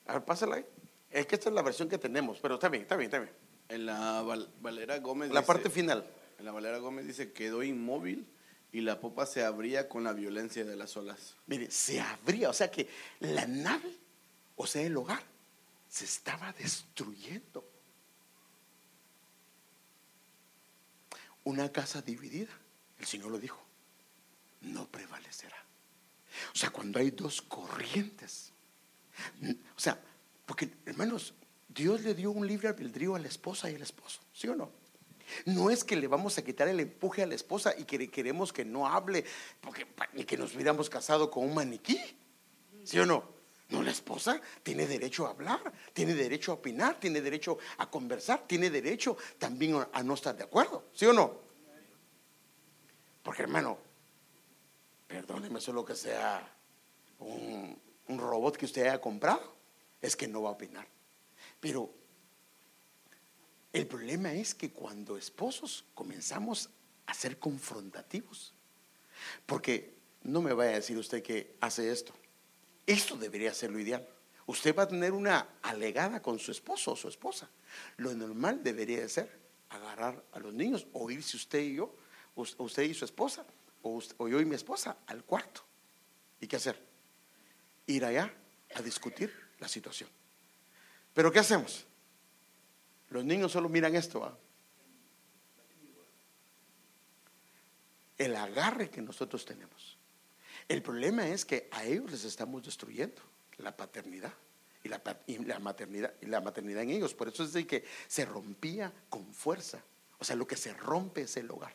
a 0.07 0.15
ver, 0.15 0.25
pásala 0.25 0.57
ahí. 0.57 0.67
Es 1.11 1.27
que 1.27 1.37
esta 1.37 1.49
es 1.49 1.55
la 1.55 1.63
versión 1.63 1.89
que 1.89 1.99
tenemos, 1.99 2.39
pero 2.41 2.55
está 2.55 2.69
bien, 2.69 2.83
está 2.83 2.97
bien, 2.97 3.07
está 3.07 3.19
bien. 3.19 3.33
En 3.69 3.87
la 3.87 4.23
Valera 4.61 4.99
Gómez. 4.99 5.31
La 5.31 5.45
parte 5.45 5.71
final. 5.71 6.07
En 6.39 6.45
la 6.45 6.53
Valera 6.53 6.79
Gómez 6.79 7.07
dice, 7.07 7.33
quedó 7.33 7.63
inmóvil 7.63 8.27
y 8.73 8.81
la 8.83 9.01
popa 9.01 9.27
se 9.27 9.45
abría 9.45 9.89
con 9.89 10.05
la 10.05 10.13
violencia 10.13 10.65
de 10.65 10.77
las 10.77 10.97
olas. 10.97 11.37
Mire, 11.47 11.71
se 11.71 12.01
abría, 12.01 12.51
o 12.51 12.53
sea 12.53 12.71
que 12.71 12.89
la 13.21 13.47
nave, 13.47 13.93
o 14.57 14.67
sea, 14.67 14.83
el 14.83 14.97
hogar, 14.97 15.23
se 15.89 16.05
estaba 16.05 16.53
destruyendo. 16.53 17.65
Una 21.45 21.73
casa 21.73 22.03
dividida, 22.03 22.51
el 22.99 23.07
Señor 23.07 23.31
lo 23.31 23.39
dijo, 23.39 23.63
no 24.61 24.87
prevalecerá. 24.89 25.57
O 26.53 26.57
sea, 26.57 26.71
cuando 26.71 26.99
hay 26.99 27.11
dos 27.11 27.41
corrientes, 27.41 28.53
o 29.75 29.81
sea, 29.81 29.99
porque 30.49 30.71
hermanos, 30.87 31.35
Dios 31.69 32.01
le 32.01 32.15
dio 32.15 32.31
un 32.31 32.47
libre 32.47 32.69
albedrío 32.69 33.15
a 33.15 33.19
la 33.19 33.29
esposa 33.29 33.71
y 33.71 33.75
al 33.75 33.83
esposo, 33.83 34.23
¿sí 34.33 34.49
o 34.49 34.57
no? 34.57 34.71
No 35.45 35.69
es 35.69 35.85
que 35.85 35.95
le 35.95 36.09
vamos 36.09 36.39
a 36.39 36.43
quitar 36.43 36.69
el 36.69 36.81
empuje 36.81 37.23
a 37.23 37.27
la 37.27 37.35
esposa 37.35 37.75
y 37.77 37.85
que 37.85 38.11
queremos 38.11 38.51
que 38.51 38.65
no 38.65 38.87
hable, 38.87 39.27
porque 39.61 39.87
ni 40.15 40.25
que 40.25 40.39
nos 40.39 40.55
hubiéramos 40.55 40.89
casado 40.89 41.31
con 41.31 41.45
un 41.45 41.55
maniquí. 41.55 42.01
¿Sí 42.83 42.99
o 42.99 43.05
no? 43.05 43.25
No, 43.69 43.83
la 43.83 43.91
esposa 43.91 44.41
tiene 44.63 44.87
derecho 44.87 45.27
a 45.27 45.33
hablar, 45.33 45.71
tiene 45.93 46.15
derecho 46.15 46.53
a 46.53 46.55
opinar, 46.55 46.99
tiene 46.99 47.21
derecho 47.21 47.59
a 47.77 47.91
conversar, 47.91 48.47
tiene 48.47 48.71
derecho 48.71 49.19
también 49.37 49.87
a 49.93 50.03
no 50.03 50.15
estar 50.15 50.35
de 50.35 50.45
acuerdo. 50.45 50.87
¿Sí 50.95 51.05
o 51.05 51.13
no? 51.13 51.43
Porque 53.23 53.43
hermano, 53.43 53.77
perdóneme 55.07 55.61
solo 55.61 55.85
que 55.85 55.95
sea 55.95 56.57
un 57.19 58.19
robot 58.19 58.57
que 58.57 58.65
usted 58.65 58.87
haya 58.87 58.99
comprado, 58.99 59.58
es 60.01 60.17
que 60.17 60.29
no 60.29 60.43
va 60.43 60.51
a 60.51 60.53
opinar. 60.53 60.87
Pero 61.61 61.93
el 63.73 63.87
problema 63.87 64.33
es 64.33 64.55
que 64.55 64.71
cuando 64.71 65.17
esposos 65.17 65.85
comenzamos 65.95 66.71
a 67.07 67.15
ser 67.15 67.39
confrontativos, 67.39 68.55
porque 69.47 69.95
no 70.23 70.43
me 70.43 70.53
vaya 70.53 70.73
a 70.73 70.75
decir 70.75 70.97
usted 70.99 71.23
que 71.23 71.57
hace 71.61 71.91
esto, 71.91 72.13
esto 72.87 73.17
debería 73.17 73.53
ser 73.53 73.71
lo 73.71 73.79
ideal. 73.79 74.07
Usted 74.47 74.75
va 74.75 74.85
a 74.85 74.89
tener 74.89 75.13
una 75.13 75.47
alegada 75.63 76.23
con 76.23 76.39
su 76.39 76.53
esposo 76.53 76.93
o 76.93 76.97
su 76.97 77.09
esposa. 77.09 77.51
Lo 77.99 78.15
normal 78.15 78.63
debería 78.63 79.01
de 79.01 79.09
ser 79.09 79.39
agarrar 79.69 80.25
a 80.33 80.39
los 80.39 80.55
niños 80.55 80.87
o 80.95 81.11
irse 81.11 81.37
usted 81.37 81.61
y 81.61 81.75
yo, 81.75 81.95
usted 82.35 82.85
y 82.85 82.95
su 82.95 83.05
esposa, 83.05 83.45
o, 83.83 84.01
o 84.17 84.29
yo 84.29 84.41
y 84.41 84.47
mi 84.47 84.55
esposa 84.55 84.97
al 85.07 85.23
cuarto. 85.25 85.63
¿Y 86.41 86.47
qué 86.47 86.57
hacer? 86.57 86.83
Ir 87.87 88.05
allá 88.05 88.33
a 88.75 88.81
discutir 88.81 89.48
la 89.59 89.69
situación. 89.69 90.09
Pero 91.15 91.33
¿qué 91.33 91.39
hacemos? 91.39 91.85
Los 93.11 93.25
niños 93.25 93.53
solo 93.53 93.69
miran 93.69 93.95
esto. 93.95 94.37
El 98.17 98.37
agarre 98.37 98.91
que 98.91 99.01
nosotros 99.01 99.45
tenemos. 99.45 99.97
El 100.69 100.83
problema 100.83 101.27
es 101.29 101.45
que 101.45 101.69
a 101.71 101.85
ellos 101.85 102.11
les 102.11 102.25
estamos 102.25 102.65
destruyendo 102.65 103.23
la 103.57 103.77
paternidad 103.77 104.33
y 104.85 104.89
la, 104.89 105.59
maternidad 105.59 106.15
y 106.21 106.27
la 106.27 106.41
maternidad 106.41 106.83
en 106.83 106.91
ellos. 106.91 107.15
Por 107.15 107.29
eso 107.29 107.45
es 107.45 107.53
de 107.53 107.67
que 107.67 107.85
se 108.07 108.25
rompía 108.25 108.93
con 109.09 109.33
fuerza. 109.33 109.83
O 110.19 110.25
sea, 110.25 110.37
lo 110.37 110.47
que 110.47 110.57
se 110.57 110.73
rompe 110.75 111.23
es 111.23 111.37
el 111.37 111.51
hogar. 111.51 111.75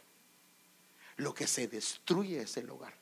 Lo 1.18 1.34
que 1.34 1.48
se 1.48 1.68
destruye 1.68 2.42
es 2.42 2.58
el 2.58 2.70
hogar. 2.70 2.94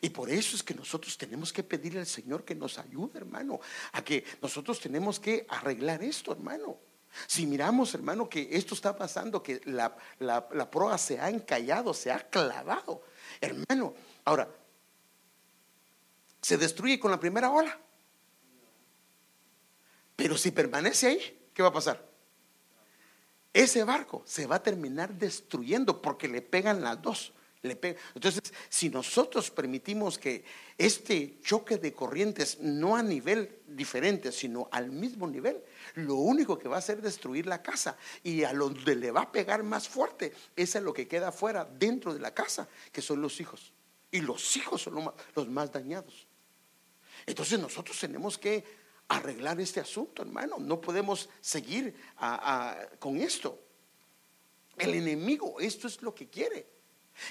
Y 0.00 0.10
por 0.10 0.30
eso 0.30 0.56
es 0.56 0.62
que 0.62 0.74
nosotros 0.74 1.16
tenemos 1.16 1.52
que 1.52 1.62
pedirle 1.62 2.00
al 2.00 2.06
Señor 2.06 2.44
que 2.44 2.54
nos 2.54 2.78
ayude, 2.78 3.18
hermano, 3.18 3.60
a 3.92 4.02
que 4.02 4.24
nosotros 4.42 4.80
tenemos 4.80 5.20
que 5.20 5.46
arreglar 5.48 6.02
esto, 6.02 6.32
hermano. 6.32 6.78
Si 7.26 7.46
miramos, 7.46 7.94
hermano, 7.94 8.28
que 8.28 8.48
esto 8.52 8.74
está 8.74 8.96
pasando, 8.96 9.42
que 9.42 9.60
la, 9.64 9.96
la, 10.18 10.70
proa 10.70 10.98
se 10.98 11.20
ha 11.20 11.30
encallado, 11.30 11.94
se 11.94 12.10
ha 12.10 12.18
clavado, 12.28 13.02
hermano, 13.40 13.94
ahora, 14.24 14.48
se 16.42 16.58
destruye 16.58 16.98
con 16.98 17.10
la 17.10 17.20
primera 17.20 17.50
ola. 17.50 17.78
Pero 20.16 20.36
si 20.36 20.50
permanece 20.50 21.06
ahí, 21.06 21.50
¿qué 21.54 21.62
va 21.62 21.68
a 21.68 21.72
pasar? 21.72 22.04
Ese 23.52 23.84
barco 23.84 24.22
se 24.26 24.46
va 24.46 24.56
a 24.56 24.62
terminar 24.62 25.14
destruyendo 25.14 26.02
porque 26.02 26.26
le 26.26 26.42
pegan 26.42 26.82
las 26.82 27.00
dos. 27.00 27.32
Entonces, 27.64 28.42
si 28.68 28.90
nosotros 28.90 29.50
permitimos 29.50 30.18
que 30.18 30.44
este 30.76 31.40
choque 31.42 31.78
de 31.78 31.94
corrientes, 31.94 32.60
no 32.60 32.94
a 32.94 33.02
nivel 33.02 33.60
diferente, 33.66 34.32
sino 34.32 34.68
al 34.70 34.90
mismo 34.90 35.26
nivel, 35.26 35.62
lo 35.94 36.16
único 36.16 36.58
que 36.58 36.68
va 36.68 36.76
a 36.76 36.80
hacer 36.80 36.98
es 36.98 37.04
destruir 37.04 37.46
la 37.46 37.62
casa. 37.62 37.96
Y 38.22 38.44
a 38.44 38.52
donde 38.52 38.94
le 38.94 39.10
va 39.10 39.22
a 39.22 39.32
pegar 39.32 39.62
más 39.62 39.88
fuerte 39.88 40.34
es 40.54 40.76
a 40.76 40.80
lo 40.80 40.92
que 40.92 41.08
queda 41.08 41.28
afuera, 41.28 41.64
dentro 41.64 42.12
de 42.12 42.20
la 42.20 42.34
casa, 42.34 42.68
que 42.92 43.00
son 43.00 43.22
los 43.22 43.40
hijos. 43.40 43.72
Y 44.10 44.20
los 44.20 44.56
hijos 44.56 44.82
son 44.82 45.10
los 45.34 45.48
más 45.48 45.72
dañados. 45.72 46.26
Entonces 47.24 47.58
nosotros 47.58 47.98
tenemos 47.98 48.36
que 48.36 48.62
arreglar 49.08 49.58
este 49.58 49.80
asunto, 49.80 50.20
hermano. 50.20 50.58
No 50.58 50.82
podemos 50.82 51.30
seguir 51.40 51.94
con 52.98 53.16
esto. 53.16 53.58
El 54.76 54.92
enemigo, 54.94 55.60
esto 55.60 55.86
es 55.86 56.02
lo 56.02 56.14
que 56.14 56.28
quiere 56.28 56.73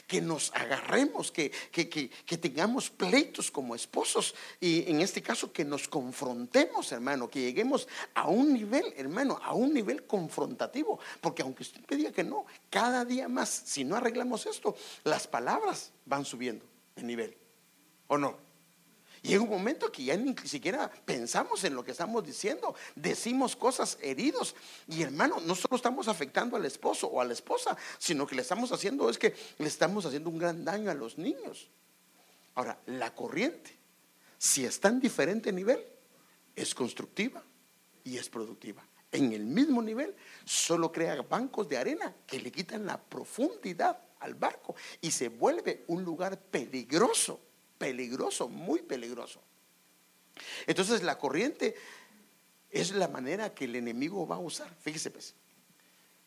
que 0.07 0.21
nos 0.21 0.51
agarremos, 0.53 1.31
que, 1.31 1.51
que, 1.71 1.89
que, 1.89 2.09
que, 2.09 2.37
tengamos 2.37 2.89
pleitos 2.89 3.51
como 3.51 3.75
esposos 3.75 4.35
y 4.59 4.89
en 4.89 5.01
este 5.01 5.21
caso 5.21 5.51
que 5.51 5.65
nos 5.65 5.87
confrontemos, 5.87 6.91
hermano, 6.91 7.29
que 7.29 7.41
lleguemos 7.41 7.87
a 8.13 8.27
un 8.27 8.53
nivel, 8.53 8.93
hermano, 8.97 9.39
a 9.43 9.53
un 9.53 9.73
nivel 9.73 10.05
confrontativo, 10.05 10.99
porque 11.21 11.41
aunque 11.41 11.63
usted 11.63 11.81
me 11.89 11.97
diga 11.97 12.11
que 12.11 12.23
no, 12.23 12.45
cada 12.69 13.05
día 13.05 13.27
más, 13.27 13.49
si 13.49 13.83
no 13.83 13.95
arreglamos 13.95 14.45
esto, 14.45 14.75
las 15.03 15.27
palabras 15.27 15.91
van 16.05 16.25
subiendo 16.25 16.65
de 16.95 17.03
nivel, 17.03 17.37
¿o 18.07 18.17
no? 18.17 18.42
Llega 19.23 19.41
un 19.41 19.49
momento 19.49 19.89
que 19.89 20.03
ya 20.03 20.17
ni 20.17 20.35
siquiera 20.43 20.91
pensamos 21.05 21.63
en 21.63 21.75
lo 21.75 21.83
que 21.83 21.91
estamos 21.91 22.25
diciendo, 22.25 22.75
decimos 22.93 23.55
cosas 23.55 23.97
heridos. 24.01 24.53
Y 24.85 25.01
hermano, 25.01 25.39
no 25.39 25.55
solo 25.55 25.77
estamos 25.77 26.09
afectando 26.09 26.57
al 26.57 26.65
esposo 26.65 27.07
o 27.07 27.21
a 27.21 27.25
la 27.25 27.31
esposa, 27.31 27.77
sino 27.97 28.27
que 28.27 28.35
le 28.35 28.41
estamos 28.41 28.73
haciendo 28.73 29.09
es 29.09 29.17
que 29.17 29.33
le 29.59 29.67
estamos 29.67 30.05
haciendo 30.05 30.29
un 30.29 30.37
gran 30.37 30.65
daño 30.65 30.91
a 30.91 30.93
los 30.93 31.17
niños. 31.17 31.69
Ahora, 32.55 32.77
la 32.85 33.15
corriente, 33.15 33.73
si 34.37 34.65
está 34.65 34.89
en 34.89 34.99
diferente 34.99 35.53
nivel, 35.53 35.81
es 36.53 36.75
constructiva 36.75 37.41
y 38.03 38.17
es 38.17 38.27
productiva. 38.27 38.85
En 39.09 39.31
el 39.31 39.45
mismo 39.45 39.81
nivel, 39.81 40.13
solo 40.43 40.91
crea 40.91 41.21
bancos 41.21 41.69
de 41.69 41.77
arena 41.77 42.13
que 42.27 42.41
le 42.41 42.51
quitan 42.51 42.85
la 42.85 43.01
profundidad 43.01 43.97
al 44.19 44.35
barco 44.35 44.75
y 44.99 45.11
se 45.11 45.29
vuelve 45.29 45.85
un 45.87 46.03
lugar 46.03 46.37
peligroso 46.37 47.39
peligroso, 47.83 48.47
muy 48.47 48.81
peligroso. 48.81 49.41
Entonces 50.67 51.03
la 51.03 51.17
corriente 51.17 51.75
es 52.71 52.91
la 52.91 53.09
manera 53.09 53.53
que 53.53 53.65
el 53.65 53.75
enemigo 53.75 54.25
va 54.25 54.37
a 54.37 54.39
usar. 54.39 54.73
Fíjese 54.79 55.11
pues. 55.11 55.35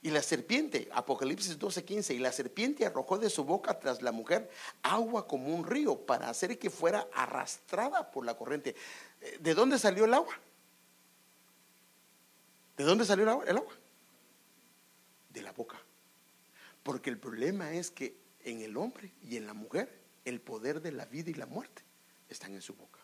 Y 0.02 0.10
la 0.10 0.22
serpiente, 0.22 0.88
Apocalipsis 0.92 1.58
12:15, 1.58 2.14
y 2.14 2.18
la 2.18 2.30
serpiente 2.30 2.84
arrojó 2.84 3.16
de 3.16 3.30
su 3.30 3.42
boca 3.42 3.80
tras 3.80 4.02
la 4.02 4.12
mujer 4.12 4.50
agua 4.82 5.26
como 5.26 5.54
un 5.54 5.64
río 5.64 5.96
para 5.96 6.28
hacer 6.28 6.58
que 6.58 6.68
fuera 6.68 7.08
arrastrada 7.14 8.10
por 8.10 8.26
la 8.26 8.36
corriente. 8.36 8.76
Eh, 9.22 9.38
¿De 9.40 9.54
dónde 9.54 9.78
salió 9.78 10.04
el 10.04 10.12
agua? 10.12 10.38
¿De 12.76 12.84
dónde 12.84 13.06
salió 13.06 13.24
el 13.24 13.30
agua? 13.30 13.44
El 13.48 13.56
agua? 13.56 13.72
De 15.30 15.40
la 15.40 15.52
boca. 15.52 15.80
Porque 16.82 17.08
el 17.08 17.18
problema 17.18 17.72
es 17.72 17.90
que 17.90 18.14
en 18.44 18.60
el 18.60 18.76
hombre 18.76 19.10
y 19.22 19.38
en 19.38 19.46
la 19.46 19.54
mujer 19.54 20.05
el 20.26 20.40
poder 20.42 20.82
de 20.82 20.92
la 20.92 21.06
vida 21.06 21.30
y 21.30 21.34
la 21.34 21.46
muerte 21.46 21.82
están 22.28 22.52
en 22.52 22.60
su 22.60 22.74
boca. 22.74 23.00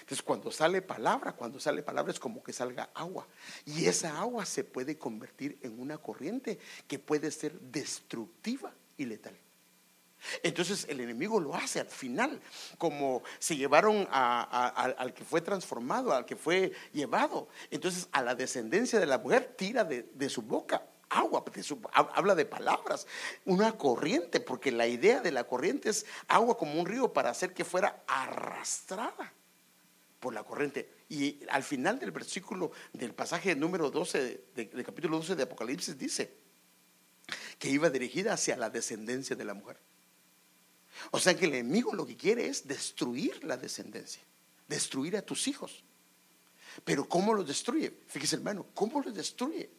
Entonces, 0.00 0.22
cuando 0.22 0.50
sale 0.50 0.82
palabra, 0.82 1.32
cuando 1.32 1.60
sale 1.60 1.82
palabra 1.82 2.12
es 2.12 2.18
como 2.18 2.42
que 2.42 2.52
salga 2.52 2.90
agua. 2.94 3.26
Y 3.64 3.86
esa 3.86 4.18
agua 4.18 4.44
se 4.44 4.64
puede 4.64 4.98
convertir 4.98 5.58
en 5.62 5.78
una 5.78 5.98
corriente 5.98 6.58
que 6.88 6.98
puede 6.98 7.30
ser 7.30 7.58
destructiva 7.60 8.74
y 8.96 9.04
letal. 9.04 9.38
Entonces 10.42 10.86
el 10.88 11.00
enemigo 11.00 11.38
lo 11.38 11.54
hace 11.54 11.78
al 11.78 11.86
final, 11.86 12.40
como 12.78 13.22
se 13.38 13.56
llevaron 13.56 14.08
al 14.10 15.14
que 15.14 15.24
fue 15.24 15.40
transformado, 15.40 16.12
al 16.12 16.24
que 16.24 16.34
fue 16.34 16.72
llevado. 16.92 17.48
Entonces 17.70 18.08
a 18.10 18.22
la 18.22 18.34
descendencia 18.34 18.98
de 18.98 19.06
la 19.06 19.18
mujer 19.18 19.54
tira 19.56 19.84
de 19.84 20.28
su 20.28 20.42
boca 20.42 20.84
agua, 21.18 21.44
habla 21.92 22.34
de 22.34 22.44
palabras, 22.44 23.06
una 23.44 23.76
corriente, 23.76 24.40
porque 24.40 24.70
la 24.70 24.86
idea 24.86 25.20
de 25.20 25.32
la 25.32 25.44
corriente 25.44 25.90
es 25.90 26.06
agua 26.28 26.56
como 26.56 26.80
un 26.80 26.86
río 26.86 27.12
para 27.12 27.30
hacer 27.30 27.54
que 27.54 27.64
fuera 27.64 28.02
arrastrada 28.06 29.32
por 30.20 30.34
la 30.34 30.44
corriente. 30.44 30.90
Y 31.08 31.40
al 31.50 31.62
final 31.62 31.98
del 31.98 32.10
versículo 32.10 32.72
del 32.92 33.14
pasaje 33.14 33.54
número 33.54 33.90
12, 33.90 34.44
del 34.54 34.84
capítulo 34.84 35.18
12 35.18 35.36
de 35.36 35.42
Apocalipsis, 35.44 35.98
dice 35.98 36.34
que 37.58 37.70
iba 37.70 37.90
dirigida 37.90 38.32
hacia 38.32 38.56
la 38.56 38.70
descendencia 38.70 39.36
de 39.36 39.44
la 39.44 39.54
mujer. 39.54 39.78
O 41.10 41.18
sea 41.18 41.36
que 41.36 41.44
el 41.44 41.54
enemigo 41.54 41.94
lo 41.94 42.06
que 42.06 42.16
quiere 42.16 42.46
es 42.46 42.66
destruir 42.66 43.44
la 43.44 43.56
descendencia, 43.56 44.22
destruir 44.66 45.16
a 45.16 45.22
tus 45.22 45.46
hijos. 45.46 45.84
Pero 46.84 47.08
¿cómo 47.08 47.32
los 47.34 47.46
destruye? 47.46 48.00
Fíjese 48.06 48.36
hermano, 48.36 48.66
¿cómo 48.74 49.00
los 49.00 49.14
destruye? 49.14 49.70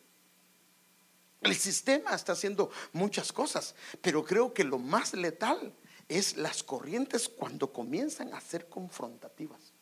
El 1.41 1.55
sistema 1.55 2.15
está 2.15 2.33
haciendo 2.33 2.71
muchas 2.93 3.31
cosas, 3.31 3.75
pero 4.01 4.23
creo 4.23 4.53
que 4.53 4.63
lo 4.63 4.79
más 4.79 5.13
letal 5.13 5.73
es 6.09 6.37
las 6.37 6.63
corrientes 6.63 7.29
cuando 7.29 7.71
comienzan 7.71 8.33
a 8.33 8.41
ser 8.41 8.67
confrontativas. 8.67 9.73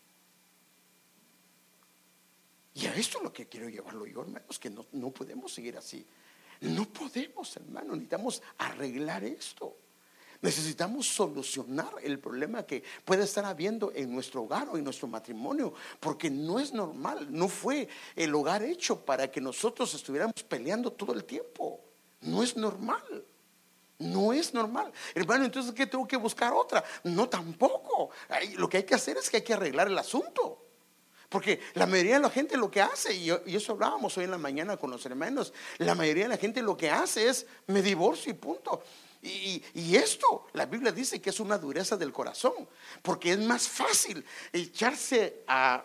Y 2.73 2.87
a 2.87 2.95
esto 2.95 3.19
es 3.19 3.23
lo 3.23 3.31
que 3.31 3.47
quiero 3.47 3.69
llevarlo 3.69 4.05
yo, 4.05 4.21
hermanos, 4.21 4.59
que 4.59 4.69
no, 4.69 4.85
no 4.91 5.11
podemos 5.11 5.53
seguir 5.53 5.77
así. 5.77 6.05
No 6.59 6.85
podemos, 6.85 7.55
hermano, 7.55 7.93
necesitamos 7.93 8.41
arreglar 8.57 9.23
esto. 9.23 9.77
Necesitamos 10.41 11.07
solucionar 11.07 11.91
el 12.03 12.19
problema 12.19 12.63
que 12.63 12.83
puede 13.03 13.23
estar 13.23 13.45
habiendo 13.45 13.91
en 13.95 14.13
nuestro 14.13 14.43
hogar 14.43 14.69
o 14.69 14.77
en 14.77 14.83
nuestro 14.83 15.07
matrimonio, 15.07 15.73
porque 15.99 16.29
no 16.29 16.59
es 16.59 16.73
normal, 16.73 17.27
no 17.29 17.47
fue 17.47 17.87
el 18.15 18.33
hogar 18.35 18.63
hecho 18.63 19.03
para 19.05 19.29
que 19.29 19.41
nosotros 19.41 19.93
estuviéramos 19.93 20.43
peleando 20.43 20.91
todo 20.91 21.13
el 21.13 21.23
tiempo. 21.23 21.81
No 22.21 22.43
es 22.43 22.57
normal. 22.57 23.25
No 23.97 24.33
es 24.33 24.53
normal. 24.53 24.91
Hermano, 25.13 25.45
entonces, 25.45 25.71
¿qué 25.73 25.85
tengo 25.85 26.05
que 26.05 26.17
buscar 26.17 26.51
otra? 26.53 26.83
No, 27.03 27.29
tampoco. 27.29 28.09
Lo 28.57 28.67
que 28.67 28.77
hay 28.77 28.83
que 28.83 28.95
hacer 28.95 29.17
es 29.17 29.29
que 29.29 29.37
hay 29.37 29.43
que 29.43 29.53
arreglar 29.53 29.87
el 29.87 29.97
asunto. 29.97 30.65
Porque 31.29 31.59
la 31.73 31.85
mayoría 31.85 32.15
de 32.15 32.21
la 32.21 32.29
gente 32.29 32.57
lo 32.57 32.69
que 32.69 32.81
hace, 32.81 33.13
y, 33.15 33.29
eso 33.29 33.73
hablábamos 33.73 34.17
hoy 34.17 34.25
en 34.25 34.31
la 34.31 34.37
mañana 34.37 34.77
con 34.77 34.91
los 34.91 35.05
hermanos, 35.05 35.53
la 35.77 35.95
mayoría 35.95 36.23
de 36.23 36.29
la 36.29 36.37
gente 36.37 36.61
lo 36.61 36.77
que 36.77 36.89
hace 36.89 37.29
es 37.29 37.45
me 37.67 37.81
divorcio 37.81 38.31
y 38.31 38.35
punto. 38.35 38.83
Y, 39.25 39.95
esto, 39.95 40.47
la 40.53 40.67
Biblia 40.67 40.91
dice 40.91 41.19
que 41.19 41.31
es 41.31 41.39
una 41.39 41.57
dureza 41.57 41.97
del 41.97 42.13
corazón, 42.13 42.67
porque 43.01 43.31
es 43.31 43.39
más 43.39 43.67
fácil 43.67 44.23
echarse 44.53 45.41
a, 45.47 45.83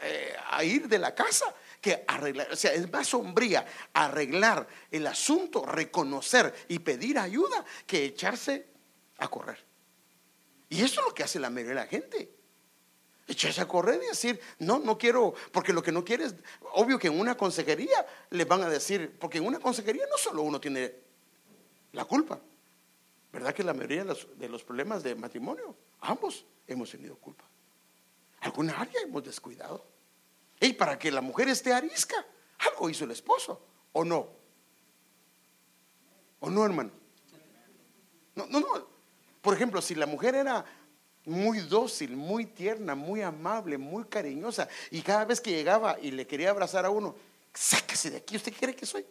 eh, 0.00 0.34
a 0.50 0.64
ir 0.64 0.88
de 0.88 0.98
la 0.98 1.14
casa 1.14 1.54
que 1.82 2.02
arreglar, 2.08 2.50
o 2.50 2.56
sea, 2.56 2.72
es 2.72 2.90
más 2.90 3.08
sombría 3.08 3.66
arreglar 3.92 4.66
el 4.90 5.06
asunto, 5.06 5.66
reconocer 5.66 6.54
y 6.68 6.78
pedir 6.78 7.18
ayuda 7.18 7.62
que 7.86 8.06
echarse 8.06 8.66
a 9.18 9.28
correr. 9.28 9.62
Y 10.70 10.82
eso 10.82 11.00
es 11.00 11.06
lo 11.08 11.14
que 11.14 11.24
hace 11.24 11.38
la 11.38 11.50
mayoría 11.50 11.74
de 11.74 11.80
la 11.82 11.86
gente. 11.86 12.30
Echarse 13.26 13.60
a 13.60 13.68
correr 13.68 14.00
y 14.02 14.06
decir, 14.06 14.40
no, 14.60 14.78
no 14.78 14.96
quiero, 14.96 15.34
porque 15.52 15.74
lo 15.74 15.82
que 15.82 15.92
no 15.92 16.02
quiere 16.02 16.24
es, 16.24 16.34
obvio 16.72 16.98
que 16.98 17.08
en 17.08 17.20
una 17.20 17.36
consejería 17.36 18.06
le 18.30 18.46
van 18.46 18.62
a 18.62 18.70
decir, 18.70 19.14
porque 19.20 19.36
en 19.36 19.46
una 19.46 19.58
consejería 19.58 20.04
no 20.10 20.16
solo 20.16 20.40
uno 20.40 20.58
tiene 20.58 20.94
la 21.92 22.06
culpa, 22.06 22.40
¿Verdad 23.32 23.54
que 23.54 23.62
la 23.62 23.74
mayoría 23.74 24.04
de 24.04 24.48
los, 24.48 24.64
problemas 24.64 25.02
de 25.02 25.14
matrimonio, 25.14 25.76
ambos 26.00 26.46
hemos 26.66 26.90
tenido 26.90 27.16
culpa? 27.16 27.44
Alguna 28.40 28.80
área 28.80 29.02
hemos 29.02 29.22
descuidado. 29.22 29.84
Y 30.60 30.72
para 30.72 30.98
que 30.98 31.10
la 31.10 31.20
mujer 31.20 31.48
esté 31.48 31.72
arisca, 31.72 32.24
algo 32.58 32.88
hizo 32.88 33.04
el 33.04 33.10
esposo, 33.10 33.60
¿o 33.92 34.04
no? 34.04 34.28
¿O 36.40 36.48
no, 36.48 36.64
hermano? 36.64 36.90
No, 38.34 38.46
no, 38.46 38.60
no. 38.60 38.88
Por 39.42 39.54
ejemplo, 39.54 39.82
si 39.82 39.94
la 39.94 40.06
mujer 40.06 40.34
era 40.34 40.64
muy 41.26 41.60
dócil, 41.60 42.16
muy 42.16 42.46
tierna, 42.46 42.94
muy 42.94 43.20
amable, 43.20 43.76
muy 43.76 44.04
cariñosa, 44.04 44.68
y 44.90 45.02
cada 45.02 45.24
vez 45.26 45.40
que 45.40 45.50
llegaba 45.50 45.98
y 46.00 46.10
le 46.12 46.26
quería 46.26 46.50
abrazar 46.50 46.86
a 46.86 46.90
uno, 46.90 47.14
sáquese 47.52 48.10
de 48.10 48.16
aquí, 48.16 48.36
¿usted 48.36 48.54
quiere 48.54 48.74
que 48.74 48.86
soy? 48.86 49.04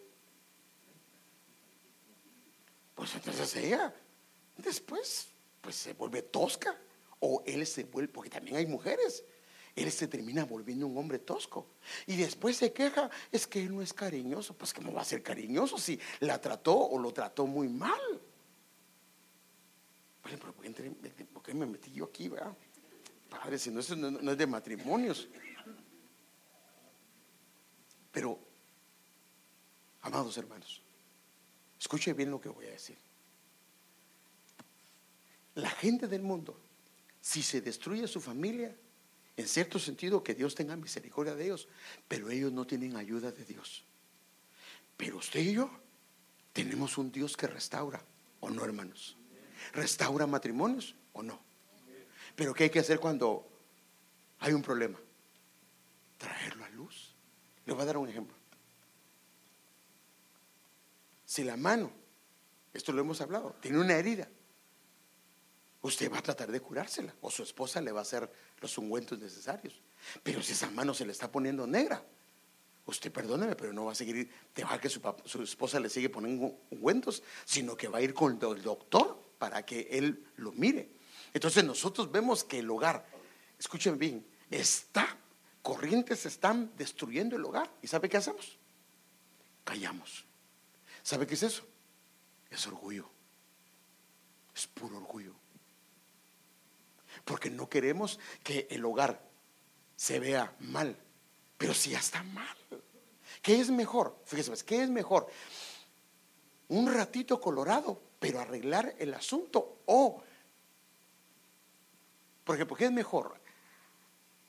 Pues 2.96 3.14
entonces 3.14 3.56
ella 3.58 3.94
después 4.58 5.30
pues 5.62 5.76
se 5.76 5.94
vuelve 5.94 6.22
tosca 6.22 6.78
o 7.20 7.44
él 7.46 7.66
se 7.66 7.84
vuelve, 7.84 8.12
porque 8.12 8.30
también 8.30 8.58
hay 8.58 8.66
mujeres, 8.66 9.24
él 9.76 9.92
se 9.92 10.08
termina 10.08 10.46
volviendo 10.46 10.88
un 10.88 10.98
hombre 10.98 11.20
tosco 11.20 11.68
y 12.06 12.16
después 12.16 12.58
se 12.58 12.74
queja, 12.74 13.10
es 13.32 13.48
que 13.48 13.64
él 13.64 13.76
no 13.76 13.82
es 13.82 13.94
cariñoso, 13.94 14.54
pues 14.56 14.74
¿cómo 14.74 14.94
va 14.94 15.02
a 15.02 15.06
ser 15.06 15.22
cariñoso 15.22 15.78
si 15.78 16.00
la 16.20 16.40
trató 16.40 16.76
o 16.76 17.00
lo 17.00 17.12
trató 17.14 17.46
muy 17.46 17.68
mal? 17.68 18.00
Pero 20.24 20.54
¿por 21.34 21.44
qué 21.44 21.54
me 21.54 21.66
metí 21.66 21.92
yo 21.92 22.06
aquí, 22.06 22.28
verdad? 22.28 22.56
Padre, 23.30 23.58
si 23.58 23.70
no, 23.72 23.80
eso 23.80 23.96
no 23.96 24.32
es 24.32 24.38
de 24.38 24.48
matrimonios. 24.48 25.28
Pero, 28.12 28.40
amados 30.02 30.38
hermanos, 30.38 30.82
escuche 31.80 32.14
bien 32.14 32.32
lo 32.32 32.42
que 32.42 32.50
voy 32.50 32.66
a 32.66 32.72
decir. 32.72 32.98
La 35.58 35.72
gente 35.72 36.08
del 36.08 36.22
mundo, 36.22 36.56
si 37.20 37.42
se 37.42 37.62
destruye 37.62 38.08
su 38.08 38.22
familia, 38.22 38.76
en 39.36 39.48
cierto 39.48 39.80
sentido 39.80 40.24
que 40.24 40.36
Dios 40.36 40.54
tenga 40.54 40.76
misericordia 40.76 41.34
de 41.34 41.46
ellos, 41.46 41.68
pero 42.08 42.30
ellos 42.30 42.52
no 42.52 42.68
tienen 42.68 42.96
ayuda 42.96 43.32
de 43.32 43.44
Dios. 43.44 43.84
Pero 44.96 45.18
usted 45.18 45.40
y 45.40 45.54
yo 45.54 45.72
tenemos 46.54 47.00
un 47.00 47.12
Dios 47.12 47.36
que 47.36 47.48
restaura, 47.48 48.00
¿o 48.40 48.52
no, 48.52 48.64
hermanos? 48.64 49.18
¿Restaura 49.74 50.28
matrimonios 50.28 50.94
o 51.14 51.24
no? 51.24 51.40
Pero 52.36 52.54
¿qué 52.54 52.66
hay 52.66 52.70
que 52.70 52.80
hacer 52.80 53.00
cuando 53.00 53.48
hay 54.40 54.54
un 54.54 54.62
problema? 54.62 55.00
Traerlo 56.20 56.66
a 56.66 56.70
luz. 56.70 57.16
Le 57.66 57.74
voy 57.74 57.82
a 57.82 57.86
dar 57.86 57.98
un 57.98 58.10
ejemplo. 58.10 58.36
Si 61.26 61.44
la 61.44 61.58
mano, 61.58 61.92
esto 62.76 62.92
lo 62.92 63.02
hemos 63.02 63.22
hablado, 63.22 63.56
tiene 63.60 63.80
una 63.80 63.96
herida, 63.96 64.30
usted 65.88 66.12
va 66.12 66.20
a 66.20 66.22
tratar 66.22 66.52
de 66.52 66.60
curársela 66.60 67.14
o 67.22 67.32
su 67.32 67.44
esposa 67.44 67.82
le 67.82 67.92
va 67.92 68.00
a 68.00 68.04
hacer 68.04 68.30
los 68.60 68.78
ungüentos 68.78 69.20
necesarios. 69.20 69.82
Pero 70.24 70.42
si 70.42 70.54
esa 70.54 70.70
mano 70.70 70.94
se 70.94 71.06
le 71.06 71.12
está 71.12 71.32
poniendo 71.32 71.66
negra, 71.66 72.04
usted 72.86 73.12
perdóneme, 73.12 73.56
pero 73.56 73.74
no 73.74 73.86
va 73.86 73.92
a 73.92 73.96
seguir 73.96 74.32
dejar 74.56 74.80
que 74.80 74.90
su, 74.90 75.02
su 75.26 75.44
esposa 75.44 75.80
le 75.80 75.90
sigue 75.90 76.10
poniendo 76.10 76.60
ungüentos, 76.70 77.24
sino 77.46 77.76
que 77.76 77.88
va 77.88 78.00
a 78.00 78.02
ir 78.02 78.14
con 78.14 78.40
el 78.42 78.62
doctor 78.62 79.22
para 79.38 79.66
que 79.66 79.88
él 79.92 80.26
lo 80.38 80.52
mire. 80.52 80.90
Entonces 81.34 81.64
nosotros 81.64 82.12
vemos 82.12 82.44
que 82.44 82.60
el 82.60 82.70
hogar, 82.70 83.06
escuchen 83.60 83.98
bien, 83.98 84.26
está, 84.50 85.18
corrientes 85.62 86.26
están 86.26 86.72
destruyendo 86.78 87.36
el 87.36 87.46
hogar. 87.46 87.72
¿Y 87.82 87.88
sabe 87.88 88.10
qué 88.10 88.18
hacemos? 88.18 88.58
Callamos. 89.64 90.26
¿Sabe 91.04 91.28
qué 91.28 91.36
es 91.36 91.44
eso? 91.44 91.68
Es 92.50 92.66
orgullo. 92.68 93.10
Es 94.56 94.66
puro 94.68 94.98
orgullo. 94.98 95.37
Porque 97.28 97.50
no 97.50 97.70
queremos 97.70 98.20
que 98.42 98.68
el 98.72 98.86
hogar 98.86 99.22
se 99.98 100.18
vea 100.18 100.56
mal. 100.60 100.98
Pero 101.58 101.74
si 101.74 101.90
ya 101.90 102.00
está 102.00 102.24
mal. 102.24 102.58
¿Qué 103.42 103.60
es 103.60 103.70
mejor? 103.70 104.18
Fíjese, 104.24 104.50
pues, 104.50 104.64
¿qué 104.64 104.82
es 104.82 104.90
mejor? 104.90 105.28
Un 106.70 106.92
ratito 106.92 107.42
colorado, 107.42 108.02
pero 108.18 108.40
arreglar 108.40 108.96
el 108.98 109.14
asunto. 109.14 109.82
O, 109.88 110.24
por 112.46 112.56
ejemplo, 112.56 112.78
¿qué 112.78 112.86
es 112.86 112.92
mejor? 112.92 113.36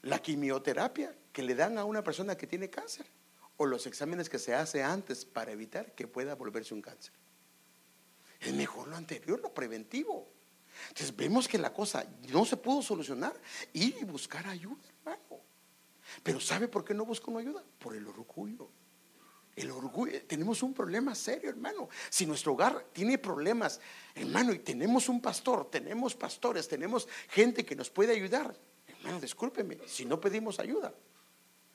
La 0.03 0.21
quimioterapia 0.21 1.13
que 1.33 1.43
le 1.43 1.57
dan 1.57 1.79
a 1.79 1.85
una 1.85 2.05
persona 2.05 2.37
que 2.37 2.47
tiene 2.47 2.71
cáncer 2.71 3.07
o 3.57 3.67
los 3.67 3.89
exámenes 3.89 4.29
que 4.29 4.39
se 4.39 4.55
hace 4.55 4.85
antes 4.85 5.25
para 5.25 5.51
evitar 5.51 5.93
que 5.97 6.07
pueda 6.07 6.37
volverse 6.37 6.75
un 6.75 6.83
cáncer. 6.83 7.13
Es 8.39 8.55
mejor 8.55 8.87
lo 8.87 8.95
anterior, 8.95 9.41
lo 9.41 9.53
preventivo. 9.53 10.38
Entonces 10.89 11.15
vemos 11.15 11.49
que 11.49 11.59
la 11.59 11.73
cosa 11.73 12.07
no 12.31 12.45
se 12.45 12.57
pudo 12.57 12.83
solucionar 12.83 13.35
y 13.73 13.93
buscar 14.05 14.47
ayuda, 14.47 14.83
hermano. 15.01 15.43
Pero 16.23 16.41
¿sabe 16.41 16.69
por 16.69 16.85
qué 16.85 16.95
no 16.95 17.05
busco 17.05 17.31
una 17.31 17.41
ayuda? 17.41 17.63
Por 17.79 17.95
el 17.95 18.07
orgullo. 18.07 18.71
El 19.57 19.73
orgullo, 19.73 20.23
tenemos 20.27 20.63
un 20.63 20.73
problema 20.73 21.15
serio, 21.15 21.51
hermano. 21.51 21.89
Si 22.11 22.27
nuestro 22.27 22.53
hogar 22.53 22.87
tiene 22.93 23.19
problemas, 23.19 23.81
hermano, 24.15 24.53
y 24.53 24.61
tenemos 24.61 25.09
un 25.09 25.21
pastor, 25.21 25.69
tenemos 25.69 26.15
pastores, 26.15 26.69
tenemos 26.69 27.09
gente 27.29 27.65
que 27.65 27.75
nos 27.75 27.91
puede 27.91 28.13
ayudar, 28.13 28.57
hermano, 28.87 29.21
discúlpeme, 29.21 29.79
si 29.87 30.05
no 30.05 30.21
pedimos 30.21 30.61
ayuda, 30.61 30.95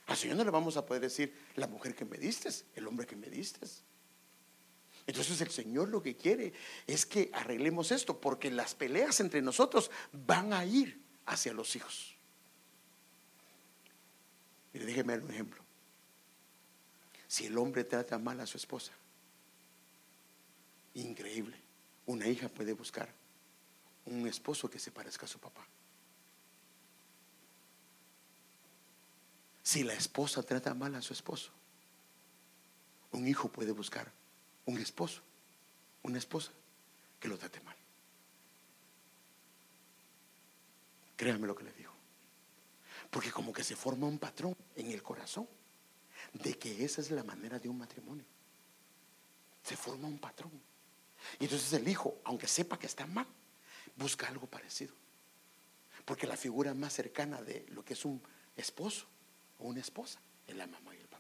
al 0.08 0.18
Señor 0.18 0.38
no 0.38 0.44
le 0.46 0.52
vamos 0.52 0.78
a 0.78 0.86
poder 0.86 1.02
decir 1.02 1.34
la 1.56 1.68
mujer 1.68 1.94
que 1.94 2.06
me 2.06 2.18
diste, 2.18 2.50
el 2.76 2.88
hombre 2.88 3.06
que 3.06 3.18
me 3.18 3.28
diste. 3.28 3.68
Entonces 5.06 5.42
el 5.42 5.52
Señor 5.52 5.90
lo 5.90 6.02
que 6.02 6.16
quiere 6.16 6.54
es 6.88 7.06
que 7.06 7.30
arreglemos 7.34 7.92
esto, 7.92 8.20
porque 8.20 8.50
las 8.50 8.74
peleas 8.74 9.20
entre 9.20 9.42
nosotros 9.42 9.92
van 10.12 10.54
a 10.54 10.66
ir 10.66 11.02
hacia 11.26 11.54
los 11.54 11.76
hijos. 11.76 12.16
Mire, 14.72 14.86
déjeme 14.86 15.14
dar 15.14 15.24
un 15.24 15.32
ejemplo. 15.32 15.62
Si 17.28 17.46
el 17.46 17.58
hombre 17.58 17.84
trata 17.84 18.18
mal 18.18 18.40
a 18.40 18.46
su 18.46 18.58
esposa, 18.58 18.94
increíble, 20.94 21.58
una 22.06 22.28
hija 22.28 22.48
puede 22.48 22.74
buscar 22.74 23.10
un 24.06 24.28
esposo 24.28 24.70
que 24.70 24.80
se 24.80 24.92
parezca 24.92 25.26
a 25.26 25.30
su 25.30 25.40
papá. 25.40 25.66
Si 29.64 29.84
la 29.84 29.94
esposa 29.94 30.44
trata 30.44 30.74
mal 30.74 30.94
a 30.96 31.02
su 31.02 31.14
esposo, 31.14 31.52
un 33.12 33.28
hijo 33.28 33.50
puede 33.50 33.72
buscar 33.72 34.12
un 34.66 34.78
esposo, 34.78 35.22
una 36.04 36.18
esposa 36.18 36.52
que 37.20 37.28
lo 37.28 37.38
trate 37.38 37.60
mal. 37.62 37.76
Créame 41.16 41.48
lo 41.48 41.56
que 41.56 41.64
le 41.64 41.74
digo. 41.74 41.94
Porque 43.10 43.32
como 43.32 43.54
que 43.54 43.64
se 43.64 43.76
forma 43.76 44.08
un 44.08 44.18
patrón 44.18 44.56
en 44.76 44.92
el 44.92 45.04
corazón 45.04 45.48
de 46.34 46.58
que 46.58 46.84
esa 46.84 47.02
es 47.02 47.12
la 47.12 47.24
manera 47.24 47.60
de 47.60 47.70
un 47.70 47.78
matrimonio. 47.78 48.26
Se 49.64 49.78
forma 49.78 50.08
un 50.08 50.20
patrón. 50.20 50.52
Y 51.40 51.46
entonces 51.46 51.72
el 51.74 51.88
hijo, 51.88 52.20
aunque 52.26 52.48
sepa 52.48 52.80
que 52.80 52.88
está 52.88 53.06
mal, 53.06 53.28
busca 53.96 54.28
algo 54.28 54.48
parecido. 54.48 54.94
Porque 56.06 56.28
la 56.28 56.36
figura 56.36 56.74
más 56.74 56.94
cercana 56.94 57.42
de 57.42 57.66
lo 57.70 57.86
que 57.86 57.94
es 57.94 58.04
un 58.04 58.22
esposo 58.58 59.06
o 59.60 59.68
una 59.68 59.80
esposa 59.80 60.20
es 60.48 60.56
la 60.56 60.68
mamá 60.68 60.94
y 60.96 61.00
el. 61.00 61.13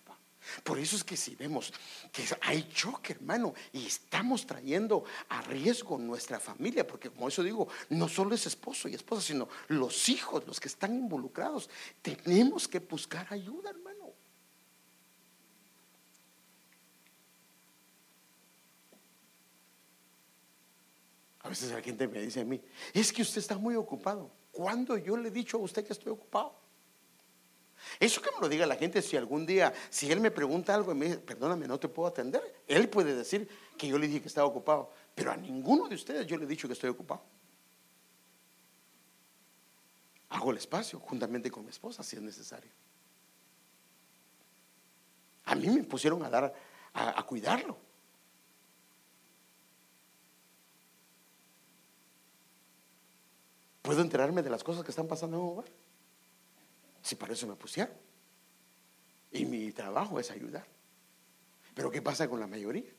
Por 0.63 0.79
eso 0.79 0.95
es 0.95 1.03
que 1.03 1.17
si 1.17 1.35
vemos 1.35 1.73
que 2.11 2.23
hay 2.41 2.69
choque, 2.73 3.13
hermano, 3.13 3.53
y 3.71 3.85
estamos 3.85 4.45
trayendo 4.45 5.03
a 5.29 5.41
riesgo 5.41 5.97
nuestra 5.97 6.39
familia, 6.39 6.85
porque 6.85 7.09
como 7.09 7.27
eso 7.27 7.43
digo, 7.43 7.67
no 7.89 8.07
solo 8.07 8.35
es 8.35 8.45
esposo 8.45 8.87
y 8.87 8.95
esposa, 8.95 9.21
sino 9.21 9.47
los 9.67 10.09
hijos, 10.09 10.45
los 10.47 10.59
que 10.59 10.67
están 10.67 10.95
involucrados, 10.95 11.69
tenemos 12.01 12.67
que 12.67 12.79
buscar 12.79 13.27
ayuda, 13.29 13.69
hermano. 13.69 13.93
A 21.41 21.49
veces 21.49 21.71
la 21.71 21.81
gente 21.81 22.07
me 22.07 22.21
dice 22.21 22.41
a 22.41 22.45
mí, 22.45 22.61
es 22.93 23.11
que 23.11 23.21
usted 23.21 23.39
está 23.39 23.57
muy 23.57 23.75
ocupado. 23.75 24.31
¿Cuándo 24.51 24.97
yo 24.97 25.17
le 25.17 25.27
he 25.27 25.31
dicho 25.31 25.57
a 25.57 25.61
usted 25.61 25.85
que 25.85 25.93
estoy 25.93 26.13
ocupado? 26.13 26.62
Eso 27.99 28.21
que 28.21 28.31
me 28.31 28.41
lo 28.41 28.49
diga 28.49 28.65
la 28.65 28.75
gente, 28.75 29.01
si 29.01 29.17
algún 29.17 29.45
día, 29.45 29.73
si 29.89 30.11
él 30.11 30.19
me 30.19 30.31
pregunta 30.31 30.73
algo 30.73 30.91
y 30.91 30.95
me 30.95 31.05
dice, 31.05 31.17
perdóname, 31.19 31.67
no 31.67 31.79
te 31.79 31.87
puedo 31.87 32.07
atender, 32.07 32.61
él 32.67 32.89
puede 32.89 33.15
decir 33.15 33.47
que 33.77 33.87
yo 33.87 33.97
le 33.97 34.07
dije 34.07 34.21
que 34.21 34.27
estaba 34.27 34.47
ocupado, 34.47 34.91
pero 35.15 35.31
a 35.31 35.37
ninguno 35.37 35.87
de 35.87 35.95
ustedes 35.95 36.25
yo 36.27 36.37
le 36.37 36.45
he 36.45 36.47
dicho 36.47 36.67
que 36.67 36.73
estoy 36.73 36.89
ocupado. 36.89 37.21
Hago 40.29 40.51
el 40.51 40.57
espacio 40.57 40.99
juntamente 40.99 41.51
con 41.51 41.63
mi 41.63 41.69
esposa 41.69 42.01
si 42.03 42.15
es 42.15 42.21
necesario. 42.21 42.71
A 45.45 45.55
mí 45.55 45.67
me 45.67 45.83
pusieron 45.83 46.23
a 46.23 46.29
dar, 46.29 46.53
a, 46.93 47.23
cuidarlo. 47.23 47.77
¿Puedo 53.83 54.01
enterarme 54.01 54.41
de 54.41 54.49
las 54.49 54.63
cosas 54.63 54.83
que 54.83 54.91
están 54.91 55.07
pasando 55.07 55.37
en 55.37 55.43
mi 55.43 55.49
hogar? 55.49 55.65
Si 57.03 57.15
para 57.15 57.33
eso 57.33 57.45
me 57.45 57.55
pusieron. 57.55 57.93
Y 59.31 59.45
mi 59.45 59.71
trabajo 59.71 60.19
es 60.19 60.31
ayudar. 60.31 60.65
Pero 61.75 61.91
¿qué 61.91 62.01
pasa 62.01 62.27
con 62.29 62.39
la 62.39 62.47
mayoría? 62.47 62.89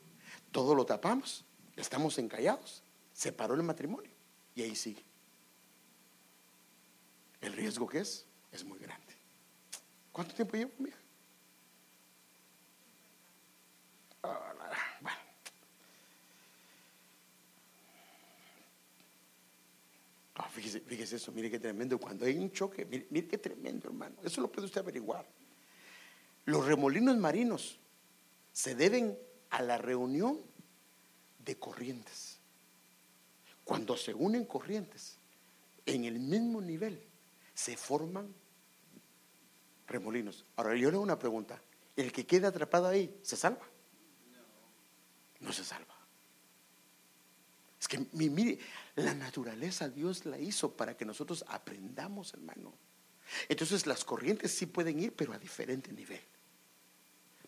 Todo 0.51 0.75
lo 0.75 0.85
tapamos, 0.85 1.43
estamos 1.75 2.17
encallados. 2.19 2.83
Se 3.13 3.31
paró 3.31 3.55
el 3.55 3.63
matrimonio 3.63 4.11
y 4.53 4.61
ahí 4.61 4.75
sigue. 4.75 5.03
El 7.41 7.53
riesgo 7.53 7.87
que 7.87 7.99
es 7.99 8.25
es 8.51 8.63
muy 8.63 8.79
grande. 8.79 9.13
¿Cuánto 10.11 10.33
tiempo 10.35 10.55
llevo, 10.55 10.71
mija? 10.77 10.97
Ah, 14.23 14.53
bueno. 15.01 15.17
Ah, 20.55 20.61
fíjese, 20.87 21.17
eso, 21.17 21.31
mire 21.31 21.51
qué 21.51 21.59
tremendo. 21.59 21.99
Cuando 21.99 22.25
hay 22.25 22.37
un 22.37 22.51
choque, 22.51 22.85
mire, 22.85 23.07
mire 23.09 23.27
qué 23.27 23.37
tremendo, 23.37 23.87
hermano. 23.87 24.15
Eso 24.23 24.39
lo 24.41 24.51
puede 24.51 24.65
usted 24.65 24.79
averiguar. 24.79 25.27
Los 26.45 26.65
remolinos 26.65 27.17
marinos 27.17 27.79
se 28.53 28.75
deben 28.75 29.17
a 29.49 29.61
la 29.61 29.77
reunión 29.77 30.39
de 31.39 31.57
corrientes. 31.57 32.39
Cuando 33.63 33.97
se 33.97 34.13
unen 34.13 34.45
corrientes 34.45 35.17
en 35.85 36.05
el 36.05 36.19
mismo 36.19 36.61
nivel, 36.61 37.01
se 37.53 37.75
forman 37.75 38.33
remolinos. 39.87 40.45
Ahora 40.55 40.75
yo 40.75 40.89
le 40.89 40.95
hago 40.95 41.03
una 41.03 41.19
pregunta. 41.19 41.61
¿El 41.95 42.11
que 42.11 42.25
queda 42.25 42.49
atrapado 42.49 42.87
ahí 42.87 43.19
se 43.21 43.35
salva? 43.35 43.67
No 45.39 45.51
se 45.51 45.63
salva. 45.63 45.94
Es 47.85 47.87
que 47.87 48.03
mire, 48.13 48.57
la 48.95 49.13
naturaleza 49.13 49.87
Dios 49.87 50.25
la 50.25 50.39
hizo 50.39 50.75
para 50.75 50.97
que 50.97 51.05
nosotros 51.05 51.45
aprendamos, 51.47 52.33
hermano. 52.33 52.73
Entonces 53.47 53.85
las 53.85 54.03
corrientes 54.03 54.53
sí 54.53 54.65
pueden 54.65 54.99
ir, 54.99 55.13
pero 55.13 55.33
a 55.33 55.37
diferente 55.37 55.93
nivel. 55.93 56.19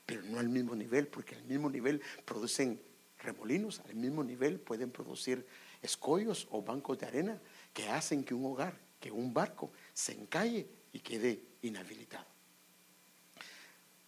Pero 0.06 0.22
no 0.22 0.38
al 0.38 0.48
mismo 0.48 0.76
nivel, 0.76 1.08
porque 1.08 1.34
al 1.34 1.44
mismo 1.46 1.72
nivel 1.72 2.04
producen 2.24 2.80
remolinos, 3.18 3.80
al 3.80 3.96
mismo 3.96 4.24
nivel 4.24 4.60
pueden 4.60 4.92
producir 4.92 5.44
escollos 5.82 6.48
o 6.52 6.62
bancos 6.62 7.00
de 7.00 7.08
arena 7.08 7.42
que 7.74 7.90
hacen 7.90 8.24
que 8.24 8.36
un 8.36 8.46
hogar, 8.46 8.78
que 9.00 9.10
un 9.10 9.34
barco 9.34 9.72
se 9.92 10.12
encalle 10.12 10.70
y 10.94 11.00
quede 11.00 11.42
inhabilitado. 11.64 12.28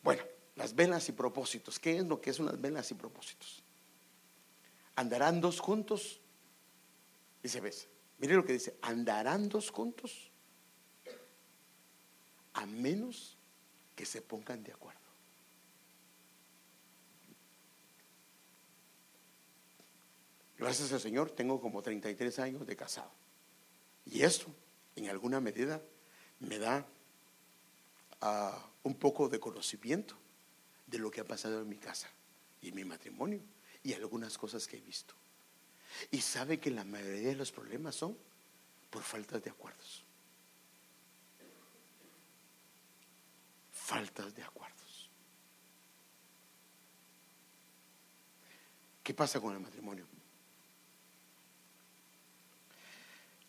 Bueno, 0.04 0.22
las 0.56 0.76
velas 0.76 1.10
y 1.10 1.12
propósitos. 1.12 1.80
¿Qué 1.80 1.98
es 1.98 2.06
lo 2.06 2.22
que 2.22 2.30
es 2.30 2.38
unas 2.38 2.62
velas 2.62 2.92
y 2.92 2.94
propósitos? 2.94 3.64
Andarán 5.00 5.40
dos 5.40 5.62
juntos. 5.62 6.20
Dice, 7.42 7.62
ves, 7.62 7.88
mire 8.18 8.36
lo 8.36 8.44
que 8.44 8.54
dice, 8.54 8.76
andarán 8.82 9.48
dos 9.48 9.72
juntos 9.72 10.30
a 12.54 12.66
menos 12.66 13.38
que 13.96 14.06
se 14.06 14.22
pongan 14.22 14.62
de 14.62 14.74
acuerdo. 14.74 15.00
Gracias 20.58 20.92
al 20.92 21.00
Señor, 21.00 21.32
tengo 21.32 21.62
como 21.62 21.82
33 21.82 22.40
años 22.40 22.68
de 22.68 22.76
casado. 22.76 23.12
Y 24.06 24.24
esto, 24.24 24.48
en 24.98 25.08
alguna 25.08 25.40
medida, 25.40 25.82
me 26.42 26.60
da 26.60 26.86
ah, 28.20 28.70
un 28.84 28.96
poco 28.96 29.30
de 29.30 29.40
conocimiento 29.40 30.16
de 30.88 30.98
lo 31.00 31.10
que 31.10 31.22
ha 31.22 31.26
pasado 31.26 31.62
en 31.62 31.70
mi 31.70 31.78
casa 31.78 32.10
y 32.62 32.70
en 32.70 32.76
mi 32.76 32.84
matrimonio 32.84 33.40
y 33.84 33.94
algunas 33.94 34.38
cosas 34.38 34.68
que 34.68 34.78
he 34.78 34.82
visto. 34.82 35.14
Y 36.12 36.22
sabe 36.22 36.60
que 36.60 36.70
la 36.70 36.84
mayoría 36.84 37.30
de 37.30 37.36
los 37.36 37.52
problemas 37.52 37.96
son 37.96 38.18
por 38.90 39.04
faltas 39.04 39.44
de 39.44 39.50
acuerdos. 39.50 40.04
Faltas 43.72 44.36
de 44.36 44.44
acuerdos. 44.44 45.10
¿Qué 49.04 49.14
pasa 49.14 49.40
con 49.40 49.54
el 49.54 49.60
matrimonio? 49.60 50.06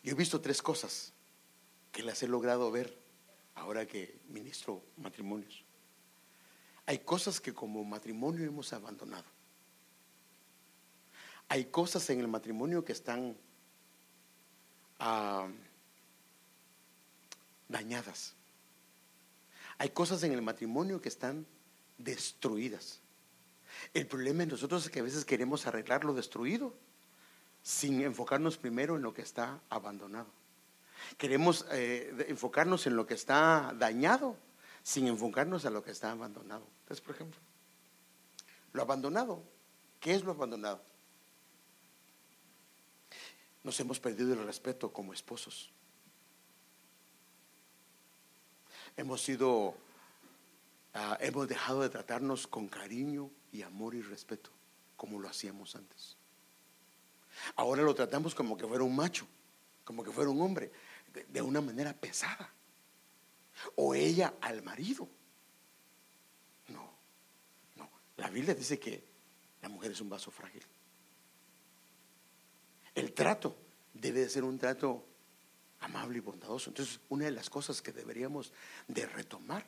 Yo 0.03 0.13
he 0.13 0.15
visto 0.15 0.41
tres 0.41 0.61
cosas 0.61 1.13
que 1.91 2.01
las 2.01 2.23
he 2.23 2.27
logrado 2.27 2.71
ver 2.71 2.97
ahora 3.53 3.85
que 3.85 4.19
ministro 4.29 4.83
matrimonios. 4.97 5.63
Hay 6.87 6.99
cosas 6.99 7.39
que 7.39 7.53
como 7.53 7.83
matrimonio 7.83 8.45
hemos 8.45 8.73
abandonado. 8.73 9.40
Hay 11.51 11.65
cosas 11.65 12.09
en 12.09 12.21
el 12.21 12.29
matrimonio 12.29 12.85
que 12.85 12.93
están 12.93 13.35
ah, 14.99 15.49
dañadas. 17.67 18.35
Hay 19.77 19.89
cosas 19.89 20.23
en 20.23 20.31
el 20.31 20.41
matrimonio 20.41 21.01
que 21.01 21.09
están 21.09 21.45
destruidas. 21.97 23.01
El 23.93 24.07
problema 24.07 24.43
en 24.43 24.49
nosotros 24.49 24.85
es 24.85 24.91
que 24.91 25.01
a 25.01 25.03
veces 25.03 25.25
queremos 25.25 25.67
arreglar 25.67 26.05
lo 26.05 26.13
destruido 26.13 26.73
sin 27.61 28.01
enfocarnos 28.01 28.57
primero 28.57 28.95
en 28.95 29.01
lo 29.01 29.13
que 29.13 29.21
está 29.21 29.59
abandonado. 29.69 30.29
Queremos 31.17 31.65
eh, 31.73 32.27
enfocarnos 32.29 32.87
en 32.87 32.95
lo 32.95 33.05
que 33.05 33.15
está 33.15 33.75
dañado 33.77 34.37
sin 34.83 35.05
enfocarnos 35.05 35.65
a 35.65 35.69
lo 35.69 35.83
que 35.83 35.91
está 35.91 36.13
abandonado. 36.13 36.65
Entonces, 36.83 37.05
por 37.05 37.13
ejemplo, 37.13 37.41
lo 38.71 38.81
abandonado, 38.81 39.43
¿qué 39.99 40.13
es 40.13 40.23
lo 40.23 40.31
abandonado? 40.31 40.90
Nos 43.63 43.79
hemos 43.79 43.99
perdido 43.99 44.33
el 44.33 44.43
respeto 44.45 44.91
como 44.91 45.13
esposos. 45.13 45.71
Hemos 48.97 49.21
sido, 49.21 49.75
ah, 50.93 51.17
hemos 51.21 51.47
dejado 51.47 51.81
de 51.81 51.89
tratarnos 51.89 52.47
con 52.47 52.67
cariño 52.67 53.29
y 53.51 53.61
amor 53.61 53.95
y 53.95 54.01
respeto 54.01 54.49
como 54.97 55.19
lo 55.19 55.29
hacíamos 55.29 55.75
antes. 55.75 56.17
Ahora 57.55 57.83
lo 57.83 57.95
tratamos 57.95 58.35
como 58.35 58.57
que 58.57 58.67
fuera 58.67 58.83
un 58.83 58.95
macho, 58.95 59.25
como 59.83 60.03
que 60.03 60.11
fuera 60.11 60.29
un 60.29 60.41
hombre, 60.41 60.71
de 61.27 61.41
una 61.41 61.61
manera 61.61 61.93
pesada. 61.93 62.53
O 63.75 63.93
ella 63.93 64.33
al 64.41 64.63
marido. 64.63 65.07
No, 66.67 66.91
no. 67.75 67.89
La 68.17 68.29
Biblia 68.29 68.55
dice 68.55 68.79
que 68.79 69.03
la 69.61 69.69
mujer 69.69 69.91
es 69.91 70.01
un 70.01 70.09
vaso 70.09 70.31
frágil. 70.31 70.63
El 72.95 73.13
trato 73.13 73.55
debe 73.93 74.21
de 74.21 74.29
ser 74.29 74.43
un 74.43 74.57
trato 74.57 75.05
amable 75.81 76.17
y 76.17 76.21
bondadoso. 76.21 76.69
Entonces, 76.69 76.99
una 77.09 77.25
de 77.25 77.31
las 77.31 77.49
cosas 77.49 77.81
que 77.81 77.91
deberíamos 77.91 78.53
de 78.87 79.05
retomar 79.05 79.65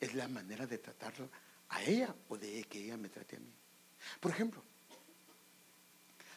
es 0.00 0.14
la 0.14 0.28
manera 0.28 0.66
de 0.66 0.78
tratarla 0.78 1.28
a 1.68 1.82
ella 1.82 2.14
o 2.28 2.36
de 2.36 2.64
que 2.64 2.84
ella 2.84 2.96
me 2.96 3.08
trate 3.08 3.36
a 3.36 3.40
mí. 3.40 3.52
Por 4.20 4.30
ejemplo, 4.30 4.62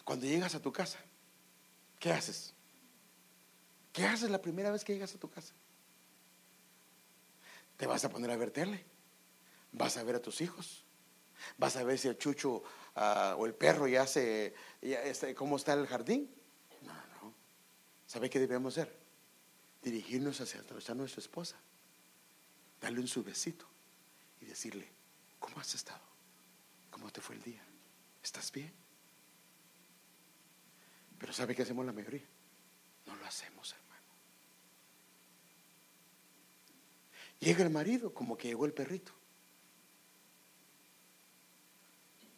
cuando 0.03 0.25
llegas 0.25 0.55
a 0.55 0.61
tu 0.61 0.71
casa, 0.71 0.99
¿qué 1.99 2.11
haces? 2.11 2.53
¿Qué 3.93 4.05
haces 4.05 4.29
la 4.29 4.41
primera 4.41 4.71
vez 4.71 4.83
que 4.83 4.93
llegas 4.93 5.13
a 5.13 5.19
tu 5.19 5.29
casa? 5.29 5.53
Te 7.77 7.85
vas 7.85 8.03
a 8.05 8.09
poner 8.09 8.31
a 8.31 8.35
ver 8.35 8.51
tele, 8.51 8.83
vas 9.71 9.97
a 9.97 10.03
ver 10.03 10.15
a 10.15 10.21
tus 10.21 10.41
hijos, 10.41 10.83
vas 11.57 11.75
a 11.75 11.83
ver 11.83 11.97
si 11.97 12.07
el 12.07 12.17
chucho 12.17 12.63
o 12.95 13.45
el 13.45 13.53
perro 13.53 13.87
ya 13.87 14.05
se, 14.05 14.53
cómo 15.35 15.57
está 15.57 15.73
el 15.73 15.87
jardín. 15.87 16.29
No, 16.81 16.93
no. 16.93 17.33
¿Sabe 18.05 18.29
qué 18.29 18.39
debemos 18.39 18.77
hacer? 18.77 18.99
Dirigirnos 19.81 20.39
hacia 20.41 20.61
donde 20.61 20.79
está 20.79 20.93
nuestra 20.93 21.21
esposa, 21.21 21.57
darle 22.79 22.99
un 22.99 23.07
su 23.07 23.23
besito 23.23 23.65
y 24.39 24.45
decirle, 24.45 24.87
¿cómo 25.39 25.59
has 25.59 25.73
estado? 25.73 26.01
¿Cómo 26.91 27.11
te 27.11 27.21
fue 27.21 27.35
el 27.35 27.41
día? 27.41 27.63
¿Estás 28.23 28.51
bien? 28.51 28.73
Pero 31.17 31.33
¿sabe 31.33 31.55
qué 31.55 31.63
hacemos 31.63 31.85
la 31.85 31.93
mayoría? 31.93 32.25
No 33.05 33.15
lo 33.15 33.25
hacemos, 33.25 33.73
hermano. 33.73 33.91
Llega 37.39 37.63
el 37.63 37.69
marido 37.71 38.13
como 38.13 38.37
que 38.37 38.49
llegó 38.49 38.65
el 38.65 38.73
perrito. 38.73 39.13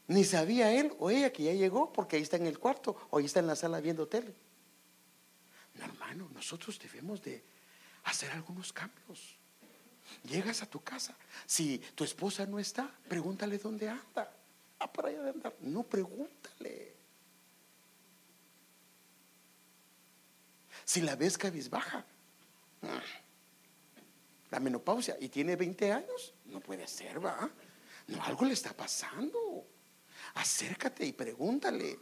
Ni 0.07 0.23
sabía 0.23 0.71
él 0.73 0.93
o 0.99 1.09
ella 1.09 1.31
que 1.31 1.43
ya 1.43 1.53
llegó 1.53 1.93
porque 1.93 2.17
ahí 2.17 2.21
está 2.21 2.37
en 2.37 2.45
el 2.45 2.59
cuarto 2.59 2.95
o 3.09 3.17
ahí 3.17 3.25
está 3.25 3.39
en 3.39 3.47
la 3.47 3.55
sala 3.55 3.79
viendo 3.79 4.07
tele. 4.07 4.33
No, 5.75 5.85
hermano, 5.85 6.29
nosotros 6.33 6.77
debemos 6.77 7.21
de 7.21 7.43
hacer 8.03 8.31
algunos 8.31 8.73
cambios. 8.73 9.37
Llegas 10.23 10.61
a 10.61 10.65
tu 10.65 10.83
casa. 10.83 11.15
Si 11.45 11.79
tu 11.95 12.03
esposa 12.03 12.45
no 12.45 12.59
está, 12.59 12.93
pregúntale 13.07 13.57
dónde 13.57 13.89
anda. 13.89 14.31
Ah, 14.79 14.91
para 14.91 15.07
allá 15.07 15.23
de 15.23 15.29
andar. 15.29 15.55
No, 15.61 15.83
pregúntale. 15.83 16.93
Si 20.83 21.01
la 21.01 21.15
ves 21.15 21.37
cabizbaja, 21.37 22.05
la 24.51 24.59
menopausia 24.59 25.17
y 25.19 25.29
tiene 25.29 25.55
20 25.55 25.93
años, 25.93 26.33
no 26.45 26.59
puede 26.59 26.87
ser, 26.87 27.23
va. 27.23 27.49
No, 28.07 28.21
algo 28.23 28.45
le 28.45 28.53
está 28.53 28.73
pasando. 28.73 29.65
Acércate 30.35 31.05
y 31.05 31.13
pregúntale. 31.13 31.99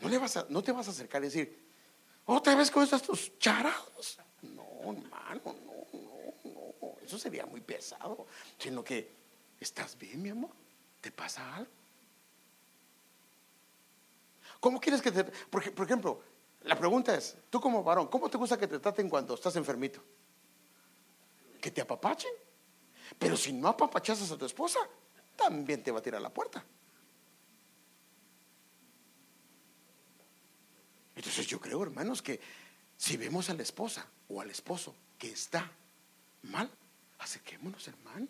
No, 0.00 0.08
le 0.08 0.18
vas 0.18 0.36
a, 0.36 0.46
no 0.48 0.62
te 0.62 0.72
vas 0.72 0.86
a 0.88 0.90
acercar 0.90 1.22
y 1.22 1.26
decir, 1.26 1.68
otra 2.26 2.54
vez 2.54 2.70
con 2.70 2.82
estos 2.82 3.02
tus 3.02 3.38
charados. 3.38 4.18
No, 4.42 4.62
hermano, 4.82 5.40
no, 5.44 6.00
no, 6.00 6.74
no. 6.80 6.94
Eso 7.02 7.18
sería 7.18 7.46
muy 7.46 7.60
pesado. 7.60 8.26
Sino 8.58 8.84
que, 8.84 9.10
¿estás 9.58 9.98
bien, 9.98 10.22
mi 10.22 10.28
amor? 10.28 10.50
¿Te 11.00 11.10
pasa 11.10 11.54
algo? 11.54 11.70
¿Cómo 14.60 14.80
quieres 14.80 15.00
que 15.00 15.12
te.? 15.12 15.24
por 15.24 15.86
ejemplo, 15.86 16.20
la 16.62 16.78
pregunta 16.78 17.14
es, 17.14 17.36
tú 17.50 17.60
como 17.60 17.82
varón, 17.82 18.08
¿cómo 18.08 18.28
te 18.28 18.36
gusta 18.36 18.58
que 18.58 18.66
te 18.66 18.78
traten 18.78 19.08
cuando 19.08 19.34
estás 19.34 19.54
enfermito? 19.56 20.02
Que 21.60 21.70
te 21.70 21.80
apapachen. 21.80 22.32
Pero 23.18 23.36
si 23.36 23.52
no 23.52 23.68
apapachas 23.68 24.30
a 24.30 24.36
tu 24.36 24.44
esposa, 24.44 24.80
también 25.36 25.82
te 25.82 25.90
va 25.90 26.00
a 26.00 26.02
tirar 26.02 26.20
la 26.20 26.30
puerta. 26.30 26.64
Entonces 31.18 31.48
yo 31.48 31.60
creo, 31.60 31.82
hermanos, 31.82 32.22
que 32.22 32.38
si 32.96 33.16
vemos 33.16 33.50
a 33.50 33.54
la 33.54 33.64
esposa 33.64 34.06
o 34.28 34.40
al 34.40 34.50
esposo 34.50 34.94
que 35.18 35.28
está 35.28 35.68
mal, 36.44 36.70
acerquémonos, 37.18 37.88
hermano. 37.88 38.28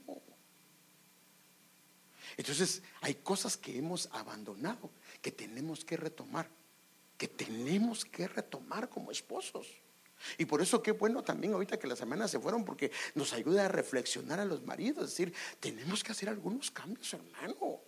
Entonces 2.38 2.82
hay 3.02 3.16
cosas 3.16 3.58
que 3.58 3.76
hemos 3.76 4.08
abandonado 4.12 4.90
que 5.20 5.30
tenemos 5.30 5.84
que 5.84 5.98
retomar 5.98 6.48
que 7.18 7.28
tenemos 7.28 8.04
que 8.04 8.28
retomar 8.28 8.88
como 8.88 9.10
esposos. 9.10 9.66
Y 10.38 10.46
por 10.46 10.62
eso 10.62 10.82
qué 10.82 10.92
bueno 10.92 11.22
también 11.22 11.52
ahorita 11.52 11.78
que 11.78 11.88
las 11.88 11.98
semanas 11.98 12.30
se 12.30 12.38
fueron 12.38 12.64
porque 12.64 12.92
nos 13.14 13.32
ayuda 13.32 13.64
a 13.64 13.68
reflexionar 13.68 14.38
a 14.38 14.44
los 14.44 14.64
maridos, 14.64 15.10
decir, 15.10 15.34
tenemos 15.58 16.04
que 16.04 16.12
hacer 16.12 16.28
algunos 16.28 16.70
cambios, 16.70 17.12
hermano. 17.12 17.82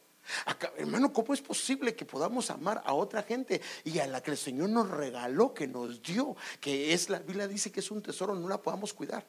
Hermano, 0.77 1.13
¿cómo 1.13 1.35
es 1.35 1.41
posible 1.41 1.95
que 1.95 2.05
podamos 2.05 2.51
amar 2.51 2.83
a 2.85 2.95
otra 2.95 3.23
gente 3.23 3.61
y 3.85 3.99
a 3.99 4.07
la 4.07 4.23
que 4.23 4.33
el 4.33 4.37
Señor 4.37 4.71
nos 4.71 4.89
regaló, 4.89 5.55
que 5.55 5.67
nos 5.67 6.03
dio, 6.03 6.37
que 6.61 6.93
es 6.93 7.09
la 7.09 7.19
Biblia 7.19 7.49
dice 7.49 7.73
que 7.73 7.81
es 7.81 7.91
un 7.91 8.03
tesoro, 8.03 8.35
no 8.35 8.49
la 8.49 8.61
podamos 8.61 8.93
cuidar? 8.93 9.27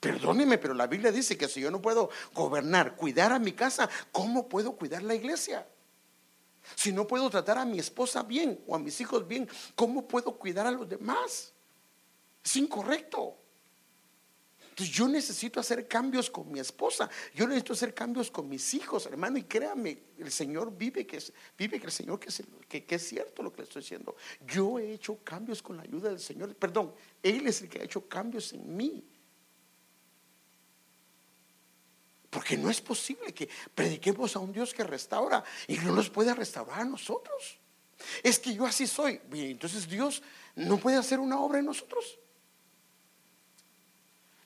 Perdóneme, 0.00 0.56
pero 0.56 0.72
la 0.72 0.86
Biblia 0.86 1.12
dice 1.12 1.36
que 1.36 1.46
si 1.46 1.60
yo 1.60 1.70
no 1.70 1.82
puedo 1.82 2.08
gobernar, 2.34 2.96
cuidar 2.96 3.32
a 3.32 3.38
mi 3.38 3.52
casa, 3.52 3.88
¿cómo 4.10 4.48
puedo 4.48 4.72
cuidar 4.72 5.02
la 5.02 5.14
iglesia? 5.14 5.66
Si 6.74 6.92
no 6.92 7.06
puedo 7.06 7.28
tratar 7.28 7.58
a 7.58 7.64
mi 7.64 7.78
esposa 7.78 8.22
bien 8.22 8.62
o 8.66 8.74
a 8.74 8.78
mis 8.78 9.00
hijos 9.00 9.26
bien, 9.26 9.48
¿cómo 9.74 10.06
puedo 10.08 10.36
cuidar 10.36 10.66
a 10.66 10.70
los 10.70 10.88
demás? 10.88 11.52
Es 12.42 12.56
incorrecto. 12.56 13.39
Entonces 14.70 14.94
yo 14.94 15.08
necesito 15.08 15.60
hacer 15.60 15.86
cambios 15.86 16.30
con 16.30 16.50
mi 16.50 16.60
esposa, 16.60 17.10
yo 17.34 17.46
necesito 17.46 17.72
hacer 17.72 17.92
cambios 17.92 18.30
con 18.30 18.48
mis 18.48 18.72
hijos, 18.74 19.04
hermano, 19.06 19.36
y 19.36 19.42
créame, 19.42 19.98
el 20.18 20.30
Señor 20.30 20.76
vive 20.76 21.06
que 21.06 21.18
es, 21.18 21.32
vive 21.58 21.78
que 21.78 21.86
el 21.86 21.92
Señor 21.92 22.18
que 22.18 22.84
que 22.84 22.94
es 22.94 23.08
cierto 23.08 23.42
lo 23.42 23.52
que 23.52 23.58
le 23.58 23.64
estoy 23.64 23.82
diciendo. 23.82 24.16
Yo 24.46 24.78
he 24.78 24.92
hecho 24.92 25.18
cambios 25.24 25.60
con 25.60 25.76
la 25.76 25.82
ayuda 25.82 26.08
del 26.08 26.20
Señor, 26.20 26.54
perdón, 26.54 26.94
Él 27.22 27.46
es 27.46 27.60
el 27.62 27.68
que 27.68 27.80
ha 27.80 27.84
hecho 27.84 28.08
cambios 28.08 28.52
en 28.52 28.76
mí. 28.76 29.04
Porque 32.30 32.56
no 32.56 32.70
es 32.70 32.80
posible 32.80 33.34
que 33.34 33.48
prediquemos 33.74 34.36
a 34.36 34.38
un 34.38 34.52
Dios 34.52 34.72
que 34.72 34.84
restaura 34.84 35.42
y 35.66 35.76
no 35.78 35.92
nos 35.92 36.08
puede 36.08 36.32
restaurar 36.32 36.82
a 36.82 36.84
nosotros. 36.84 37.58
Es 38.22 38.38
que 38.38 38.54
yo 38.54 38.64
así 38.64 38.86
soy. 38.86 39.20
Entonces 39.32 39.88
Dios 39.88 40.22
no 40.54 40.78
puede 40.78 40.96
hacer 40.96 41.18
una 41.18 41.40
obra 41.40 41.58
en 41.58 41.64
nosotros. 41.66 42.19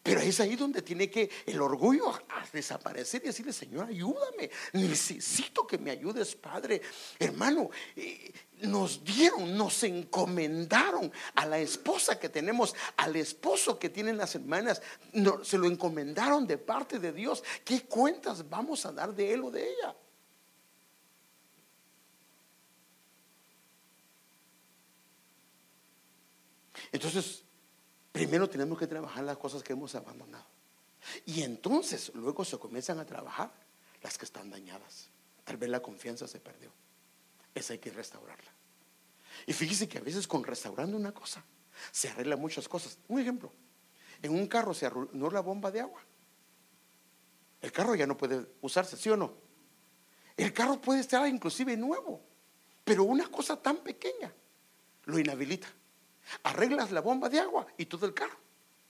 Pero 0.04 0.20
es 0.20 0.38
ahí 0.38 0.54
donde 0.54 0.82
tiene 0.82 1.08
que 1.08 1.30
el 1.46 1.62
orgullo 1.62 2.12
desaparecer 2.52 3.22
y 3.24 3.28
decirle, 3.28 3.54
Señor, 3.54 3.88
ayúdame. 3.88 4.50
Necesito 4.74 5.66
que 5.66 5.78
me 5.78 5.90
ayudes, 5.90 6.36
Padre. 6.36 6.82
Hermano, 7.18 7.70
eh, 7.96 8.30
nos 8.60 9.02
dieron, 9.02 9.56
nos 9.56 9.82
encomendaron 9.82 11.10
a 11.34 11.46
la 11.46 11.58
esposa 11.58 12.20
que 12.20 12.28
tenemos, 12.28 12.74
al 12.98 13.16
esposo 13.16 13.78
que 13.78 13.88
tienen 13.88 14.18
las 14.18 14.34
hermanas. 14.34 14.82
se 15.42 15.56
lo 15.56 15.66
encomendaron 15.66 16.46
de 16.46 16.58
parte 16.58 16.98
de 16.98 17.10
Dios. 17.10 17.42
¿Qué 17.64 17.84
cuentas 17.84 18.46
vamos 18.46 18.84
a 18.84 18.92
dar 18.92 19.14
de 19.14 19.32
él 19.32 19.42
o 19.42 19.50
de 19.50 19.62
ella? 19.66 19.96
Entonces, 26.92 27.42
primero 28.14 28.48
tenemos 28.48 28.78
que 28.78 28.86
trabajar 28.86 29.24
las 29.24 29.36
cosas 29.36 29.64
que 29.64 29.72
hemos 29.72 29.92
abandonado. 29.96 30.46
Y 31.26 31.42
entonces 31.42 32.12
luego 32.14 32.44
se 32.44 32.56
comienzan 32.56 33.00
a 33.00 33.04
trabajar 33.04 33.52
las 34.02 34.16
que 34.16 34.24
están 34.24 34.50
dañadas. 34.50 35.08
Tal 35.42 35.56
vez 35.56 35.68
la 35.68 35.80
confianza 35.80 36.28
se 36.28 36.38
perdió. 36.38 36.70
Esa 37.52 37.72
hay 37.72 37.80
que 37.80 37.90
restaurarla. 37.90 38.52
Y 39.46 39.52
fíjese 39.52 39.88
que 39.88 39.98
a 39.98 40.00
veces 40.00 40.28
con 40.28 40.44
restaurando 40.44 40.96
una 40.96 41.10
cosa 41.10 41.42
se 41.90 42.08
arreglan 42.08 42.40
muchas 42.40 42.68
cosas. 42.68 42.98
Un 43.08 43.20
ejemplo, 43.20 43.52
en 44.22 44.32
un 44.32 44.46
carro 44.46 44.74
se 44.74 44.86
arruinó 44.86 45.28
la 45.28 45.40
bomba 45.40 45.72
de 45.72 45.80
agua. 45.80 46.00
El 47.62 47.72
carro 47.72 47.96
ya 47.96 48.06
no 48.06 48.16
puede 48.16 48.46
usarse, 48.60 48.96
¿sí 48.96 49.10
o 49.10 49.16
no? 49.16 49.34
El 50.36 50.52
carro 50.52 50.80
puede 50.80 51.00
estar 51.00 51.26
inclusive 51.26 51.76
nuevo, 51.76 52.20
pero 52.84 53.02
una 53.02 53.26
cosa 53.26 53.60
tan 53.60 53.78
pequeña 53.78 54.32
lo 55.06 55.18
inhabilita. 55.18 55.66
Arreglas 56.42 56.90
la 56.90 57.00
bomba 57.00 57.28
de 57.28 57.40
agua 57.40 57.66
y 57.76 57.86
todo 57.86 58.06
el 58.06 58.14
carro 58.14 58.38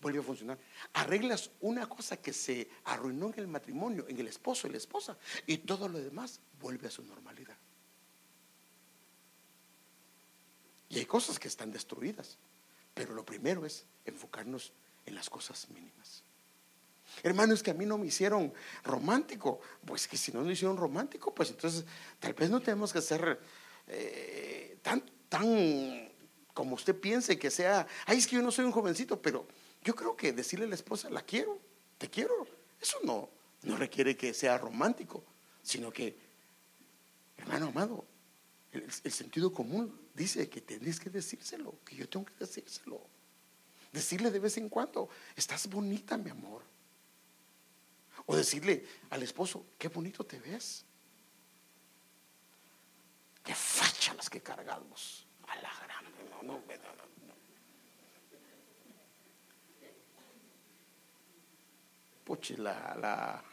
vuelve 0.05 0.21
a 0.21 0.23
funcionar. 0.23 0.59
Arreglas 0.93 1.51
una 1.63 1.89
cosa 1.89 2.19
que 2.19 2.33
se 2.33 2.69
arruinó 2.85 3.29
en 3.29 3.39
el 3.39 3.47
matrimonio, 3.47 4.05
en 4.07 4.19
el 4.21 4.29
esposo 4.29 4.67
y 4.69 4.71
la 4.71 4.77
esposa, 4.77 5.17
y 5.47 5.59
todo 5.59 5.89
lo 5.89 5.99
demás 5.99 6.41
vuelve 6.61 6.89
a 6.89 6.91
su 6.91 7.03
normalidad. 7.03 7.57
Y 10.91 10.99
hay 10.99 11.07
cosas 11.07 11.39
que 11.39 11.49
están 11.49 11.73
destruidas, 11.73 12.37
pero 12.93 13.15
lo 13.15 13.25
primero 13.25 13.65
es 13.65 13.85
enfocarnos 14.05 14.73
en 15.07 15.15
las 15.15 15.31
cosas 15.31 15.69
mínimas. 15.71 16.23
Hermanos, 17.23 17.63
que 17.63 17.71
a 17.71 17.75
mí 17.75 17.87
no 17.87 17.97
me 17.97 18.07
hicieron 18.07 18.53
romántico, 18.85 19.61
pues 19.85 20.07
que 20.07 20.17
si 20.17 20.33
no 20.33 20.43
me 20.43 20.53
hicieron 20.53 20.77
romántico, 20.77 21.35
pues 21.35 21.51
entonces 21.51 21.85
tal 22.21 22.35
vez 22.35 22.51
no 22.51 22.61
tenemos 22.61 22.93
que 22.93 23.01
ser 23.01 23.41
eh, 23.87 24.79
tan, 24.83 25.03
tan 25.29 26.13
como 26.55 26.77
usted 26.77 26.99
piense 26.99 27.39
que 27.39 27.51
sea, 27.51 27.87
ay, 28.07 28.19
es 28.19 28.27
que 28.27 28.37
yo 28.37 28.43
no 28.43 28.53
soy 28.53 28.65
un 28.65 28.73
jovencito, 28.73 29.21
pero 29.21 29.47
yo 29.83 29.95
creo 29.95 30.17
que 30.17 30.33
decirle 30.33 30.65
a 30.65 30.69
la 30.69 30.77
esposa, 30.77 31.11
la 31.11 31.23
quiero, 31.23 31.59
te 31.99 32.09
quiero, 32.09 32.47
eso 32.81 32.99
no, 33.03 33.29
no 33.63 33.77
requiere 33.77 34.17
que 34.17 34.33
sea 34.33 34.57
romántico, 34.57 35.25
sino 35.63 35.93
que, 35.93 36.17
hermano 37.37 37.67
amado, 37.67 38.05
el, 38.73 39.13
sentido 39.13 39.53
común 39.53 39.99
dice 40.15 40.49
que 40.49 40.61
tenés 40.61 41.01
que 41.01 41.11
decírselo, 41.11 41.75
que 41.85 41.97
yo 41.97 42.09
tengo 42.09 42.27
que 42.27 42.35
decírselo. 42.39 43.01
Decirle 43.93 44.31
de 44.31 44.41
vez 44.41 44.57
en 44.57 44.69
cuando, 44.69 45.09
estás 45.37 45.69
bonita, 45.69 46.17
mi 46.17 46.31
amor. 46.31 46.63
O 48.27 48.35
decirle 48.35 48.85
al 49.11 49.23
esposo, 49.23 49.65
qué 49.79 49.89
bonito 49.89 50.25
te 50.25 50.41
ves. 50.41 50.85
Qué 53.45 53.55
facha 53.55 54.15
las 54.15 54.29
que 54.29 54.41
cargamos. 54.41 55.27
A 55.47 55.57
no, 56.45 56.53
no, 56.53 56.75
Puchi, 62.25 62.57
la, 62.57 62.97
la, 62.99 63.45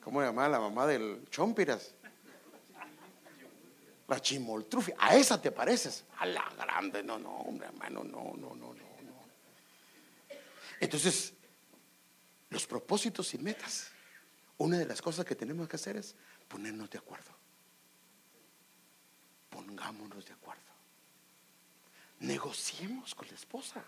¿cómo 0.00 0.20
se 0.20 0.26
llama? 0.26 0.48
La 0.48 0.60
mamá 0.60 0.86
del 0.86 1.26
Chompiras. 1.30 1.94
La 4.06 4.20
chimoltrufia. 4.20 4.94
A 5.00 5.16
esa 5.16 5.42
te 5.42 5.50
pareces. 5.50 6.04
A 6.18 6.26
la 6.26 6.48
grande. 6.56 7.02
No, 7.02 7.18
no, 7.18 7.38
hombre, 7.38 7.66
hermano, 7.66 8.04
no, 8.04 8.34
no, 8.36 8.54
no, 8.54 8.72
no, 8.72 8.74
no. 8.74 9.26
Entonces, 10.78 11.34
los 12.50 12.66
propósitos 12.66 13.34
y 13.34 13.38
metas. 13.38 13.90
Una 14.58 14.78
de 14.78 14.86
las 14.86 15.02
cosas 15.02 15.24
que 15.24 15.34
tenemos 15.34 15.68
que 15.68 15.74
hacer 15.74 15.96
es 15.96 16.14
ponernos 16.46 16.88
de 16.88 16.98
acuerdo. 16.98 17.32
Pongámonos 19.50 20.24
de 20.24 20.32
acuerdo 20.32 20.75
negociemos 22.20 23.14
con 23.14 23.28
la 23.28 23.34
esposa. 23.34 23.84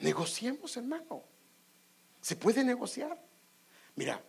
Negociemos, 0.00 0.76
hermano. 0.76 1.22
Se 2.20 2.36
puede 2.36 2.64
negociar. 2.64 3.18
Mira, 3.96 4.22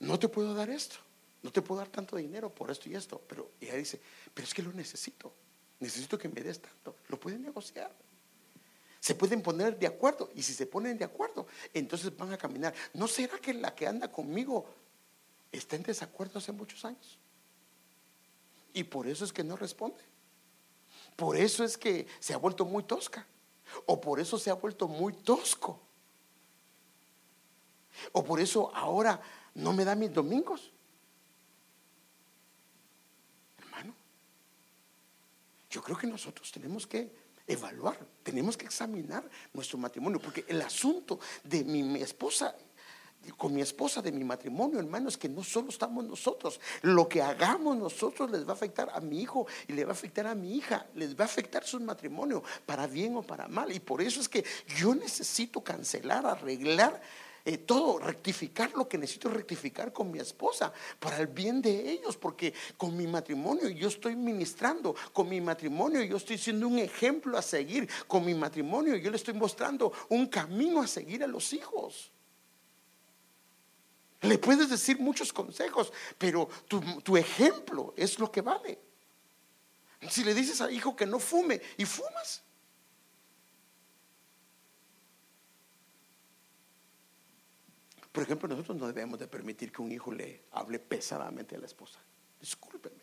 no 0.00 0.18
te 0.18 0.28
puedo 0.28 0.54
dar 0.54 0.70
esto, 0.70 0.96
no 1.42 1.50
te 1.50 1.62
puedo 1.62 1.80
dar 1.80 1.88
tanto 1.88 2.16
dinero 2.16 2.52
por 2.52 2.70
esto 2.70 2.88
y 2.88 2.94
esto, 2.94 3.20
pero 3.28 3.52
ella 3.60 3.74
dice, 3.74 4.00
pero 4.34 4.46
es 4.46 4.54
que 4.54 4.62
lo 4.62 4.72
necesito, 4.72 5.32
necesito 5.80 6.18
que 6.18 6.28
me 6.28 6.40
des 6.40 6.60
tanto. 6.60 6.96
Lo 7.08 7.18
pueden 7.18 7.42
negociar. 7.42 7.92
Se 9.00 9.16
pueden 9.16 9.42
poner 9.42 9.76
de 9.76 9.88
acuerdo 9.88 10.30
y 10.34 10.42
si 10.42 10.54
se 10.54 10.66
ponen 10.66 10.96
de 10.96 11.04
acuerdo, 11.04 11.48
entonces 11.74 12.16
van 12.16 12.32
a 12.32 12.38
caminar. 12.38 12.72
¿No 12.94 13.08
será 13.08 13.38
que 13.38 13.52
la 13.52 13.74
que 13.74 13.88
anda 13.88 14.10
conmigo 14.10 14.66
está 15.50 15.74
en 15.74 15.82
desacuerdo 15.82 16.38
hace 16.38 16.52
muchos 16.52 16.84
años? 16.84 17.18
Y 18.72 18.84
por 18.84 19.08
eso 19.08 19.24
es 19.24 19.32
que 19.32 19.42
no 19.42 19.56
responde. 19.56 20.11
Por 21.16 21.36
eso 21.36 21.64
es 21.64 21.76
que 21.76 22.06
se 22.20 22.34
ha 22.34 22.38
vuelto 22.38 22.64
muy 22.64 22.82
tosca. 22.84 23.26
O 23.86 24.00
por 24.00 24.20
eso 24.20 24.38
se 24.38 24.50
ha 24.50 24.54
vuelto 24.54 24.88
muy 24.88 25.12
tosco. 25.12 25.80
O 28.12 28.24
por 28.24 28.40
eso 28.40 28.74
ahora 28.74 29.20
no 29.54 29.72
me 29.72 29.84
da 29.84 29.94
mis 29.94 30.12
domingos. 30.12 30.70
Hermano, 33.58 33.94
yo 35.70 35.82
creo 35.82 35.96
que 35.96 36.06
nosotros 36.06 36.50
tenemos 36.50 36.86
que 36.86 37.10
evaluar, 37.46 37.98
tenemos 38.22 38.56
que 38.56 38.66
examinar 38.66 39.28
nuestro 39.52 39.78
matrimonio, 39.78 40.20
porque 40.20 40.44
el 40.48 40.62
asunto 40.62 41.18
de 41.44 41.64
mi 41.64 42.00
esposa 42.00 42.54
con 43.36 43.54
mi 43.54 43.60
esposa 43.60 44.02
de 44.02 44.12
mi 44.12 44.24
matrimonio, 44.24 44.78
hermanos, 44.78 45.16
que 45.16 45.28
no 45.28 45.42
solo 45.42 45.68
estamos 45.68 46.04
nosotros, 46.04 46.60
lo 46.82 47.08
que 47.08 47.22
hagamos 47.22 47.76
nosotros 47.76 48.30
les 48.30 48.46
va 48.46 48.50
a 48.50 48.54
afectar 48.54 48.90
a 48.92 49.00
mi 49.00 49.20
hijo 49.20 49.46
y 49.68 49.72
le 49.72 49.84
va 49.84 49.90
a 49.90 49.94
afectar 49.94 50.26
a 50.26 50.34
mi 50.34 50.56
hija, 50.56 50.86
les 50.94 51.14
va 51.14 51.24
a 51.24 51.26
afectar 51.26 51.64
su 51.64 51.80
matrimonio, 51.80 52.42
para 52.66 52.86
bien 52.86 53.16
o 53.16 53.22
para 53.22 53.48
mal. 53.48 53.72
Y 53.72 53.80
por 53.80 54.02
eso 54.02 54.20
es 54.20 54.28
que 54.28 54.44
yo 54.76 54.94
necesito 54.94 55.62
cancelar, 55.62 56.26
arreglar 56.26 57.00
eh, 57.44 57.58
todo, 57.58 57.98
rectificar 57.98 58.72
lo 58.74 58.88
que 58.88 58.98
necesito 58.98 59.28
rectificar 59.28 59.92
con 59.92 60.12
mi 60.12 60.20
esposa 60.20 60.72
para 61.00 61.18
el 61.18 61.26
bien 61.26 61.60
de 61.60 61.90
ellos, 61.90 62.16
porque 62.16 62.54
con 62.76 62.96
mi 62.96 63.06
matrimonio 63.08 63.68
yo 63.68 63.88
estoy 63.88 64.14
ministrando, 64.14 64.94
con 65.12 65.28
mi 65.28 65.40
matrimonio 65.40 66.02
yo 66.02 66.16
estoy 66.16 66.38
siendo 66.38 66.68
un 66.68 66.78
ejemplo 66.78 67.36
a 67.36 67.42
seguir, 67.42 67.88
con 68.06 68.24
mi 68.24 68.34
matrimonio 68.34 68.94
yo 68.94 69.10
le 69.10 69.16
estoy 69.16 69.34
mostrando 69.34 69.92
un 70.08 70.26
camino 70.26 70.80
a 70.80 70.86
seguir 70.86 71.24
a 71.24 71.26
los 71.26 71.52
hijos. 71.52 72.12
Le 74.22 74.38
puedes 74.38 74.70
decir 74.70 74.98
muchos 75.00 75.32
consejos, 75.32 75.92
pero 76.16 76.48
tu, 76.68 77.16
ejemplo 77.16 77.92
es 77.96 78.18
lo 78.18 78.30
que 78.30 78.40
vale. 78.40 78.78
Si 80.08 80.24
le 80.24 80.34
dices 80.34 80.60
al 80.60 80.72
hijo 80.72 80.94
que 80.94 81.06
no 81.06 81.18
fume 81.18 81.60
y 81.76 81.84
fumas, 81.84 82.42
Por 88.12 88.22
ejemplo, 88.24 88.46
nosotros 88.46 88.76
no 88.76 88.86
debemos 88.86 89.18
de 89.18 89.26
permitir 89.26 89.72
que 89.72 89.80
un 89.80 89.90
hijo 89.90 90.12
le 90.12 90.44
hable 90.50 90.78
pesadamente 90.78 91.56
a 91.56 91.58
la 91.58 91.64
esposa. 91.64 91.98
Discúlpeme. 92.38 93.00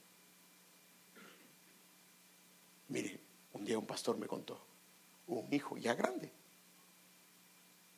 Mire, 2.89 3.19
un 3.53 3.65
día 3.65 3.79
un 3.79 3.87
pastor 3.87 4.17
me 4.17 4.27
contó, 4.27 4.63
un 5.27 5.51
hijo 5.51 5.77
ya 5.77 5.95
grande, 5.95 6.31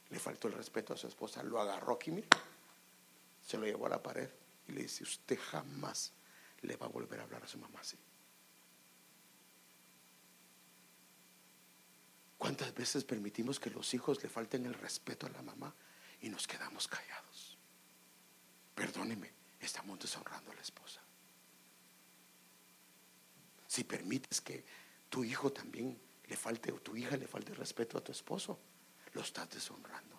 le 0.10 0.20
faltó 0.20 0.48
el 0.48 0.54
respeto 0.54 0.94
a 0.94 0.98
su 0.98 1.08
esposa, 1.08 1.44
lo 1.44 1.60
agarró 1.60 1.96
aquí, 1.96 2.12
mire, 2.12 2.28
se 3.46 3.58
lo 3.58 3.66
llevó 3.66 3.88
a 3.88 3.90
la 3.90 4.04
pared 4.04 4.30
y 4.68 4.72
le 4.72 4.84
dice, 4.84 5.04
usted 5.04 5.38
jamás 5.40 6.14
le 6.62 6.76
va 6.76 6.86
a 6.86 6.90
volver 6.90 7.20
a 7.20 7.24
hablar 7.24 7.44
a 7.44 7.48
su 7.48 7.58
mamá 7.58 7.80
así. 7.80 7.98
¿Cuántas 12.38 12.74
veces 12.74 13.04
permitimos 13.04 13.60
que 13.60 13.70
los 13.70 13.94
hijos 13.94 14.22
le 14.24 14.30
falten 14.30 14.66
el 14.66 14.74
respeto 14.74 15.28
a 15.28 15.30
la 15.30 15.42
mamá 15.42 15.74
y 16.22 16.30
nos 16.30 16.48
quedamos 16.48 16.88
callados? 16.88 17.58
Perdóneme, 18.74 19.32
estamos 19.60 20.00
deshonrando 20.00 20.52
a 20.52 20.56
la 20.56 20.62
esposa. 20.62 21.02
Si 23.68 23.84
permites 23.84 24.42
que 24.42 24.66
tu 25.10 25.24
hijo 25.24 25.52
también 25.52 26.00
le 26.28 26.36
falte 26.36 26.72
o 26.72 26.82
tu 26.82 26.96
hija 26.96 27.16
le 27.16 27.28
falte 27.28 27.52
el 27.52 27.58
respeto 27.58 27.98
a 27.98 28.04
tu 28.04 28.12
esposo, 28.12 28.60
lo 29.14 29.22
estás 29.22 29.50
deshonrando. 29.50 30.11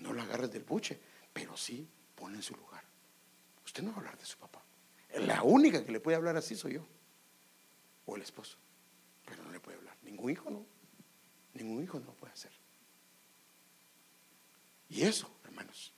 No 0.00 0.12
lo 0.12 0.22
agarres 0.22 0.50
del 0.50 0.64
buche, 0.64 0.98
pero 1.32 1.56
sí 1.56 1.88
pone 2.14 2.36
en 2.36 2.42
su 2.42 2.54
lugar. 2.54 2.82
Usted 3.64 3.82
no 3.82 3.90
va 3.90 3.96
a 3.96 3.98
hablar 4.00 4.18
de 4.18 4.24
su 4.24 4.38
papá. 4.38 4.62
La 5.14 5.42
única 5.42 5.84
que 5.84 5.92
le 5.92 6.00
puede 6.00 6.16
hablar 6.16 6.36
así 6.36 6.56
soy 6.56 6.74
yo. 6.74 6.86
o 8.06 8.16
el 8.16 8.22
esposo, 8.22 8.56
pero 9.24 9.42
no 9.44 9.52
le 9.52 9.60
puede 9.60 9.78
hablar. 9.78 9.96
Ningún 10.02 10.30
hijo 10.30 10.50
no. 10.50 10.64
Ningún 11.54 11.82
hijo 11.82 11.98
no 12.00 12.06
lo 12.06 12.14
puede 12.14 12.32
hacer. 12.32 12.50
Y 14.88 15.02
eso, 15.02 15.30
hermanos. 15.44 15.92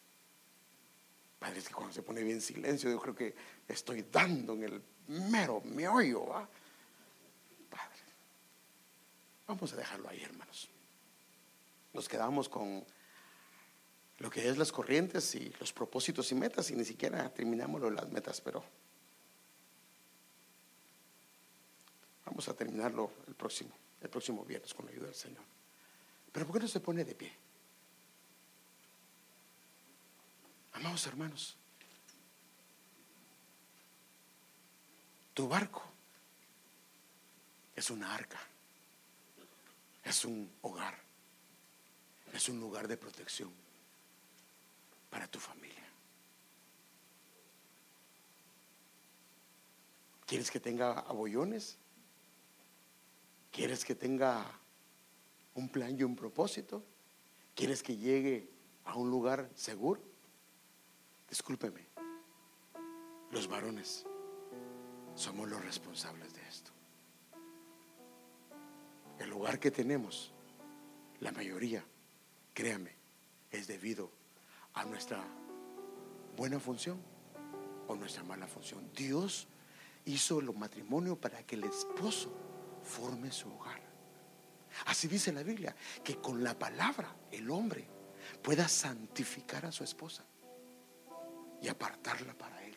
Padre, 1.39 1.59
es 1.59 1.69
que 1.69 1.75
cuando 1.75 1.93
se 1.93 2.03
pone 2.03 2.23
bien 2.23 2.41
silencio, 2.41 2.91
yo 2.91 3.01
creo 3.01 3.15
que 3.15 3.35
estoy 3.67 4.03
dando 4.03 4.53
en 4.53 4.65
el 4.65 4.83
mero 5.09 5.61
meollo. 5.63 6.27
¿va? 6.27 6.49
Padre, 7.71 8.03
vamos 9.47 9.73
a 9.73 9.77
dejarlo 9.77 10.09
ahí, 10.09 10.23
hermanos. 10.23 10.69
Nos 11.93 12.09
quedamos 12.09 12.49
con 12.49 12.85
lo 14.23 14.31
que 14.31 14.49
es 14.49 14.57
las 14.57 14.71
corrientes 14.71 15.35
y 15.35 15.53
los 15.59 15.73
propósitos 15.73 16.31
y 16.31 16.37
metas 16.37 16.71
y 16.71 16.77
ni 16.77 16.85
siquiera 16.85 17.29
terminamos 17.35 17.93
las 17.93 18.09
metas, 18.09 18.41
pero 18.41 18.63
vamos 22.25 22.47
a 22.47 22.55
terminarlo 22.55 23.11
el 23.27 23.35
próximo, 23.35 23.73
el 24.01 24.09
próximo 24.09 24.45
viernes 24.45 24.73
con 24.75 24.87
la 24.87 24.93
ayuda 24.93 25.07
del 25.07 25.17
Señor. 25.17 25.43
Pero 26.31 26.47
¿por 26.47 26.55
qué 26.55 26.63
no 26.63 26.69
se 26.69 26.79
pone 26.79 27.05
de 27.05 27.17
pie? 27.17 27.33
Amados 30.75 31.05
hermanos, 31.09 31.57
tu 35.35 35.49
barco 35.49 35.83
es 37.75 37.91
una 37.91 38.15
arca, 38.15 38.39
es 40.05 40.25
un 40.25 40.49
hogar, 40.63 40.97
es 42.33 42.49
un 42.49 42.61
lugar 42.61 42.87
de 42.87 42.97
protección 42.97 43.62
para 45.13 45.29
tu 45.29 45.39
familia. 45.39 45.85
¿Quieres 50.27 50.51
que 50.51 50.59
tenga 50.59 51.01
abollones? 51.01 51.77
¿Quieres 53.51 53.85
que 53.85 53.95
tenga 53.95 54.43
un 55.55 55.69
plan 55.69 55.95
y 55.99 56.03
un 56.03 56.17
propósito? 56.17 56.83
¿Quieres 57.55 57.83
que 57.83 57.99
llegue 57.99 58.49
a 58.87 58.97
un 58.97 59.11
lugar 59.11 59.51
seguro? 59.55 60.01
Discúlpeme, 61.29 61.87
los 63.33 63.47
varones 63.47 64.07
somos 65.15 65.47
los 65.47 65.63
responsables 65.63 66.33
de 66.33 66.49
esto. 66.49 66.71
El 69.19 69.29
lugar 69.29 69.61
que 69.61 69.71
tenemos, 69.71 70.33
la 71.21 71.33
mayoría, 71.33 71.85
créame, 72.55 72.97
es 73.51 73.67
debido 73.67 74.22
a 74.75 74.85
nuestra 74.85 75.23
buena 76.37 76.59
función 76.59 77.01
o 77.89 77.95
nuestra 77.95 78.23
mala 78.23 78.47
función. 78.47 78.91
Dios 78.95 79.49
hizo 80.05 80.41
el 80.41 80.53
matrimonio 80.55 81.17
para 81.17 81.43
que 81.45 81.57
el 81.57 81.65
esposo 81.65 82.33
forme 82.83 83.31
su 83.31 83.53
hogar. 83.53 83.81
Así 84.87 85.07
dice 85.07 85.33
la 85.33 85.43
Biblia, 85.43 85.75
que 86.03 86.17
con 86.17 86.43
la 86.43 86.59
palabra 86.59 87.15
el 87.31 87.51
hombre 87.51 87.87
pueda 88.43 88.69
santificar 88.69 89.67
a 89.67 89.73
su 89.73 89.85
esposa 89.85 90.25
y 91.61 91.69
apartarla 91.69 92.35
para 92.35 92.63
él. 92.65 92.77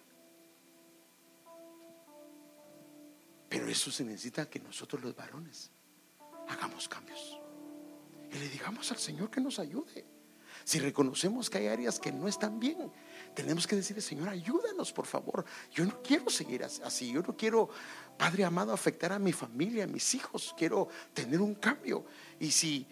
Pero 3.49 3.67
eso 3.67 3.89
se 3.89 4.03
necesita 4.03 4.49
que 4.49 4.59
nosotros 4.59 5.01
los 5.01 5.15
varones 5.15 5.71
hagamos 6.49 6.87
cambios 6.87 7.39
y 8.31 8.37
le 8.37 8.49
digamos 8.49 8.91
al 8.91 8.97
Señor 8.97 9.29
que 9.29 9.39
nos 9.39 9.59
ayude. 9.59 10.05
Si 10.66 10.80
reconocemos 10.80 11.49
que 11.49 11.59
hay 11.59 11.68
áreas 11.68 11.99
que 11.99 12.11
no 12.11 12.28
están 12.28 12.59
bien, 12.59 12.91
tenemos 13.34 13.68
que 13.68 13.76
decirle, 13.76 14.01
Señor, 14.01 14.30
ayúdanos, 14.30 14.91
por 14.91 15.05
favor. 15.05 15.45
Yo 15.72 15.86
no 15.86 16.01
quiero 16.01 16.28
seguir 16.30 16.63
así. 16.63 17.11
Yo 17.11 17.22
no 17.22 17.38
quiero, 17.38 17.70
Padre 18.18 18.43
amado, 18.43 18.74
afectar 18.74 19.13
a 19.13 19.20
mi 19.20 19.32
familia, 19.32 19.84
a 19.84 19.88
mis 19.88 20.16
hijos. 20.16 20.55
Quiero 20.57 20.89
tener 21.13 21.39
un 21.39 21.53
cambio. 21.55 22.05
Y 22.39 22.49
si 22.49 22.88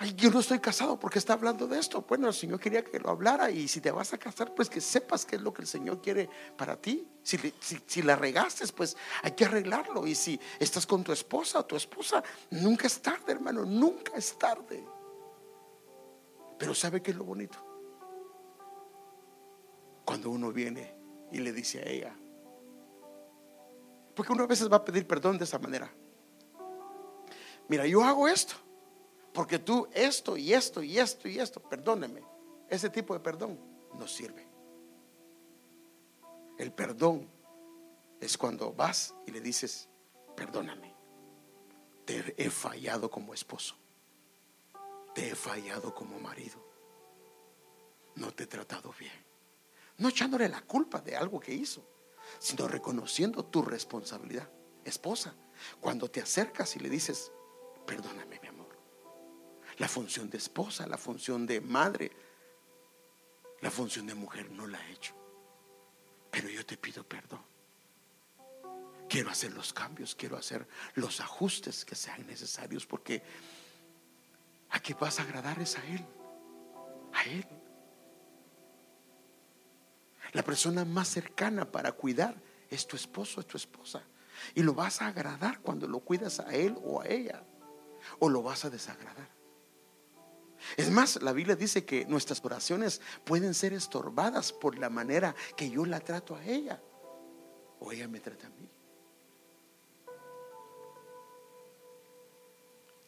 Ay, 0.00 0.14
yo 0.16 0.30
no 0.30 0.38
estoy 0.38 0.60
casado 0.60 0.98
porque 0.98 1.18
está 1.18 1.32
hablando 1.32 1.66
de 1.66 1.78
esto. 1.78 2.06
Bueno, 2.08 2.28
el 2.28 2.34
Señor 2.34 2.60
quería 2.60 2.84
que 2.84 3.00
lo 3.00 3.10
hablara 3.10 3.50
y 3.50 3.66
si 3.66 3.80
te 3.80 3.90
vas 3.90 4.12
a 4.12 4.18
casar, 4.18 4.54
pues 4.54 4.70
que 4.70 4.80
sepas 4.80 5.26
qué 5.26 5.36
es 5.36 5.42
lo 5.42 5.52
que 5.52 5.62
el 5.62 5.68
Señor 5.68 6.00
quiere 6.00 6.30
para 6.56 6.80
ti. 6.80 7.06
Si, 7.24 8.02
la 8.02 8.14
regaste, 8.14 8.64
pues 8.68 8.96
hay 9.22 9.32
que 9.32 9.44
arreglarlo. 9.44 10.06
Y 10.06 10.14
si 10.14 10.38
estás 10.60 10.86
con 10.86 11.02
tu 11.02 11.12
esposa 11.12 11.58
o 11.58 11.66
tu 11.66 11.74
esposa, 11.74 12.22
nunca 12.50 12.86
es 12.86 13.02
tarde, 13.02 13.32
hermano, 13.32 13.64
nunca 13.64 14.12
es 14.14 14.38
tarde. 14.38 14.86
Pero 16.58 16.74
¿sabe 16.74 17.00
qué 17.00 17.12
es 17.12 17.16
lo 17.16 17.24
bonito? 17.24 17.58
Cuando 20.04 20.30
uno 20.30 20.52
viene 20.52 20.94
y 21.30 21.38
le 21.38 21.52
dice 21.52 21.78
a 21.80 21.88
ella, 21.88 22.16
porque 24.14 24.32
uno 24.32 24.42
a 24.42 24.46
veces 24.48 24.70
va 24.70 24.78
a 24.78 24.84
pedir 24.84 25.06
perdón 25.06 25.38
de 25.38 25.44
esa 25.44 25.58
manera. 25.58 25.92
Mira, 27.68 27.86
yo 27.86 28.02
hago 28.02 28.26
esto, 28.26 28.54
porque 29.32 29.58
tú 29.58 29.86
esto 29.92 30.36
y 30.36 30.52
esto 30.52 30.82
y 30.82 30.98
esto 30.98 31.28
y 31.28 31.38
esto, 31.38 31.60
perdóneme. 31.60 32.22
Ese 32.68 32.90
tipo 32.90 33.14
de 33.14 33.20
perdón 33.20 33.60
no 33.94 34.08
sirve. 34.08 34.48
El 36.58 36.72
perdón 36.72 37.30
es 38.20 38.36
cuando 38.36 38.72
vas 38.72 39.14
y 39.26 39.30
le 39.30 39.40
dices, 39.40 39.88
perdóname, 40.34 40.96
te 42.04 42.34
he 42.36 42.50
fallado 42.50 43.08
como 43.08 43.32
esposo 43.32 43.76
te 45.18 45.30
he 45.30 45.34
fallado 45.34 45.92
como 45.92 46.20
marido. 46.20 46.64
No 48.14 48.32
te 48.32 48.44
he 48.44 48.46
tratado 48.46 48.94
bien. 48.96 49.26
No 49.96 50.10
echándole 50.10 50.48
la 50.48 50.60
culpa 50.60 51.00
de 51.00 51.16
algo 51.16 51.40
que 51.40 51.52
hizo, 51.52 51.84
sino 52.38 52.68
reconociendo 52.68 53.44
tu 53.44 53.62
responsabilidad. 53.62 54.48
Esposa, 54.84 55.34
cuando 55.80 56.08
te 56.08 56.20
acercas 56.20 56.76
y 56.76 56.78
le 56.78 56.88
dices, 56.88 57.32
perdóname 57.84 58.38
mi 58.38 58.46
amor. 58.46 58.78
La 59.78 59.88
función 59.88 60.30
de 60.30 60.38
esposa, 60.38 60.86
la 60.86 60.96
función 60.96 61.46
de 61.46 61.60
madre, 61.60 62.12
la 63.60 63.72
función 63.72 64.06
de 64.06 64.14
mujer 64.14 64.52
no 64.52 64.68
la 64.68 64.78
he 64.86 64.92
hecho. 64.92 65.16
Pero 66.30 66.48
yo 66.48 66.64
te 66.64 66.76
pido 66.76 67.02
perdón. 67.02 67.44
Quiero 69.08 69.30
hacer 69.30 69.52
los 69.52 69.72
cambios, 69.72 70.14
quiero 70.14 70.36
hacer 70.36 70.68
los 70.94 71.20
ajustes 71.20 71.84
que 71.84 71.96
sean 71.96 72.24
necesarios 72.24 72.86
porque 72.86 73.24
a 74.70 74.80
que 74.80 74.94
vas 74.94 75.18
a 75.18 75.22
agradar 75.22 75.58
es 75.60 75.76
a 75.76 75.84
Él. 75.86 76.04
A 77.12 77.24
Él. 77.24 77.46
La 80.32 80.42
persona 80.42 80.84
más 80.84 81.08
cercana 81.08 81.70
para 81.70 81.92
cuidar 81.92 82.34
es 82.70 82.86
tu 82.86 82.96
esposo, 82.96 83.40
es 83.40 83.46
tu 83.46 83.56
esposa. 83.56 84.02
Y 84.54 84.62
lo 84.62 84.74
vas 84.74 85.02
a 85.02 85.08
agradar 85.08 85.60
cuando 85.60 85.88
lo 85.88 86.00
cuidas 86.00 86.40
a 86.40 86.54
Él 86.54 86.76
o 86.84 87.00
a 87.00 87.06
ella. 87.06 87.42
O 88.18 88.28
lo 88.28 88.42
vas 88.42 88.64
a 88.64 88.70
desagradar. 88.70 89.28
Es 90.76 90.90
más, 90.90 91.22
la 91.22 91.32
Biblia 91.32 91.56
dice 91.56 91.84
que 91.84 92.04
nuestras 92.06 92.44
oraciones 92.44 93.00
pueden 93.24 93.54
ser 93.54 93.72
estorbadas 93.72 94.52
por 94.52 94.78
la 94.78 94.90
manera 94.90 95.34
que 95.56 95.70
yo 95.70 95.86
la 95.86 96.00
trato 96.00 96.36
a 96.36 96.44
ella. 96.44 96.82
O 97.80 97.92
ella 97.92 98.08
me 98.08 98.20
trata 98.20 98.48
a 98.48 98.50
mí. 98.50 98.68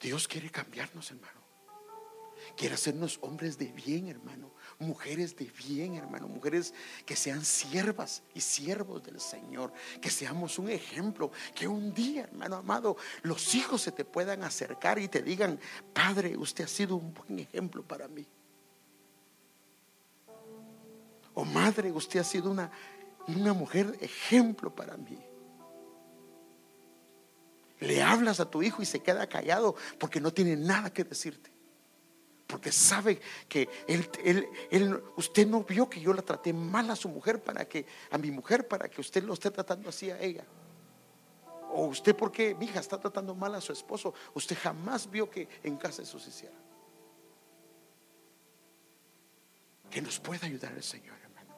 Dios 0.01 0.27
quiere 0.27 0.51
cambiarnos, 0.51 1.11
hermano. 1.11 1.40
Quiere 2.57 2.75
hacernos 2.75 3.19
hombres 3.23 3.59
de 3.59 3.67
bien, 3.67 4.09
hermano. 4.09 4.51
Mujeres 4.79 5.37
de 5.37 5.51
bien, 5.67 5.97
hermano. 5.97 6.29
Mujeres 6.29 6.75
que 7.07 7.17
sean 7.17 7.45
siervas 7.45 8.23
y 8.35 8.41
siervos 8.41 9.03
del 9.03 9.21
Señor. 9.21 9.73
Que 10.01 10.11
seamos 10.11 10.59
un 10.59 10.71
ejemplo. 10.71 11.31
Que 11.55 11.69
un 11.69 11.93
día, 11.93 12.23
hermano 12.25 12.57
amado, 12.57 12.97
los 13.23 13.55
hijos 13.55 13.83
se 13.83 13.93
te 13.93 14.05
puedan 14.05 14.43
acercar 14.43 14.99
y 14.99 15.09
te 15.09 15.23
digan, 15.23 15.59
Padre, 15.93 16.37
usted 16.37 16.65
ha 16.65 16.69
sido 16.69 16.97
un 16.97 17.15
buen 17.15 17.39
ejemplo 17.39 17.83
para 17.83 18.09
mí. 18.09 18.27
O 21.35 21.45
madre, 21.45 21.93
usted 21.93 22.21
ha 22.21 22.25
sido 22.25 22.51
una, 22.51 22.71
una 23.29 23.53
mujer 23.53 23.97
ejemplo 24.01 24.75
para 24.75 24.97
mí. 24.97 25.19
Le 27.79 28.03
hablas 28.03 28.41
a 28.41 28.51
tu 28.51 28.63
hijo 28.63 28.83
y 28.83 28.87
se 28.87 29.01
queda 29.01 29.27
callado 29.27 29.75
porque 29.99 30.21
no 30.21 30.33
tiene 30.33 30.57
nada 30.57 30.93
que 30.93 31.05
decirte 31.05 31.60
porque 32.51 32.73
sabe 32.73 33.21
que 33.49 33.69
él, 33.87 34.11
él, 34.71 35.03
usted 35.17 35.47
no 35.47 35.63
vio 35.63 35.89
que 35.89 36.01
yo 36.01 36.13
la 36.13 36.23
traté 36.23 36.53
mal 36.53 36.91
a 36.91 36.97
su 36.97 37.09
mujer 37.09 37.41
para 37.43 37.65
que, 37.65 37.87
a 38.11 38.19
mi 38.19 38.31
mujer, 38.33 38.67
para 38.67 38.89
que 38.89 39.01
usted 39.01 39.23
lo 39.23 39.35
esté 39.35 39.51
tratando 39.51 39.89
así 39.89 40.11
a 40.11 40.21
ella. 40.21 40.45
O 41.73 41.87
usted 41.87 42.17
porque 42.17 42.55
mi 42.57 42.67
hija 42.67 42.81
está 42.81 42.99
tratando 42.99 43.35
mal 43.35 43.55
a 43.55 43.61
su 43.61 43.73
esposo, 43.73 44.13
usted 44.35 44.57
jamás 44.61 45.09
vio 45.09 45.31
que 45.31 45.49
en 45.63 45.77
casa 45.77 46.03
eso 46.03 46.19
se 46.19 46.31
hiciera. 46.31 46.57
Que 49.89 50.03
nos 50.03 50.19
pueda 50.19 50.47
ayudar 50.47 50.73
el 50.73 50.83
Señor, 50.83 51.17
hermano. 51.23 51.55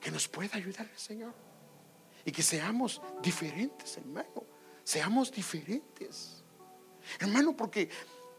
Que 0.00 0.10
nos 0.10 0.26
pueda 0.26 0.56
ayudar 0.56 0.88
el 0.90 0.98
Señor. 0.98 1.34
Y 2.24 2.32
que 2.32 2.42
seamos 2.42 3.02
diferentes, 3.20 3.98
hermano. 3.98 4.46
Seamos 4.84 5.30
diferentes. 5.30 6.42
Hermano, 7.18 7.56
porque 7.56 7.88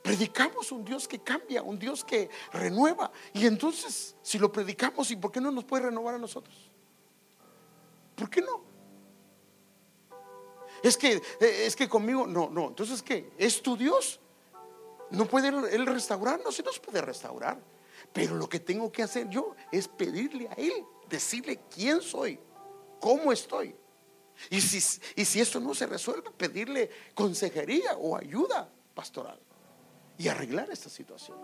Predicamos 0.03 0.69
un 0.73 0.83
Dios 0.83 1.07
que 1.07 1.19
cambia, 1.19 1.63
un 1.63 1.79
Dios 1.79 2.03
que 2.03 2.29
renueva. 2.51 3.09
Y 3.31 3.47
entonces, 3.47 4.17
si 4.21 4.37
lo 4.37 4.51
predicamos, 4.51 5.09
¿y 5.11 5.15
por 5.15 5.31
qué 5.31 5.39
no 5.39 5.49
nos 5.49 5.63
puede 5.63 5.83
renovar 5.83 6.15
a 6.15 6.17
nosotros? 6.17 6.69
¿Por 8.13 8.29
qué 8.29 8.41
no? 8.41 8.65
Es 10.83 10.97
que, 10.97 11.13
eh, 11.13 11.21
es 11.39 11.77
que 11.77 11.87
conmigo, 11.87 12.27
no, 12.27 12.49
no. 12.49 12.67
Entonces, 12.67 13.01
¿qué? 13.01 13.31
¿Es 13.37 13.63
tu 13.63 13.77
Dios? 13.77 14.19
No 15.09 15.25
puede 15.25 15.47
Él 15.47 15.85
restaurarnos, 15.85 16.59
Él 16.59 16.65
nos 16.65 16.79
puede 16.79 17.01
restaurar. 17.01 17.57
Pero 18.11 18.35
lo 18.35 18.49
que 18.49 18.59
tengo 18.59 18.91
que 18.91 19.03
hacer 19.03 19.29
yo 19.29 19.55
es 19.71 19.87
pedirle 19.87 20.49
a 20.49 20.53
Él, 20.55 20.85
decirle 21.07 21.61
quién 21.73 22.01
soy, 22.01 22.37
cómo 22.99 23.31
estoy. 23.31 23.73
Y 24.49 24.59
si, 24.59 24.99
y 25.15 25.23
si 25.23 25.39
esto 25.39 25.61
no 25.61 25.73
se 25.73 25.85
resuelve, 25.85 26.29
pedirle 26.31 26.89
consejería 27.15 27.95
o 27.95 28.17
ayuda 28.17 28.69
pastoral 28.93 29.39
y 30.17 30.27
arreglar 30.27 30.69
esta 30.71 30.89
situación. 30.89 31.37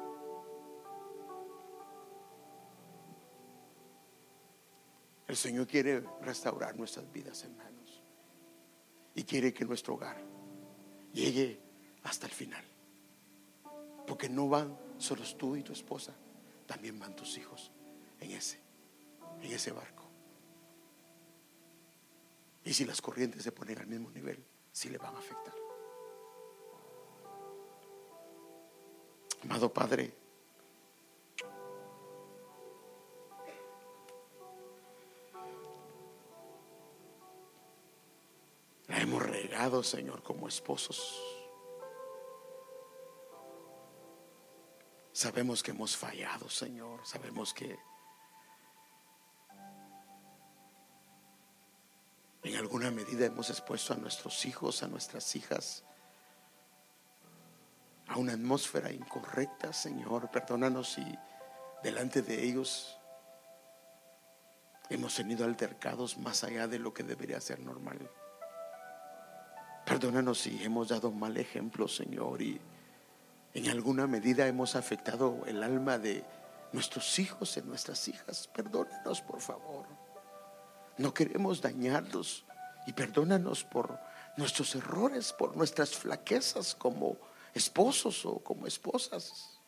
El 5.28 5.38
Señor 5.38 5.68
quiere 5.68 6.04
restaurar 6.22 6.76
nuestras 6.76 7.12
vidas, 7.12 7.44
hermanos. 7.44 8.02
Y 9.14 9.24
quiere 9.24 9.54
que 9.54 9.64
nuestro 9.64 9.94
hogar 9.94 10.20
llegue 11.14 11.60
hasta 12.04 12.26
el 12.26 12.32
final. 12.32 12.64
Porque 14.08 14.28
no 14.28 14.50
van 14.50 14.76
solos 14.98 15.38
tú 15.38 15.56
y 15.56 15.62
tu 15.62 15.72
esposa, 15.72 16.16
también 16.66 16.98
van 17.00 17.16
tus 17.16 17.38
hijos 17.38 17.72
en 18.20 18.32
ese, 18.32 18.60
en 19.42 19.52
ese 19.52 19.72
barco. 19.72 20.10
Y 22.64 22.74
si 22.74 22.86
las 22.86 23.02
corrientes 23.02 23.44
se 23.44 23.52
ponen 23.52 23.78
al 23.78 23.88
mismo 23.88 24.10
nivel, 24.10 24.44
sí 24.72 24.90
le 24.90 24.98
van 24.98 25.16
a 25.16 25.20
afectar. 25.20 25.54
Amado 29.50 29.74
Padre, 29.74 30.14
la 38.88 39.02
hemos 39.02 39.24
regado, 39.24 39.82
Señor, 39.82 40.22
como 40.22 40.48
esposos. 40.48 41.20
Sabemos 45.12 45.64
que 45.64 45.72
hemos 45.72 45.98
fallado, 45.98 46.48
Señor. 46.48 47.04
Sabemos 47.04 47.52
que 47.52 47.76
en 52.44 52.56
alguna 52.56 52.92
medida 52.92 53.26
hemos 53.26 53.50
expuesto 53.50 53.94
a 53.94 53.98
nuestros 53.98 54.46
hijos, 54.46 54.84
a 54.84 54.88
nuestras 54.88 55.36
hijas, 55.36 55.84
a 58.10 58.18
una 58.18 58.34
atmósfera 58.34 58.92
incorrecta, 58.92 59.72
Señor. 59.72 60.30
Perdónanos 60.32 60.94
si 60.94 61.18
delante 61.84 62.22
de 62.22 62.44
ellos 62.44 62.98
hemos 64.90 65.16
tenido 65.16 65.46
altercados 65.46 66.18
más 66.18 66.44
allá 66.44 66.68
de 66.68 66.80
lo 66.80 66.94
que 66.94 67.04
debería 67.04 67.40
ser 67.40 67.60
normal. 67.60 68.00
Perdónanos 69.86 70.40
si 70.40 70.64
hemos 70.64 70.90
dado 70.90 71.12
mal 71.12 71.38
ejemplo, 71.38 71.88
Señor, 71.88 72.42
y 72.42 72.60
en 73.54 73.70
alguna 73.70 74.08
medida 74.08 74.48
hemos 74.48 74.76
afectado 74.76 75.44
el 75.46 75.64
alma 75.64 75.98
de 75.98 76.24
nuestros 76.72 77.18
hijos 77.20 77.58
y 77.58 77.62
nuestras 77.62 78.08
hijas. 78.08 78.48
Perdónanos, 78.48 79.22
por 79.22 79.40
favor. 79.40 79.86
No 80.98 81.14
queremos 81.14 81.62
dañarlos 81.62 82.46
y 82.88 82.94
perdónanos 82.94 83.64
por 83.64 84.00
nuestros 84.38 84.76
errores, 84.76 85.32
por 85.34 85.56
nuestras 85.56 85.96
flaquezas 85.96 86.76
como 86.76 87.18
esposos 87.54 88.26
o 88.26 88.40
como 88.40 88.68
esposas. 88.68 89.59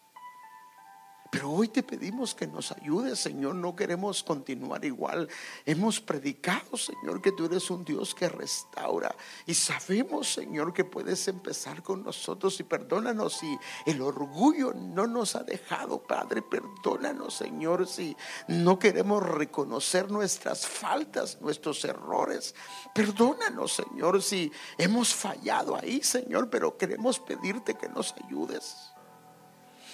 Pero 1.32 1.50
hoy 1.50 1.70
te 1.70 1.82
pedimos 1.82 2.36
que 2.36 2.46
nos 2.46 2.74
ayudes, 2.74 3.18
Señor. 3.18 3.56
No 3.56 3.74
queremos 3.74 4.22
continuar 4.22 4.84
igual. 4.84 5.30
Hemos 5.66 6.02
predicado, 6.02 6.76
Señor, 6.76 7.22
que 7.22 7.32
tú 7.32 7.46
eres 7.46 7.72
un 7.72 7.86
Dios 7.86 8.14
que 8.14 8.28
restaura. 8.28 9.16
Y 9.46 9.54
sabemos, 9.54 10.34
Señor, 10.34 10.74
que 10.74 10.84
puedes 10.84 11.26
empezar 11.30 11.84
con 11.84 12.04
nosotros. 12.04 12.60
Y 12.60 12.64
perdónanos 12.64 13.38
si 13.38 13.58
el 13.86 14.02
orgullo 14.02 14.74
no 14.74 15.08
nos 15.08 15.38
ha 15.38 15.44
dejado, 15.44 16.04
Padre. 16.04 16.42
Perdónanos, 16.42 17.36
Señor, 17.36 17.88
si 17.88 18.14
no 18.50 18.78
queremos 18.78 19.24
reconocer 19.24 20.12
nuestras 20.12 20.68
faltas, 20.68 21.40
nuestros 21.40 21.86
errores. 21.86 22.54
Perdónanos, 22.94 23.72
Señor, 23.72 24.22
si 24.22 24.52
hemos 24.78 25.16
fallado 25.16 25.78
ahí, 25.78 26.04
Señor. 26.04 26.50
Pero 26.50 26.76
queremos 26.78 27.20
pedirte 27.20 27.76
que 27.76 27.88
nos 27.88 28.14
ayudes. 28.26 28.91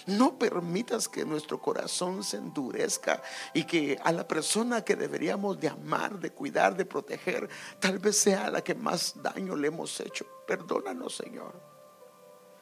No 0.07 0.39
permitas 0.39 1.07
que 1.07 1.25
nuestro 1.25 1.61
corazón 1.61 2.23
se 2.23 2.37
endurezca 2.37 3.21
y 3.53 3.65
que 3.65 3.99
a 4.03 4.11
la 4.11 4.27
persona 4.27 4.83
que 4.83 4.95
deberíamos 4.95 5.59
de 5.59 5.67
amar, 5.67 6.17
de 6.19 6.31
cuidar, 6.31 6.75
de 6.75 6.85
proteger, 6.85 7.49
tal 7.79 7.99
vez 7.99 8.17
sea 8.17 8.49
la 8.49 8.63
que 8.63 8.73
más 8.73 9.21
daño 9.21 9.55
le 9.55 9.67
hemos 9.67 9.99
hecho. 9.99 10.25
Perdónanos, 10.47 11.15
Señor 11.15 11.66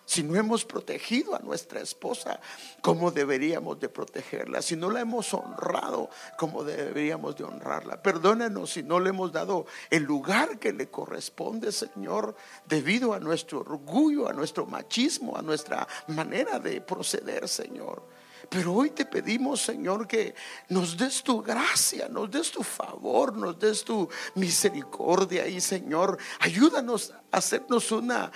si 0.05 0.23
no 0.23 0.35
hemos 0.35 0.65
protegido 0.65 1.35
a 1.35 1.39
nuestra 1.39 1.81
esposa 1.81 2.39
como 2.81 3.11
deberíamos 3.11 3.79
de 3.79 3.89
protegerla, 3.89 4.61
si 4.61 4.75
no 4.75 4.89
la 4.89 5.01
hemos 5.01 5.33
honrado 5.33 6.09
como 6.37 6.63
deberíamos 6.63 7.35
de 7.35 7.43
honrarla. 7.43 8.01
Perdónanos 8.01 8.71
si 8.71 8.83
no 8.83 8.99
le 8.99 9.09
hemos 9.09 9.31
dado 9.31 9.65
el 9.89 10.03
lugar 10.03 10.59
que 10.59 10.73
le 10.73 10.87
corresponde, 10.87 11.71
Señor, 11.71 12.35
debido 12.67 13.13
a 13.13 13.19
nuestro 13.19 13.61
orgullo, 13.61 14.29
a 14.29 14.33
nuestro 14.33 14.65
machismo, 14.65 15.35
a 15.35 15.41
nuestra 15.41 15.87
manera 16.07 16.59
de 16.59 16.81
proceder, 16.81 17.47
Señor. 17.47 18.03
Pero 18.49 18.73
hoy 18.73 18.91
te 18.91 19.05
pedimos, 19.05 19.61
Señor, 19.61 20.07
que 20.07 20.35
nos 20.69 20.97
des 20.97 21.23
tu 21.23 21.41
gracia, 21.41 22.07
nos 22.07 22.29
des 22.29 22.51
tu 22.51 22.63
favor, 22.63 23.35
nos 23.35 23.57
des 23.57 23.83
tu 23.83 24.07
misericordia 24.35 25.47
y, 25.47 25.59
Señor, 25.59 26.17
ayúdanos 26.39 27.11
a 27.31 27.37
hacernos 27.37 27.91
una 27.91 28.31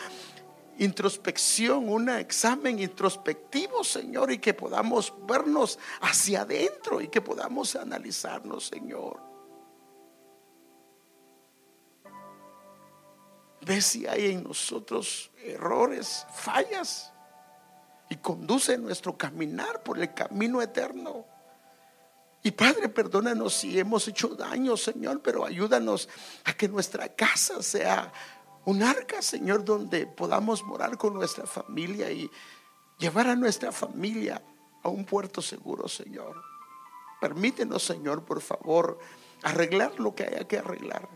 introspección, 0.80 1.90
un 1.90 2.10
examen 2.10 2.80
introspectivo, 2.80 3.84
Señor, 3.84 4.32
y 4.32 4.40
que 4.40 4.54
podamos 4.54 5.14
vernos 5.28 5.78
hacia 6.02 6.42
adentro 6.42 7.02
y 7.02 7.10
que 7.10 7.22
podamos 7.22 7.76
analizarnos, 7.76 8.68
Señor. 8.68 9.20
Ve 13.62 13.82
si 13.82 14.08
hay 14.08 14.32
en 14.32 14.44
nosotros 14.44 15.32
errores, 15.44 16.26
fallas, 16.34 17.14
y 18.10 18.16
conduce 18.16 18.78
nuestro 18.78 19.18
caminar 19.18 19.84
por 19.84 20.00
el 20.00 20.14
camino 20.14 20.62
eterno. 20.62 21.26
Y 22.42 22.52
Padre, 22.52 22.90
perdónanos 22.90 23.54
si 23.54 23.78
hemos 23.78 24.08
hecho 24.08 24.30
daño, 24.30 24.78
Señor, 24.78 25.22
pero 25.22 25.46
ayúdanos 25.46 26.08
a 26.46 26.54
que 26.54 26.68
nuestra 26.68 27.10
casa 27.10 27.62
sea 27.62 28.12
un 28.66 28.84
arca, 28.84 29.22
Señor, 29.22 29.64
donde 29.64 30.06
podamos 30.06 30.64
morar 30.64 30.98
con 30.98 31.14
nuestra 31.14 31.46
familia 31.46 32.12
y 32.12 32.30
llevar 32.98 33.28
a 33.28 33.36
nuestra 33.36 33.72
familia 33.72 34.42
a 34.84 34.90
un 34.90 35.06
puerto 35.06 35.42
seguro, 35.42 35.88
Señor. 35.88 36.42
Permítenos, 37.20 37.84
Señor, 37.84 38.24
por 38.24 38.42
favor, 38.42 39.00
arreglar 39.44 40.00
lo 40.00 40.16
que 40.16 40.24
haya 40.24 40.48
que 40.48 40.60
arreglar, 40.60 41.08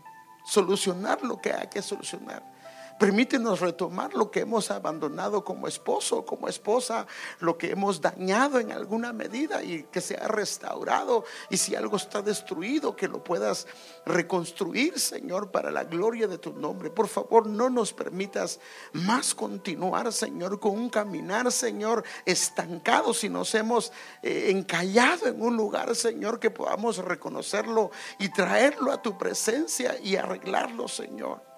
solucionar 0.44 1.22
lo 1.22 1.40
que 1.40 1.52
haya 1.52 1.70
que 1.70 1.82
solucionar. 1.82 2.53
Permítenos 2.98 3.58
retomar 3.58 4.14
lo 4.14 4.30
que 4.30 4.40
hemos 4.40 4.70
abandonado 4.70 5.44
como 5.44 5.66
esposo, 5.66 6.24
como 6.24 6.48
esposa, 6.48 7.06
lo 7.40 7.58
que 7.58 7.72
hemos 7.72 8.00
dañado 8.00 8.60
en 8.60 8.70
alguna 8.70 9.12
medida 9.12 9.64
y 9.64 9.82
que 9.84 10.00
sea 10.00 10.28
restaurado. 10.28 11.24
Y 11.50 11.56
si 11.56 11.74
algo 11.74 11.96
está 11.96 12.22
destruido, 12.22 12.94
que 12.94 13.08
lo 13.08 13.24
puedas 13.24 13.66
reconstruir, 14.06 15.00
Señor, 15.00 15.50
para 15.50 15.72
la 15.72 15.84
gloria 15.84 16.28
de 16.28 16.38
tu 16.38 16.52
nombre. 16.52 16.88
Por 16.88 17.08
favor, 17.08 17.48
no 17.48 17.68
nos 17.68 17.92
permitas 17.92 18.60
más 18.92 19.34
continuar, 19.34 20.12
Señor, 20.12 20.60
con 20.60 20.72
un 20.72 20.88
caminar, 20.88 21.50
Señor, 21.50 22.04
estancado. 22.24 23.12
Si 23.12 23.28
nos 23.28 23.52
hemos 23.56 23.92
eh, 24.22 24.50
encallado 24.50 25.26
en 25.26 25.42
un 25.42 25.56
lugar, 25.56 25.96
Señor, 25.96 26.38
que 26.38 26.50
podamos 26.50 26.98
reconocerlo 26.98 27.90
y 28.20 28.28
traerlo 28.28 28.92
a 28.92 29.02
tu 29.02 29.18
presencia 29.18 29.98
y 30.00 30.14
arreglarlo, 30.14 30.86
Señor. 30.86 31.53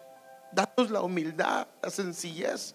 Danos 0.52 0.90
la 0.90 1.02
humildad, 1.02 1.66
la 1.82 1.90
sencillez 1.90 2.74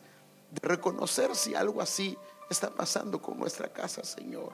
de 0.52 0.68
reconocer 0.68 1.36
si 1.36 1.56
algo 1.56 1.82
así 1.82 2.18
está 2.50 2.70
pasando 2.70 3.22
con 3.22 3.40
nuestra 3.40 3.72
casa, 3.72 4.04
Señor. 4.04 4.54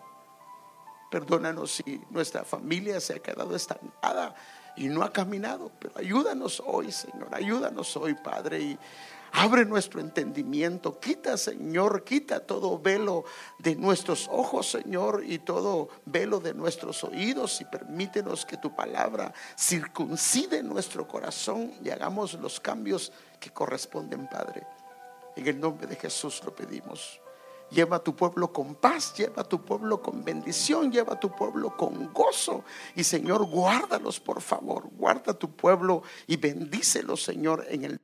Perdónanos 1.10 1.72
si 1.72 2.02
nuestra 2.10 2.44
familia 2.44 3.00
se 3.00 3.16
ha 3.16 3.20
quedado 3.20 3.56
estancada 3.56 4.36
y 4.76 4.88
no 4.88 5.02
ha 5.04 5.12
caminado, 5.12 5.72
pero 5.80 5.98
ayúdanos 5.98 6.62
hoy, 6.66 6.92
Señor, 6.92 7.30
ayúdanos 7.32 7.98
hoy, 7.98 8.14
Padre, 8.14 8.60
y 8.60 8.80
abre 9.32 9.66
nuestro 9.66 10.00
entendimiento, 10.00 11.00
quita, 11.00 11.38
Señor, 11.38 12.04
quita 12.04 12.40
todo 12.40 12.80
velo 12.80 13.26
de 13.60 13.76
nuestros 13.76 14.28
ojos, 14.32 14.70
Señor, 14.70 15.24
y 15.26 15.40
todo 15.40 15.90
velo 16.06 16.40
de 16.40 16.54
nuestros 16.54 17.04
oídos, 17.04 17.62
y 17.62 17.66
permítenos 17.66 18.46
que 18.46 18.58
tu 18.58 18.76
palabra 18.76 19.34
circuncide 19.58 20.64
nuestro 20.64 21.08
corazón 21.08 21.74
y 21.84 21.90
hagamos 21.90 22.34
los 22.36 22.60
cambios 22.60 23.12
que 23.40 23.52
corresponden, 23.52 24.28
Padre. 24.28 24.66
En 25.36 25.48
el 25.48 25.60
nombre 25.60 25.88
de 25.88 25.96
Jesús 25.96 26.42
lo 26.44 26.56
pedimos. 26.56 27.22
Lleva 27.70 27.98
a 27.98 28.04
tu 28.04 28.16
pueblo 28.16 28.52
con 28.54 28.76
paz, 28.76 29.14
lleva 29.14 29.42
a 29.42 29.44
tu 29.44 29.64
pueblo 29.64 30.02
con 30.02 30.24
bendición, 30.24 30.92
lleva 30.92 31.14
a 31.14 31.20
tu 31.20 31.30
pueblo 31.30 31.76
con 31.76 32.14
gozo. 32.14 32.64
Y 32.96 33.04
Señor, 33.04 33.46
guárdalos, 33.46 34.20
por 34.20 34.42
favor. 34.42 34.88
Guarda 34.94 35.34
a 35.34 35.38
tu 35.38 35.52
pueblo 35.52 36.02
y 36.28 36.38
bendícelos, 36.38 37.24
Señor, 37.24 37.66
en 37.70 37.84
el 37.84 38.00